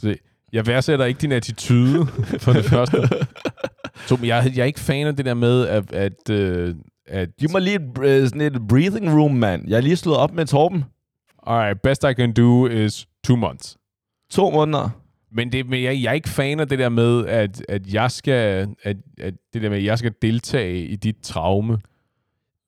Se, 0.00 0.18
jeg 0.52 0.66
værdsætter 0.66 1.04
ikke 1.04 1.20
din 1.20 1.32
attitude, 1.32 2.06
for 2.38 2.52
det 2.52 2.64
første. 2.64 2.96
Tom, 4.06 4.24
jeg, 4.24 4.52
jeg 4.56 4.62
er 4.62 4.66
ikke 4.66 4.80
fan 4.80 5.06
af 5.06 5.16
det 5.16 5.26
der 5.26 5.34
med, 5.34 5.66
at... 5.66 5.92
at, 5.92 6.30
øh, 6.30 6.74
at 7.08 7.28
Giv 7.38 7.50
mig 7.52 7.62
lige 7.62 7.76
et, 7.76 7.98
øh, 8.02 8.28
sådan 8.28 8.40
et 8.40 8.68
breathing 8.68 9.18
room, 9.18 9.30
mand. 9.30 9.68
Jeg 9.68 9.76
er 9.76 9.80
lige 9.80 9.96
slået 9.96 10.18
op 10.18 10.32
med 10.32 10.46
Torben. 10.46 10.84
Alright, 11.46 11.82
best 11.82 12.04
I 12.04 12.14
can 12.14 12.32
do 12.32 12.66
is 12.66 13.08
two 13.24 13.36
months. 13.36 13.76
To 14.30 14.50
måneder. 14.50 14.90
Men, 15.32 15.52
det, 15.52 15.68
men 15.68 15.82
jeg, 15.82 16.02
jeg 16.02 16.10
er 16.10 16.12
ikke 16.12 16.28
fan 16.28 16.60
af 16.60 16.68
det 16.68 16.78
der 16.78 16.88
med, 16.88 17.26
at, 17.26 17.62
at 17.68 17.94
jeg 17.94 18.10
skal 18.10 18.68
at, 18.82 18.96
at 19.18 19.34
det 19.54 19.62
der 19.62 19.68
med, 19.68 19.78
at 19.78 19.84
jeg 19.84 19.98
skal 19.98 20.12
deltage 20.22 20.86
i 20.86 20.96
dit 20.96 21.16
traume. 21.22 21.78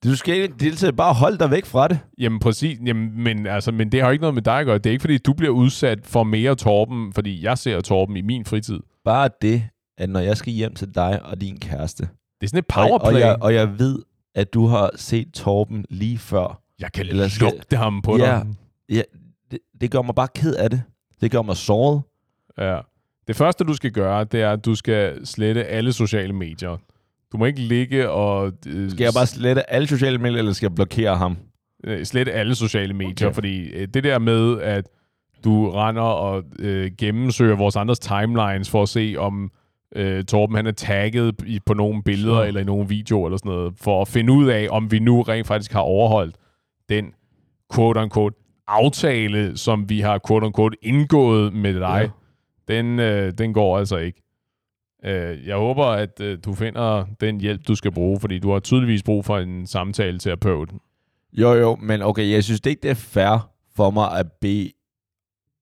Du 0.05 0.17
skal 0.17 0.35
ikke 0.35 0.55
deltage, 0.61 0.93
bare 0.93 1.15
hold 1.15 1.39
dig 1.39 1.51
væk 1.51 1.65
fra 1.67 1.89
det. 1.89 1.99
Jamen 2.19 2.39
præcis, 2.39 2.79
jamen, 2.87 3.23
men, 3.23 3.47
altså, 3.47 3.73
men 3.73 3.93
det 3.93 4.03
har 4.03 4.11
ikke 4.11 4.23
noget 4.23 4.35
med 4.35 4.43
dig 4.43 4.59
at 4.59 4.67
gøre. 4.67 4.79
Det 4.79 4.87
er 4.87 4.91
ikke, 4.91 5.03
fordi 5.03 5.19
du 5.19 5.33
bliver 5.33 5.53
udsat 5.53 5.99
for 6.05 6.23
mere 6.23 6.55
Torben, 6.55 7.13
fordi 7.13 7.45
jeg 7.45 7.59
ser 7.59 7.81
Torben 7.81 8.17
i 8.17 8.23
min 8.23 8.45
fritid. 8.45 8.81
Bare 9.05 9.29
det, 9.43 9.63
at 9.99 10.11
når 10.11 10.21
jeg 10.21 10.37
skal 10.37 10.53
hjem 10.53 10.75
til 10.75 10.95
dig 10.95 11.23
og 11.25 11.41
din 11.41 11.59
kæreste, 11.61 12.03
Det 12.03 12.47
er 12.47 12.47
sådan 12.49 12.59
et 12.59 12.67
powerplay. 12.67 13.13
og, 13.13 13.21
jeg, 13.21 13.37
og 13.41 13.55
jeg 13.55 13.79
ved, 13.79 13.99
at 14.35 14.55
du 14.55 14.67
har 14.67 14.91
set 14.97 15.29
Torben 15.35 15.85
lige 15.91 16.19
før. 16.19 16.63
jeg 16.81 16.93
kan 16.93 17.07
eller 17.07 17.29
skal- 17.29 17.45
lugte 17.53 17.77
ham 17.77 18.03
på 18.03 18.17
Ja. 18.19 18.25
dig. 18.25 18.47
Ja, 18.91 19.03
det, 19.51 19.59
det 19.81 19.91
gør 19.91 20.03
mig 20.03 20.15
bare 20.15 20.29
ked 20.35 20.55
af 20.55 20.71
det. 20.71 20.83
Det 21.21 21.31
gør 21.31 21.43
mig 21.43 21.57
såret. 21.57 22.03
Ja. 22.59 22.79
Det 23.29 23.37
første, 23.37 23.65
du 23.65 23.75
skal 23.75 23.91
gøre, 23.91 24.25
det 24.25 24.41
er, 24.43 24.51
at 24.53 24.65
du 24.65 24.75
skal 24.75 25.27
slette 25.27 25.65
alle 25.65 25.93
sociale 25.93 26.33
medier. 26.33 26.77
Du 27.33 27.37
må 27.39 27.45
ikke 27.45 27.61
ligge 27.61 28.11
og... 28.11 28.53
Øh, 28.67 28.91
Skal 28.91 29.05
jeg 29.05 29.13
bare 29.17 29.27
slette 29.27 29.71
alle 29.71 29.89
sociale 29.89 30.19
medier, 30.19 30.39
eller 30.39 30.53
skal 30.53 30.67
jeg 30.67 30.75
blokere 30.75 31.17
ham? 31.17 31.37
øh, 31.85 32.05
slette 32.07 32.33
alle 32.33 32.55
sociale 32.55 32.95
medier, 32.95 33.27
okay. 33.29 33.35
fordi 33.35 33.67
øh, 33.69 33.89
det 33.95 34.05
der 34.05 34.19
med, 34.19 34.61
at 34.61 34.89
du 35.45 35.71
render 35.71 36.03
og 36.03 36.45
øh, 36.59 36.91
gennemsøger 36.99 37.57
vores 37.57 37.77
andres 37.77 37.99
timelines 37.99 38.71
for 38.71 38.83
at 38.83 38.89
se, 38.89 39.15
om 39.19 39.51
øh, 39.97 40.25
Torben 40.25 40.57
han 40.57 40.67
er 40.67 40.73
tagget 40.73 41.35
i, 41.47 41.61
på 41.67 41.75
nogle 41.75 42.03
billeder 42.03 42.43
eller 42.43 42.61
i 42.61 42.65
nogle 42.65 42.89
videoer 42.89 43.27
eller 43.27 43.37
sådan 43.37 43.53
noget, 43.53 43.75
for 43.77 44.03
at 44.03 44.09
finde 44.09 44.33
ud 44.33 44.49
af, 44.49 44.67
om 44.71 44.91
vi 44.91 44.99
nu 44.99 45.23
rent 45.23 45.47
faktisk 45.47 45.73
har 45.73 45.81
overholdt 45.81 46.37
den 46.89 47.13
quote-unquote 47.75 48.65
aftale, 48.67 49.57
som 49.57 49.89
vi 49.89 50.01
har 50.01 50.21
quote-unquote 50.31 50.77
indgået 50.83 51.53
med 51.53 51.75
dig. 51.75 52.11
Ja. 52.69 52.75
Den, 52.75 52.99
øh, 52.99 53.33
den 53.39 53.53
går 53.53 53.79
altså 53.79 53.97
ikke. 53.97 54.23
Øh, 55.05 55.47
jeg 55.47 55.57
håber, 55.57 55.85
at 55.85 56.21
øh, 56.21 56.39
du 56.45 56.55
finder 56.55 57.07
den 57.21 57.41
hjælp, 57.41 57.69
du 57.69 57.75
skal 57.75 57.93
bruge, 57.93 58.21
fordi 58.21 58.39
du 58.39 58.51
har 58.51 58.61
tydeligvis 58.61 59.03
brug 59.03 59.25
for 59.25 59.39
en 59.39 59.67
samtale 59.67 60.19
terapeut. 60.19 60.71
Jo, 61.33 61.53
jo, 61.55 61.77
men 61.77 62.03
okay, 62.03 62.31
jeg 62.31 62.45
synes 62.45 62.61
det 62.61 62.71
ikke, 62.71 62.83
det 62.83 62.91
er 62.91 62.95
fair 62.95 63.51
for 63.77 63.91
mig 63.91 64.19
at 64.19 64.27
bede 64.41 64.73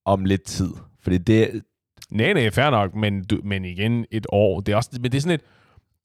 om 0.05 0.25
lidt 0.25 0.43
tid. 0.43 0.71
Fordi 1.01 1.19
det, 1.19 1.63
Nej, 2.13 2.33
nej, 2.33 2.51
fair 2.51 2.71
nok, 2.71 2.95
men, 2.95 3.25
du, 3.25 3.41
men 3.45 3.65
igen 3.65 4.07
et 4.11 4.27
år. 4.33 4.61
Det 4.61 4.73
er, 4.73 4.77
også, 4.77 4.91
men 4.93 5.05
det 5.13 5.15
er 5.15 5.21
sådan 5.21 5.35
et, 5.35 5.41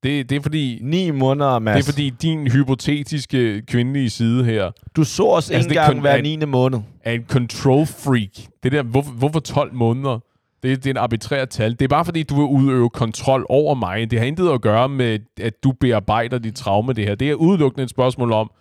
Det, 0.03 0.29
det 0.29 0.35
er 0.35 0.41
fordi... 0.41 0.79
Ni 0.83 1.11
måneder, 1.11 1.59
Mads. 1.59 1.75
Det 1.85 1.89
er 1.89 1.91
fordi 1.93 2.09
din 2.09 2.47
hypotetiske 2.47 3.61
kvindelige 3.67 4.09
side 4.09 4.45
her 4.45 4.71
Du 4.95 5.03
så 5.03 5.23
os 5.27 5.51
Altså, 5.51 5.69
en 5.69 5.73
gang 5.73 5.99
hver 6.01 6.11
at- 6.13 6.23
9. 6.23 6.45
måned. 6.45 6.79
er 7.03 7.11
en 7.11 7.25
control 7.29 7.85
freak. 7.85 8.47
Det 8.63 8.71
der, 8.71 8.83
hvorfor, 8.83 9.11
hvorfor 9.11 9.39
12 9.39 9.73
måneder? 9.73 10.19
Det, 10.63 10.77
det 10.83 10.85
er 10.85 10.93
en 10.93 10.97
arbitrær 10.97 11.45
tal. 11.45 11.71
Det 11.71 11.81
er 11.81 11.87
bare 11.87 12.05
fordi, 12.05 12.23
du 12.23 12.35
vil 12.35 12.43
udøve 12.45 12.89
kontrol 12.89 13.45
over 13.49 13.75
mig. 13.75 14.11
Det 14.11 14.19
har 14.19 14.25
intet 14.25 14.49
at 14.49 14.61
gøre 14.61 14.89
med, 14.89 15.19
at 15.41 15.63
du 15.63 15.71
bearbejder 15.71 16.37
dit 16.37 16.55
traume, 16.55 16.93
det 16.93 17.05
her. 17.07 17.15
Det 17.15 17.29
er 17.29 17.33
udelukkende 17.35 17.83
et 17.83 17.89
spørgsmål 17.89 18.31
om, 18.31 18.51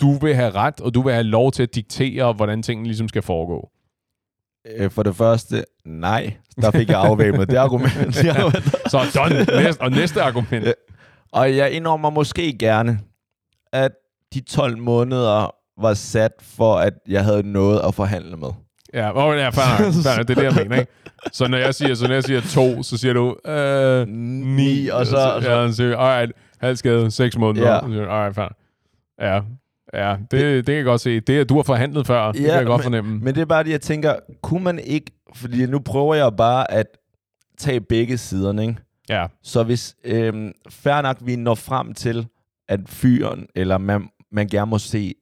du 0.00 0.12
vil 0.18 0.34
have 0.34 0.50
ret, 0.50 0.80
og 0.80 0.94
du 0.94 1.02
vil 1.02 1.12
have 1.12 1.24
lov 1.24 1.52
til 1.52 1.62
at 1.62 1.74
diktere, 1.74 2.32
hvordan 2.32 2.62
tingene 2.62 2.86
ligesom 2.88 3.08
skal 3.08 3.22
foregå. 3.22 3.68
Øh, 4.68 4.90
For 4.90 5.02
det 5.02 5.16
første, 5.16 5.64
nej. 5.84 6.32
Der 6.60 6.70
fik 6.70 6.88
jeg 6.88 7.00
afvæbnet 7.00 7.50
det 7.50 7.56
argument. 7.56 8.14
Så 8.90 9.00
done. 9.14 9.62
Næste, 9.64 9.80
og 9.80 9.90
næste 9.90 10.22
argument. 10.22 10.66
Ja. 10.66 10.72
og 11.32 11.56
jeg 11.56 11.70
indrømmer 11.70 12.10
måske 12.10 12.58
gerne, 12.58 13.00
at 13.72 13.90
de 14.34 14.40
12 14.40 14.78
måneder 14.78 15.54
var 15.80 15.94
sat 15.94 16.32
for, 16.42 16.76
at 16.76 16.92
jeg 17.08 17.24
havde 17.24 17.52
noget 17.52 17.80
at 17.88 17.94
forhandle 17.94 18.36
med. 18.36 18.48
Ja, 18.94 19.10
oh, 19.26 19.36
ja 19.36 19.48
fair 19.48 19.84
nok, 19.84 19.92
fair 20.04 20.16
nok. 20.16 20.28
det 20.28 20.38
er 20.38 20.42
det, 20.50 20.56
jeg 20.56 20.64
mener. 20.64 20.80
Ikke? 20.80 20.92
Så 21.32 21.48
når 21.48 21.58
jeg 21.58 21.74
siger, 21.74 21.94
så 21.94 22.06
når 22.06 22.14
jeg 22.14 22.24
siger 22.24 22.40
to, 22.40 22.82
så 22.82 22.96
siger 22.98 23.12
du 23.14 23.36
øh, 23.50 24.08
Ni, 24.08 24.88
og 24.88 25.06
så... 25.06 25.16
Og 25.16 25.42
så 25.42 25.50
ja, 25.50 25.68
så 25.68 25.76
siger 25.76 25.88
jeg, 25.88 25.98
alright, 25.98 26.32
halv 26.60 26.76
skade, 26.76 27.10
seks 27.10 27.38
måneder. 27.38 27.74
Ja. 27.74 27.80
Så 27.80 27.86
siger 27.86 28.02
jeg, 28.02 28.10
alright, 28.10 28.34
fair. 28.34 28.48
Ja, 29.20 29.40
ja 29.94 30.16
det, 30.30 30.40
det, 30.56 30.66
kan 30.66 30.74
jeg 30.74 30.84
godt 30.84 31.00
se. 31.00 31.20
Det, 31.20 31.38
at 31.40 31.48
du 31.48 31.56
har 31.56 31.62
forhandlet 31.62 32.06
før, 32.06 32.32
det 32.32 32.40
kan 32.40 32.50
jeg 32.50 32.66
godt 32.66 32.78
men, 32.78 32.82
fornemme. 32.82 33.18
Men 33.18 33.34
det 33.34 33.40
er 33.40 33.44
bare 33.44 33.64
det, 33.64 33.70
jeg 33.70 33.80
tænker, 33.80 34.14
kunne 34.42 34.64
man 34.64 34.78
ikke... 34.78 35.10
Fordi 35.34 35.66
nu 35.66 35.78
prøver 35.78 36.14
jeg 36.14 36.36
bare 36.36 36.70
at 36.70 36.86
tage 37.58 37.80
begge 37.80 38.18
siderne, 38.18 38.62
ikke? 38.62 38.76
ja, 39.08 39.26
Så 39.42 39.62
hvis 39.62 39.96
øhm, 40.04 40.52
fair 40.70 41.02
nok, 41.02 41.16
vi 41.20 41.36
når 41.36 41.54
frem 41.54 41.94
til, 41.94 42.26
at 42.68 42.80
fyren, 42.86 43.46
eller 43.54 43.78
man, 43.78 44.08
man 44.32 44.46
gerne 44.48 44.70
må 44.70 44.78
se 44.78 45.14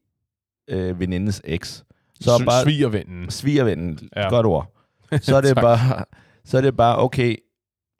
øh, 0.70 1.00
venindens 1.00 1.42
eks, 1.44 1.84
så 2.20 2.38
S- 2.38 2.44
bare 2.44 2.62
svigervennen. 2.62 3.30
svigervennen, 3.30 3.98
Ja. 4.16 4.22
ja. 4.22 4.28
godt 4.28 4.46
ord, 4.46 4.72
så 5.20 5.36
er 5.36 5.40
det 5.40 5.54
bare, 5.56 6.04
så 6.44 6.56
er 6.56 6.60
det 6.60 6.76
bare, 6.76 6.98
okay, 6.98 7.36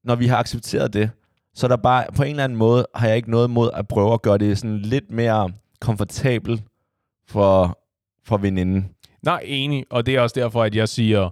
når 0.05 0.15
vi 0.17 0.27
har 0.27 0.37
accepteret 0.37 0.93
det, 0.93 1.11
så 1.55 1.67
er 1.67 1.69
der 1.69 1.77
bare, 1.77 2.05
på 2.17 2.23
en 2.23 2.31
eller 2.31 2.45
anden 2.45 2.59
måde, 2.59 2.87
har 2.95 3.07
jeg 3.09 3.17
ikke 3.17 3.31
noget 3.31 3.49
imod 3.49 3.71
at 3.75 3.89
prøve 3.89 4.13
at 4.13 4.23
gøre 4.23 4.39
det 4.39 4.59
sådan 4.59 4.79
lidt 4.79 5.11
mere 5.11 5.51
komfortabelt 5.81 6.63
for, 7.29 7.79
for 8.25 8.37
veninden. 8.37 8.91
Nej, 9.23 9.43
enig. 9.45 9.85
Og 9.91 10.07
det 10.07 10.17
er 10.17 10.21
også 10.21 10.41
derfor, 10.41 10.63
at 10.63 10.75
jeg 10.75 10.89
siger, 10.89 11.31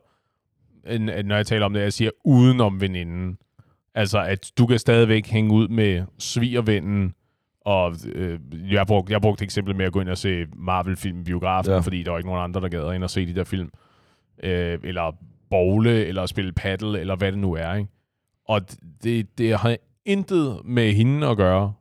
når 1.22 1.36
jeg 1.36 1.46
taler 1.46 1.66
om 1.66 1.72
det, 1.72 1.80
jeg 1.80 1.92
siger 1.92 2.11
udenom 2.24 2.80
veninden. 2.80 3.38
Altså, 3.94 4.18
at 4.18 4.53
du 4.59 4.66
kan 4.66 4.78
stadigvæk 4.78 5.26
hænge 5.26 5.53
ud 5.53 5.68
med 5.68 6.05
svigervennen, 6.18 7.14
og 7.61 7.96
øh, 8.07 8.38
jeg 8.70 8.86
brugte 8.86 9.12
jeg 9.12 9.20
brugte 9.20 9.44
eksempel 9.44 9.76
med 9.76 9.84
at 9.84 9.92
gå 9.92 10.01
ind 10.01 10.09
og 10.09 10.18
se 10.18 10.46
Marvel-film 10.57 11.20
i 11.20 11.22
biografen. 11.22 11.72
Ja. 11.72 11.78
fordi 11.78 12.03
der 12.03 12.11
var 12.11 12.18
ikke 12.18 12.28
nogen 12.28 12.44
andre, 12.44 12.61
der 12.61 12.68
gad 12.68 12.94
ind 12.94 13.05
og 13.05 13.11
se 13.11 13.26
de 13.26 13.34
der 13.34 13.44
film. 13.44 13.70
Øh, 14.42 14.78
eller 14.84 15.16
bowle, 15.51 16.07
eller 16.07 16.26
spille 16.26 16.53
paddle, 16.53 17.01
eller 17.01 17.16
hvad 17.16 17.32
det 17.32 17.38
nu 17.38 17.53
er. 17.53 17.74
Ikke? 17.74 17.90
Og 18.44 18.61
det, 19.03 19.38
det 19.38 19.59
har 19.59 19.76
intet 20.05 20.61
med 20.64 20.92
hende 20.92 21.26
at 21.26 21.36
gøre. 21.36 21.72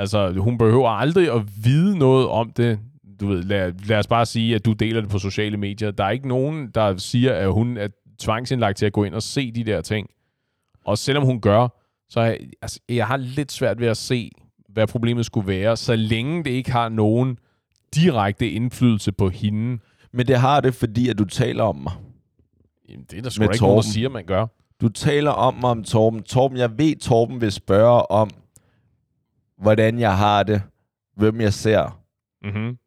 Altså, 0.00 0.32
hun 0.32 0.58
behøver 0.58 0.88
aldrig 0.88 1.32
at 1.32 1.42
vide 1.64 1.98
noget 1.98 2.28
om 2.28 2.52
det. 2.52 2.78
Du 3.20 3.26
ved, 3.26 3.42
lad, 3.42 3.72
lad 3.86 3.98
os 3.98 4.06
bare 4.06 4.26
sige, 4.26 4.54
at 4.54 4.64
du 4.64 4.72
deler 4.72 5.00
det 5.00 5.10
på 5.10 5.18
sociale 5.18 5.56
medier. 5.56 5.90
Der 5.90 6.04
er 6.04 6.10
ikke 6.10 6.28
nogen, 6.28 6.70
der 6.74 6.96
siger, 6.96 7.34
at 7.34 7.52
hun 7.52 7.76
er 7.76 7.88
tvangsindlagt 8.18 8.78
til 8.78 8.86
at 8.86 8.92
gå 8.92 9.04
ind 9.04 9.14
og 9.14 9.22
se 9.22 9.52
de 9.52 9.64
der 9.64 9.80
ting. 9.80 10.08
Og 10.84 10.98
selvom 10.98 11.24
hun 11.24 11.40
gør, 11.40 11.68
så 12.08 12.20
jeg, 12.20 12.38
altså, 12.62 12.80
jeg 12.88 13.06
har 13.06 13.16
lidt 13.16 13.52
svært 13.52 13.80
ved 13.80 13.86
at 13.88 13.96
se, 13.96 14.30
hvad 14.68 14.86
problemet 14.86 15.26
skulle 15.26 15.48
være, 15.48 15.76
så 15.76 15.96
længe 15.96 16.44
det 16.44 16.50
ikke 16.50 16.72
har 16.72 16.88
nogen 16.88 17.38
direkte 17.94 18.50
indflydelse 18.50 19.12
på 19.12 19.28
hende. 19.28 19.78
Men 20.12 20.26
det 20.26 20.36
har 20.36 20.60
det, 20.60 20.74
fordi 20.74 21.08
at 21.08 21.18
du 21.18 21.24
taler 21.24 21.64
om 21.64 21.76
mig. 21.76 21.92
Jamen, 22.88 23.06
det 23.10 23.18
er 23.18 23.22
der 23.22 23.30
sgu 23.30 23.42
ikke 23.42 23.56
nogen, 23.60 23.76
der 23.76 23.82
Torben. 23.82 23.92
siger, 23.92 24.08
man 24.08 24.24
gør. 24.24 24.46
Du 24.80 24.88
taler 24.88 25.30
om 25.30 25.54
mig 25.54 25.70
om 25.70 25.84
Torben. 25.84 26.22
Torben, 26.22 26.58
jeg 26.58 26.78
ved, 26.78 26.96
Torben 26.96 27.40
vil 27.40 27.52
spørge 27.52 28.10
om, 28.10 28.30
hvordan 29.60 29.98
jeg 29.98 30.16
har 30.16 30.42
det, 30.42 30.62
hvem 31.16 31.40
jeg 31.40 31.52
ser, 31.52 32.00
Mm-hmm. 32.44 32.78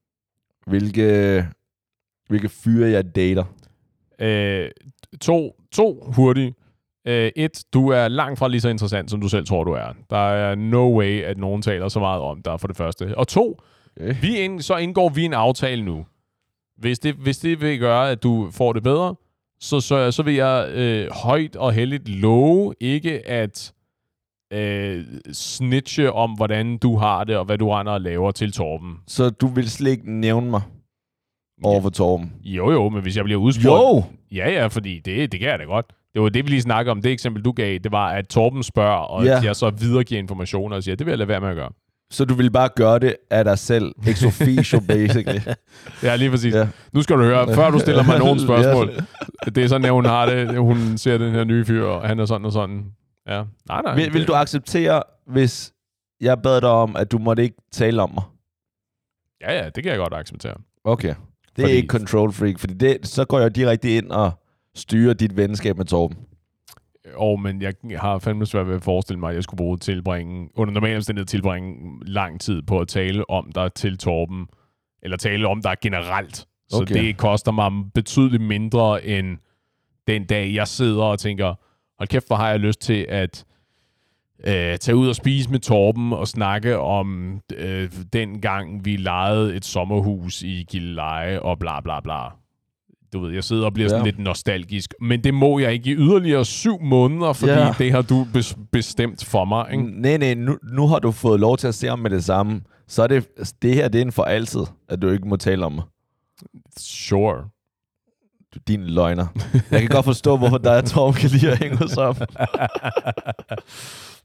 hvilke, 0.68 1.46
hvilke 2.28 2.50
fyre 2.50 2.90
jeg 2.90 3.16
dater. 3.16 3.44
Øh, 4.20 4.70
to, 5.22 5.56
to 5.72 6.04
hurtigt. 6.16 6.56
Øh, 7.08 7.32
et, 7.36 7.64
du 7.74 7.88
er 7.90 8.08
langt 8.08 8.40
fra 8.40 8.48
lige 8.48 8.62
så 8.62 8.70
interessant, 8.70 9.12
som 9.12 9.22
du 9.22 9.30
selv 9.30 9.46
tror, 9.46 9.64
du 9.64 9.72
er. 9.72 9.94
Der 10.10 10.18
er 10.18 10.56
no 10.56 10.98
way, 11.00 11.22
at 11.22 11.38
nogen 11.38 11.62
taler 11.62 11.88
så 11.90 12.00
meget 12.00 12.22
om 12.22 12.42
dig, 12.42 12.60
for 12.60 12.68
det 12.68 12.78
første. 12.78 13.18
Og 13.18 13.28
to, 13.28 13.60
Okay. 14.02 14.16
vi 14.22 14.38
ind, 14.38 14.62
så 14.62 14.78
indgår 14.78 15.10
vi 15.10 15.24
en 15.26 15.34
aftale 15.34 15.86
nu. 15.86 16.06
Hvis 16.78 17.00
det, 17.00 17.16
hvis 17.16 17.38
det 17.38 17.62
vil 17.62 17.80
gøre, 17.80 18.12
at 18.12 18.24
du 18.24 18.50
får 18.52 18.74
det 18.74 18.84
bedre, 18.84 19.16
så, 19.60 19.80
så, 19.80 20.12
så 20.12 20.24
vil 20.24 20.34
jeg 20.34 20.70
øh, 20.74 21.08
højt 21.12 21.56
og 21.56 21.74
heldigt 21.74 22.10
love 22.10 22.74
ikke 22.80 23.28
at 23.28 23.74
øh, 24.54 25.04
snitche 25.34 26.12
om, 26.14 26.32
hvordan 26.32 26.78
du 26.78 26.98
har 26.98 27.24
det, 27.24 27.38
og 27.38 27.46
hvad 27.46 27.58
du 27.58 27.70
render 27.70 27.94
og 27.94 28.02
laver 28.02 28.32
til 28.32 28.52
Torben. 28.52 28.96
Så 29.08 29.30
du 29.30 29.48
vil 29.48 29.70
slet 29.70 29.92
ikke 29.92 30.12
nævne 30.20 30.50
mig 30.50 30.62
over 31.64 31.82
for 31.82 31.90
Torben? 31.90 32.34
Jo, 32.44 32.72
jo, 32.72 32.90
men 32.90 33.02
hvis 33.02 33.18
jeg 33.18 33.24
bliver 33.24 33.40
udspurgt... 33.40 33.66
Jo! 33.66 34.04
Ja, 34.32 34.52
ja, 34.52 34.68
fordi 34.68 35.00
det, 35.06 35.32
det 35.32 35.40
kan 35.40 35.50
jeg 35.50 35.60
da 35.60 35.64
godt. 35.64 35.86
Det 36.14 36.22
var 36.22 36.30
det, 36.30 36.46
vi 36.46 36.50
lige 36.50 36.62
snakkede 36.62 36.92
om. 36.92 37.02
Det 37.02 37.12
eksempel, 37.12 37.44
du 37.46 37.52
gav, 37.52 37.78
det 37.78 37.92
var, 37.92 38.08
at 38.10 38.28
Torben 38.28 38.64
spørger, 38.64 38.98
og 38.98 39.26
Ja. 39.26 39.40
jeg 39.44 39.56
så 39.56 39.70
videregiver 39.70 40.20
informationer 40.20 40.76
og 40.76 40.84
siger, 40.84 40.96
det 40.96 41.06
vil 41.06 41.12
jeg 41.12 41.18
lade 41.18 41.28
være 41.30 41.42
med 41.42 41.50
at 41.50 41.56
gøre. 41.56 41.70
Så 42.12 42.26
du 42.26 42.34
vil 42.34 42.52
bare 42.52 42.70
gøre 42.76 43.00
det 43.00 43.16
af 43.32 43.44
dig 43.44 43.58
selv, 43.60 43.92
ex 44.08 44.26
officio, 44.26 44.80
basically. 44.88 45.40
Ja, 46.04 46.16
lige 46.16 46.30
præcis. 46.30 46.54
Ja. 46.54 46.60
Ja. 46.60 46.68
Nu 46.94 47.02
skal 47.02 47.16
du 47.18 47.22
høre, 47.24 47.54
før 47.56 47.70
du 47.72 47.80
stiller 47.80 48.04
mig 48.04 48.20
nogle 48.20 48.40
spørgsmål. 48.48 48.92
Det 49.46 49.58
er 49.64 49.68
sådan, 49.68 49.86
at 49.86 49.92
hun 49.92 50.06
har 50.06 50.26
det. 50.26 50.58
Hun 50.58 50.98
ser 50.98 51.18
den 51.18 51.32
her 51.32 51.44
nye 51.44 51.66
fyr, 51.66 51.84
og 51.86 52.08
han 52.08 52.20
er 52.20 52.26
sådan 52.26 52.46
og 52.46 52.52
sådan. 52.52 52.84
Ja. 53.28 53.44
Nej, 53.68 53.82
nej. 53.82 53.96
Vil, 53.96 54.14
vil 54.14 54.28
du 54.28 54.34
acceptere, 54.34 55.04
hvis 55.28 55.74
jeg 56.22 56.42
bad 56.42 56.62
dig 56.62 56.70
om, 56.70 56.96
at 56.96 57.12
du 57.12 57.18
måtte 57.18 57.44
ikke 57.44 57.56
tale 57.72 58.02
om 58.02 58.10
mig? 58.14 58.24
Ja, 59.42 59.64
ja, 59.64 59.70
det 59.70 59.84
kan 59.84 59.92
jeg 59.92 60.00
godt 60.00 60.14
acceptere. 60.14 60.56
Okay. 60.84 61.08
Det 61.10 61.16
Fordi- 61.56 61.72
er 61.74 61.76
ikke 61.78 61.88
control 61.88 62.32
freak, 62.34 62.60
fordi 62.60 62.74
det, 62.74 63.08
så 63.08 63.26
går 63.26 63.40
jeg 63.40 63.56
direkte 63.56 63.98
ind 63.98 64.12
og 64.12 64.32
styrer 64.76 65.14
dit 65.14 65.38
venskab 65.38 65.78
med 65.78 65.86
Torben. 65.86 66.18
Og 67.16 67.40
men 67.40 67.62
jeg 67.62 67.74
har 67.96 68.20
fandme 68.20 68.46
svært 68.46 68.68
ved 68.68 68.76
at 68.76 68.84
forestille 68.84 69.20
mig, 69.20 69.30
at 69.30 69.36
jeg 69.36 69.44
skulle 69.44 69.58
bruge 69.58 69.78
tilbringe, 69.78 70.50
under 70.56 70.74
normale 70.74 70.96
omstændigheder 70.96 71.28
tilbringe 71.28 72.00
lang 72.06 72.42
tid 72.42 72.62
på 72.62 72.80
at 72.80 72.88
tale 72.88 73.30
om 73.30 73.52
dig 73.52 73.74
til 73.74 73.98
Torben, 73.98 74.48
eller 75.02 75.18
tale 75.18 75.48
om 75.48 75.62
dig 75.62 75.76
generelt. 75.82 76.36
Så 76.70 76.82
Okay. 76.82 76.94
det 76.96 77.18
koster 77.18 77.52
mig 77.52 77.72
betydeligt 77.94 78.44
mindre 78.44 79.06
end 79.06 79.38
den 80.08 80.26
dag, 80.26 80.54
jeg 80.54 80.68
sidder 80.68 81.04
og 81.04 81.20
tænker, 81.20 81.56
hold 82.00 82.08
kæft, 82.10 82.28
hvor 82.28 82.36
har 82.36 82.50
jeg 82.50 82.60
lyst 82.60 82.82
til 82.82 83.06
at 83.10 83.46
øh, 84.48 84.78
tage 84.78 84.96
ud 84.96 85.08
og 85.08 85.16
spise 85.16 85.52
med 85.52 85.60
Torben 85.60 86.14
og 86.14 86.28
snakke 86.28 86.78
om 86.80 87.40
øh, 87.56 87.92
den 88.14 88.42
gang, 88.42 88.86
vi 88.86 88.96
lejede 88.96 89.56
et 89.56 89.66
sommerhus 89.66 90.42
i 90.42 90.66
Gilleleje 90.70 91.40
og 91.40 91.60
bla 91.60 91.82
bla 91.82 92.00
bla. 92.00 92.20
Du 93.14 93.20
ved, 93.20 93.34
jeg 93.34 93.44
sidder 93.44 93.66
og 93.66 93.74
bliver 93.74 93.90
sådan 93.90 94.06
Ja. 94.06 94.12
lidt 94.12 94.20
nostalgisk. 94.20 94.94
Men 95.02 95.24
det 95.24 95.34
må 95.34 95.60
jeg 95.60 95.74
ikke 95.74 95.90
i 95.92 95.96
yderligere 95.96 96.46
syv 96.46 96.82
måneder, 96.82 97.34
fordi 97.34 97.52
Ja. 97.52 97.74
det 97.78 97.92
har 97.92 98.02
du 98.02 98.24
bes- 98.36 98.58
bestemt 98.72 99.26
for 99.26 99.46
mig. 99.46 99.72
Ikke? 99.72 100.02
Nej, 100.02 100.18
nej, 100.18 100.34
nu, 100.34 100.58
nu 100.74 100.88
har 100.88 101.00
du 101.00 101.12
fået 101.12 101.40
lov 101.40 101.58
til 101.58 101.68
at 101.68 101.76
se 101.76 101.90
om 101.90 102.00
med 102.00 102.10
det 102.10 102.24
samme. 102.24 102.62
Så 102.88 103.04
er 103.04 103.08
det, 103.08 103.28
det 103.62 103.74
her, 103.76 103.88
det 103.88 104.02
er 104.02 104.06
en 104.06 104.12
for 104.12 104.24
altid, 104.24 104.62
at 104.90 105.02
du 105.02 105.10
ikke 105.10 105.28
må 105.28 105.36
tale 105.36 105.66
om. 105.66 105.82
Sure. 106.80 107.50
Du, 108.54 108.60
din 108.68 108.84
løgner. 108.88 109.26
Jeg 109.72 109.80
kan 109.80 109.90
godt 109.90 110.06
forstå, 110.06 110.38
hvorfor 110.38 110.58
der 110.58 110.72
er 110.72 110.82
Torben 110.82 111.14
kan 111.22 111.30
lide 111.30 111.52
at 111.52 111.58
hænge 111.60 111.84
os 111.86 111.98
op. 111.98 112.18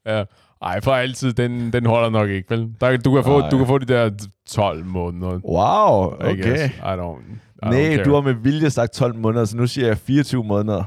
Ja. 0.06 0.24
Ej, 0.62 0.80
for 0.80 0.92
altid, 0.92 1.32
den, 1.32 1.72
den 1.72 1.86
holder 1.86 2.10
nok 2.10 2.28
ikke, 2.30 2.50
vel? 2.50 2.68
Der, 2.80 2.96
du, 2.96 3.14
kan 3.14 3.24
få, 3.24 3.38
Nej. 3.40 3.50
du 3.50 3.58
kan 3.58 3.66
få 3.66 3.78
de 3.78 3.84
der 3.86 4.10
12 4.48 4.84
måneder. 4.84 5.40
Wow, 5.44 6.14
I 6.30 6.36
guess. 6.36 6.46
okay. 6.46 6.68
I 6.68 6.98
don't, 7.00 7.32
I 7.62 7.66
don't 7.66 7.70
Nej, 7.70 7.94
care. 7.94 8.04
du 8.04 8.14
har 8.14 8.20
med 8.20 8.32
vilje 8.34 8.70
sagt 8.70 8.92
12 8.92 9.14
måneder, 9.14 9.44
så 9.44 9.56
nu 9.56 9.66
siger 9.66 9.86
jeg 9.86 9.98
24 9.98 10.44
måneder. 10.44 10.84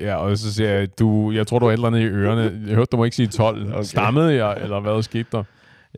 Ja, 0.00 0.16
og 0.16 0.38
så 0.38 0.54
siger 0.54 0.70
jeg, 0.70 0.98
du, 0.98 1.30
jeg 1.30 1.46
tror, 1.46 1.58
du 1.58 1.66
har 1.66 1.72
i 1.98 2.04
ørerne. 2.04 2.42
Jeg 2.66 2.74
hørte, 2.74 2.88
du 2.92 2.96
må 2.96 3.04
ikke 3.04 3.16
sige 3.16 3.28
12. 3.28 3.68
Okay. 3.72 3.82
Stammede 3.82 4.34
jeg, 4.46 4.56
eller 4.62 4.80
hvad 4.80 5.02
skete 5.02 5.28
der? 5.32 5.44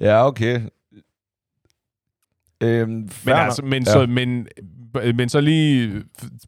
Ja, 0.01 0.27
okay. 0.27 0.61
Øhm, 2.61 2.91
Men, 3.25 3.35
altså, 3.35 3.63
men, 3.63 3.83
Ja. 3.87 3.93
så, 3.93 4.07
men, 4.07 4.47
men 4.95 5.29
så 5.29 5.41
lige, 5.41 6.03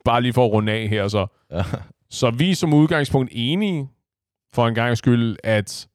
bare 0.04 0.22
lige 0.22 0.32
for 0.32 0.46
at 0.46 0.52
runde 0.52 0.72
af 0.72 0.88
her, 0.88 1.08
så. 1.08 1.26
Ja. 1.50 1.62
Så 2.10 2.30
vi 2.30 2.50
er 2.50 2.54
som 2.54 2.74
udgangspunkt 2.74 3.30
enige, 3.34 3.88
for 4.52 4.68
en 4.68 4.74
gang 4.74 4.98
skyld, 4.98 5.36
at 5.44 5.88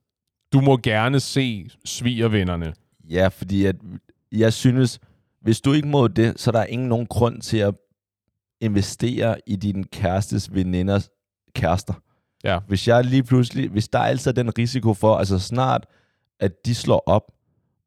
du 0.54 0.62
må 0.62 0.78
gerne 0.78 1.20
se 1.20 1.70
svigervennerne. 1.86 2.74
Ja, 3.10 3.28
fordi 3.28 3.66
at 3.66 3.76
jeg 4.32 4.54
synes, 4.54 5.00
hvis 5.42 5.62
du 5.62 5.74
ikke 5.74 5.88
må 5.88 6.08
det, 6.08 6.40
så 6.40 6.50
er 6.50 6.52
der 6.52 6.64
ingen 6.64 6.90
nogen 6.90 7.06
grund 7.06 7.42
til 7.42 7.58
at 7.58 7.76
investere 8.62 9.36
i 9.48 9.56
din 9.56 9.84
kærestes 9.84 10.54
veninders 10.54 11.10
kærester. 11.56 11.94
Ja. 12.44 12.60
Hvis 12.68 12.88
jeg 12.88 13.06
lige 13.06 13.24
pludselig, 13.24 13.70
hvis 13.70 13.88
der 13.88 14.00
er 14.00 14.04
altid 14.04 14.34
den 14.34 14.58
risiko 14.58 14.94
for, 14.94 15.16
altså 15.16 15.40
snart, 15.40 15.86
at 16.40 16.52
de 16.66 16.76
slår 16.76 17.04
op, 17.06 17.32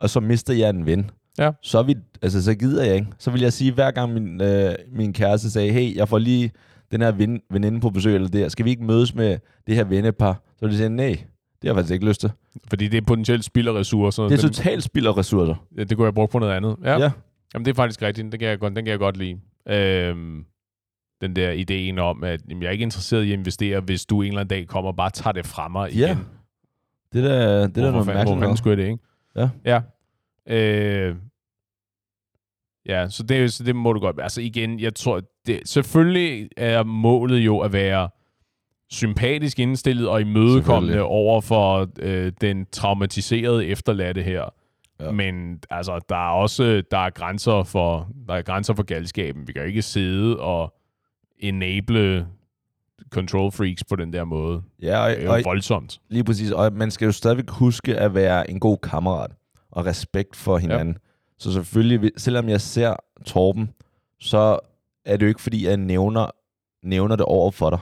og 0.00 0.10
så 0.10 0.20
mister 0.20 0.54
jeg 0.54 0.70
en 0.70 0.86
ven, 0.86 1.10
Ja. 1.38 1.50
så, 1.62 1.78
er 1.78 1.82
vi, 1.82 1.94
altså, 2.22 2.42
så 2.44 2.54
gider 2.54 2.84
jeg 2.84 2.94
ikke. 2.94 3.06
Så 3.18 3.30
vil 3.30 3.40
jeg 3.40 3.52
sige, 3.52 3.72
hver 3.72 3.90
gang 3.90 4.12
min, 4.12 4.40
øh, 4.40 4.74
min 4.92 5.12
kæreste 5.12 5.50
sagde, 5.50 5.72
hey, 5.72 5.96
jeg 5.96 6.08
får 6.08 6.18
lige 6.18 6.50
den 6.92 7.00
her 7.00 7.12
ven, 7.12 7.40
veninde 7.50 7.80
på 7.80 7.90
besøg, 7.90 8.14
eller 8.14 8.28
der, 8.28 8.48
skal 8.48 8.64
vi 8.64 8.70
ikke 8.70 8.84
mødes 8.84 9.14
med 9.14 9.38
det 9.66 9.74
her 9.74 9.84
vennepar? 9.84 10.32
Så 10.58 10.66
vil 10.66 10.68
jeg 10.68 10.76
sige, 10.78 10.88
nej, 10.88 11.06
det 11.08 11.18
har 11.62 11.68
jeg 11.68 11.74
faktisk 11.74 11.92
ikke 11.94 12.06
lyst 12.08 12.20
til. 12.20 12.30
Fordi 12.68 12.88
det 12.88 12.98
er 12.98 13.02
potentielt 13.06 13.44
spild 13.44 13.68
af 13.68 13.72
ressourcer. 13.72 14.22
Det 14.22 14.32
er 14.32 14.36
Den- 14.36 14.52
totalt 14.52 14.82
spild 14.82 15.06
af 15.06 15.16
ressourcer. 15.16 15.54
Ja, 15.78 15.84
det 15.84 15.96
kunne 15.96 16.04
jeg 16.04 16.14
bruge 16.14 16.28
på 16.28 16.38
noget 16.38 16.52
andet. 16.52 16.76
Ja. 16.84 16.98
ja. 16.98 17.10
Jamen, 17.54 17.64
det 17.64 17.70
er 17.70 17.74
faktisk 17.74 18.02
rigtigt. 18.02 18.32
Den 18.32 18.40
kan 18.40 18.48
jeg 18.48 18.58
godt, 18.58 18.76
den 18.76 18.84
kan 18.84 18.90
jeg 18.90 18.98
godt 18.98 19.16
lide. 19.16 19.38
Øhm, 19.68 20.44
den 21.20 21.36
der 21.36 21.50
ideen 21.50 21.98
om, 21.98 22.24
at 22.24 22.40
jamen, 22.48 22.62
jeg 22.62 22.68
er 22.68 22.72
ikke 22.72 22.82
interesseret 22.82 23.24
i 23.24 23.32
at 23.32 23.38
investere, 23.38 23.80
hvis 23.80 24.06
du 24.06 24.22
en 24.22 24.28
eller 24.28 24.40
anden 24.40 24.58
dag 24.58 24.66
kommer 24.66 24.90
og 24.90 24.96
bare 24.96 25.10
tager 25.10 25.32
det 25.32 25.46
fra 25.46 25.68
mig 25.68 25.92
Ja. 25.94 26.06
igen. 26.06 26.18
Det 27.12 27.24
er 27.24 27.28
da, 27.28 27.62
det 27.62 27.62
er 27.62 27.66
da 27.66 27.90
Hvorfor 27.90 27.90
noget 27.90 27.90
fanden, 27.90 28.04
hvor 28.06 28.14
mærkeligt. 28.14 28.40
noget. 28.40 28.58
skulle 28.58 28.70
jeg 28.82 28.86
det, 28.86 28.92
ikke? 28.92 29.04
Ja. 29.36 29.48
Ja. 29.64 29.80
Øh, 30.48 31.16
ja, 32.86 33.08
så 33.08 33.22
det, 33.22 33.52
så 33.52 33.64
det 33.64 33.76
må 33.76 33.92
du 33.92 34.00
godt. 34.00 34.20
Altså 34.22 34.40
igen, 34.40 34.80
jeg 34.80 34.94
tror, 34.94 35.20
det, 35.46 35.60
selvfølgelig 35.68 36.48
er 36.56 36.82
målet 36.82 37.38
jo 37.38 37.58
at 37.58 37.72
være 37.72 38.08
sympatisk 38.90 39.58
indstillet 39.58 40.08
og 40.08 40.20
imødekommende 40.20 41.02
over 41.02 41.40
for 41.40 41.88
øh, 41.98 42.32
den 42.40 42.66
traumatiserede 42.72 43.66
efterladte 43.66 44.22
her. 44.22 44.44
Ja. 45.00 45.10
Men 45.10 45.60
altså, 45.70 46.00
der 46.08 46.16
er 46.16 46.30
også 46.32 46.82
der 46.90 46.98
er 46.98 47.10
grænser 47.10 47.62
for 47.62 48.08
der 48.28 48.34
er 48.34 48.42
grænser 48.42 48.74
for 48.74 48.82
galskaben. 48.82 49.46
Vi 49.48 49.52
kan 49.52 49.62
jo 49.62 49.68
ikke 49.68 49.82
sidde 49.82 50.40
og 50.40 50.74
enable 51.38 52.26
control 53.10 53.52
freaks 53.52 53.84
på 53.84 53.96
den 53.96 54.12
der 54.12 54.24
måde. 54.24 54.62
Ja, 54.82 54.98
og, 55.04 55.10
Det 55.10 55.24
er 55.24 55.30
og, 55.30 55.38
jo 55.38 55.42
voldsomt. 55.44 56.00
lige 56.10 56.24
præcis. 56.24 56.50
Og 56.50 56.72
man 56.72 56.90
skal 56.90 57.06
jo 57.06 57.12
stadigvæk 57.12 57.50
huske 57.50 57.96
at 57.96 58.14
være 58.14 58.50
en 58.50 58.60
god 58.60 58.78
kammerat 58.82 59.30
og 59.74 59.86
respekt 59.86 60.36
for 60.36 60.58
hinanden. 60.58 60.94
Ja. 60.94 60.98
Så 61.38 61.52
selvfølgelig, 61.52 62.10
selvom 62.16 62.48
jeg 62.48 62.60
ser 62.60 62.94
Torben, 63.24 63.70
så 64.20 64.58
er 65.04 65.16
det 65.16 65.22
jo 65.22 65.28
ikke, 65.28 65.42
fordi 65.42 65.66
jeg 65.66 65.76
nævner, 65.76 66.30
nævner 66.82 67.16
det 67.16 67.26
over 67.26 67.50
for 67.50 67.70
dig. 67.70 67.78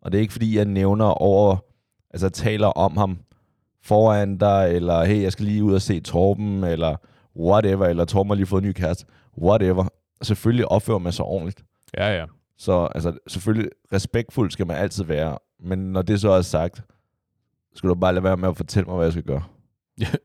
Og 0.00 0.12
det 0.12 0.18
er 0.18 0.22
ikke, 0.22 0.32
fordi 0.32 0.56
jeg 0.56 0.64
nævner 0.64 1.04
over, 1.04 1.56
altså 2.10 2.28
taler 2.28 2.66
om 2.66 2.96
ham 2.96 3.18
foran 3.82 4.36
dig, 4.36 4.70
eller 4.72 5.04
hey, 5.04 5.22
jeg 5.22 5.32
skal 5.32 5.44
lige 5.44 5.64
ud 5.64 5.74
og 5.74 5.82
se 5.82 6.00
Torben, 6.00 6.64
eller 6.64 6.96
whatever, 7.36 7.86
eller 7.86 8.04
Torben 8.04 8.30
har 8.30 8.34
lige 8.34 8.46
fået 8.46 8.62
en 8.62 8.68
ny 8.68 8.72
kæreste, 8.72 9.06
whatever. 9.38 9.88
Selvfølgelig 10.22 10.68
opfører 10.68 10.98
man 10.98 11.12
sig 11.12 11.24
ordentligt. 11.24 11.64
Ja, 11.96 12.18
ja. 12.18 12.24
Så 12.58 12.88
altså, 12.94 13.18
selvfølgelig 13.28 13.70
respektfuld 13.92 14.50
skal 14.50 14.66
man 14.66 14.76
altid 14.76 15.04
være. 15.04 15.38
Men 15.60 15.78
når 15.78 16.02
det 16.02 16.20
så 16.20 16.30
er 16.30 16.42
sagt, 16.42 16.82
skal 17.74 17.88
du 17.88 17.94
bare 17.94 18.12
lade 18.12 18.24
være 18.24 18.36
med 18.36 18.48
at 18.48 18.56
fortælle 18.56 18.86
mig, 18.86 18.96
hvad 18.96 19.06
jeg 19.06 19.12
skal 19.12 19.24
gøre. 19.24 19.42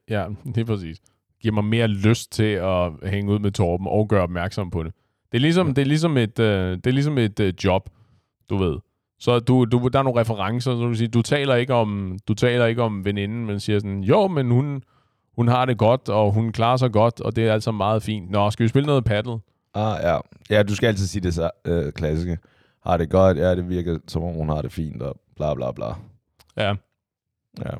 Ja, 0.09 0.25
det 0.55 0.57
er 0.57 0.65
præcis. 0.65 0.97
Giver 1.41 1.53
mig 1.53 1.63
mere 1.65 1.87
lyst 1.87 2.31
til 2.31 2.43
at 2.53 2.91
hænge 3.03 3.31
ud 3.33 3.39
med 3.39 3.51
Torben 3.51 3.87
og 3.89 4.07
gøre 4.07 4.23
opmærksom 4.23 4.69
på 4.71 4.83
det. 4.83 4.93
Det 5.31 5.37
er 5.37 5.41
ligesom, 5.41 5.67
Ja. 5.67 5.73
det 5.73 5.81
er 5.81 5.85
ligesom 5.85 6.17
et, 6.17 6.39
øh, 6.39 6.77
det 6.77 6.87
er 6.87 6.91
ligesom 6.91 7.17
et 7.17 7.39
øh, 7.39 7.53
job, 7.63 7.89
du 8.49 8.57
ved. 8.57 8.77
Så 9.19 9.39
du, 9.39 9.65
du, 9.65 9.87
der 9.93 9.99
er 9.99 10.03
nogle 10.03 10.19
referencer, 10.21 10.71
så 10.75 10.81
du, 10.81 10.93
siger, 10.93 11.09
du 11.09 11.21
taler 11.21 11.55
ikke 11.55 11.73
om, 11.73 12.17
du 12.27 12.33
taler 12.33 12.65
ikke 12.65 12.83
om 12.83 13.05
veninden, 13.05 13.45
men 13.45 13.59
siger 13.59 13.79
sådan, 13.79 14.03
jo, 14.03 14.27
men 14.27 14.51
hun, 14.51 14.83
hun 15.35 15.47
har 15.47 15.65
det 15.65 15.77
godt, 15.77 16.09
og 16.09 16.31
hun 16.33 16.51
klarer 16.51 16.77
sig 16.77 16.91
godt, 16.91 17.21
og 17.21 17.35
det 17.35 17.47
er 17.47 17.53
altså 17.53 17.71
meget 17.71 18.03
fint. 18.03 18.31
Nå, 18.31 18.51
skal 18.51 18.63
vi 18.63 18.67
spille 18.67 18.87
noget 18.87 19.03
paddle? 19.05 19.37
Ah, 19.73 19.99
ja. 20.03 20.17
ja, 20.49 20.63
du 20.63 20.75
skal 20.75 20.87
altid 20.87 21.05
sige 21.07 21.21
det 21.21 21.33
så, 21.33 21.49
øh, 21.65 21.91
klassiske. 21.93 22.37
Har 22.83 22.97
det 22.97 23.09
godt? 23.09 23.37
Ja, 23.37 23.55
det 23.55 23.69
virker 23.69 23.99
som 24.07 24.23
om 24.23 24.33
hun 24.33 24.49
har 24.49 24.61
det 24.61 24.71
fint, 24.71 25.01
og 25.01 25.19
bla 25.35 25.53
bla 25.53 25.71
bla. 25.71 25.87
Ja. 26.57 26.75
Ja. 27.59 27.71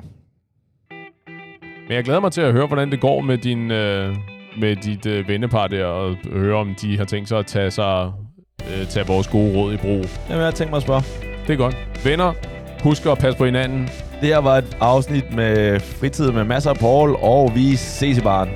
Men 1.92 1.96
jeg 1.96 2.04
glæder 2.04 2.20
mig 2.20 2.32
til 2.32 2.40
at 2.40 2.52
høre, 2.52 2.66
hvordan 2.66 2.90
det 2.90 3.00
går 3.00 3.20
med, 3.20 3.38
din, 3.38 3.70
øh, 3.70 4.16
med 4.58 4.76
dit 4.76 5.06
øh, 5.06 5.28
vennepar 5.28 5.66
der, 5.66 5.84
og 5.84 6.16
høre, 6.32 6.56
om 6.56 6.74
de 6.82 6.98
har 6.98 7.04
tænkt 7.04 7.28
sig 7.28 7.38
at 7.38 7.46
tage, 7.46 7.70
sig, 7.70 8.12
øh, 8.60 8.86
tage 8.86 9.06
vores 9.06 9.28
gode 9.28 9.56
råd 9.56 9.74
i 9.74 9.76
brug. 9.76 10.04
Jamen, 10.30 10.44
jeg 10.44 10.54
tænkt 10.54 10.70
mig 10.70 10.76
at 10.76 10.82
spørge. 10.82 11.02
Det 11.46 11.52
er 11.52 11.56
godt. 11.56 11.76
Venner, 12.04 12.32
husk 12.82 13.06
at 13.06 13.18
passe 13.18 13.38
på 13.38 13.44
hinanden. 13.44 13.88
Det 14.20 14.28
her 14.28 14.38
var 14.38 14.58
et 14.58 14.76
afsnit 14.80 15.34
med 15.34 15.80
fritid 15.80 16.30
med 16.30 16.44
masser 16.44 16.70
af 16.70 16.76
Paul, 16.76 17.16
og 17.22 17.52
vi 17.54 17.76
ses 17.76 18.18
i 18.18 18.20
baren. 18.20 18.48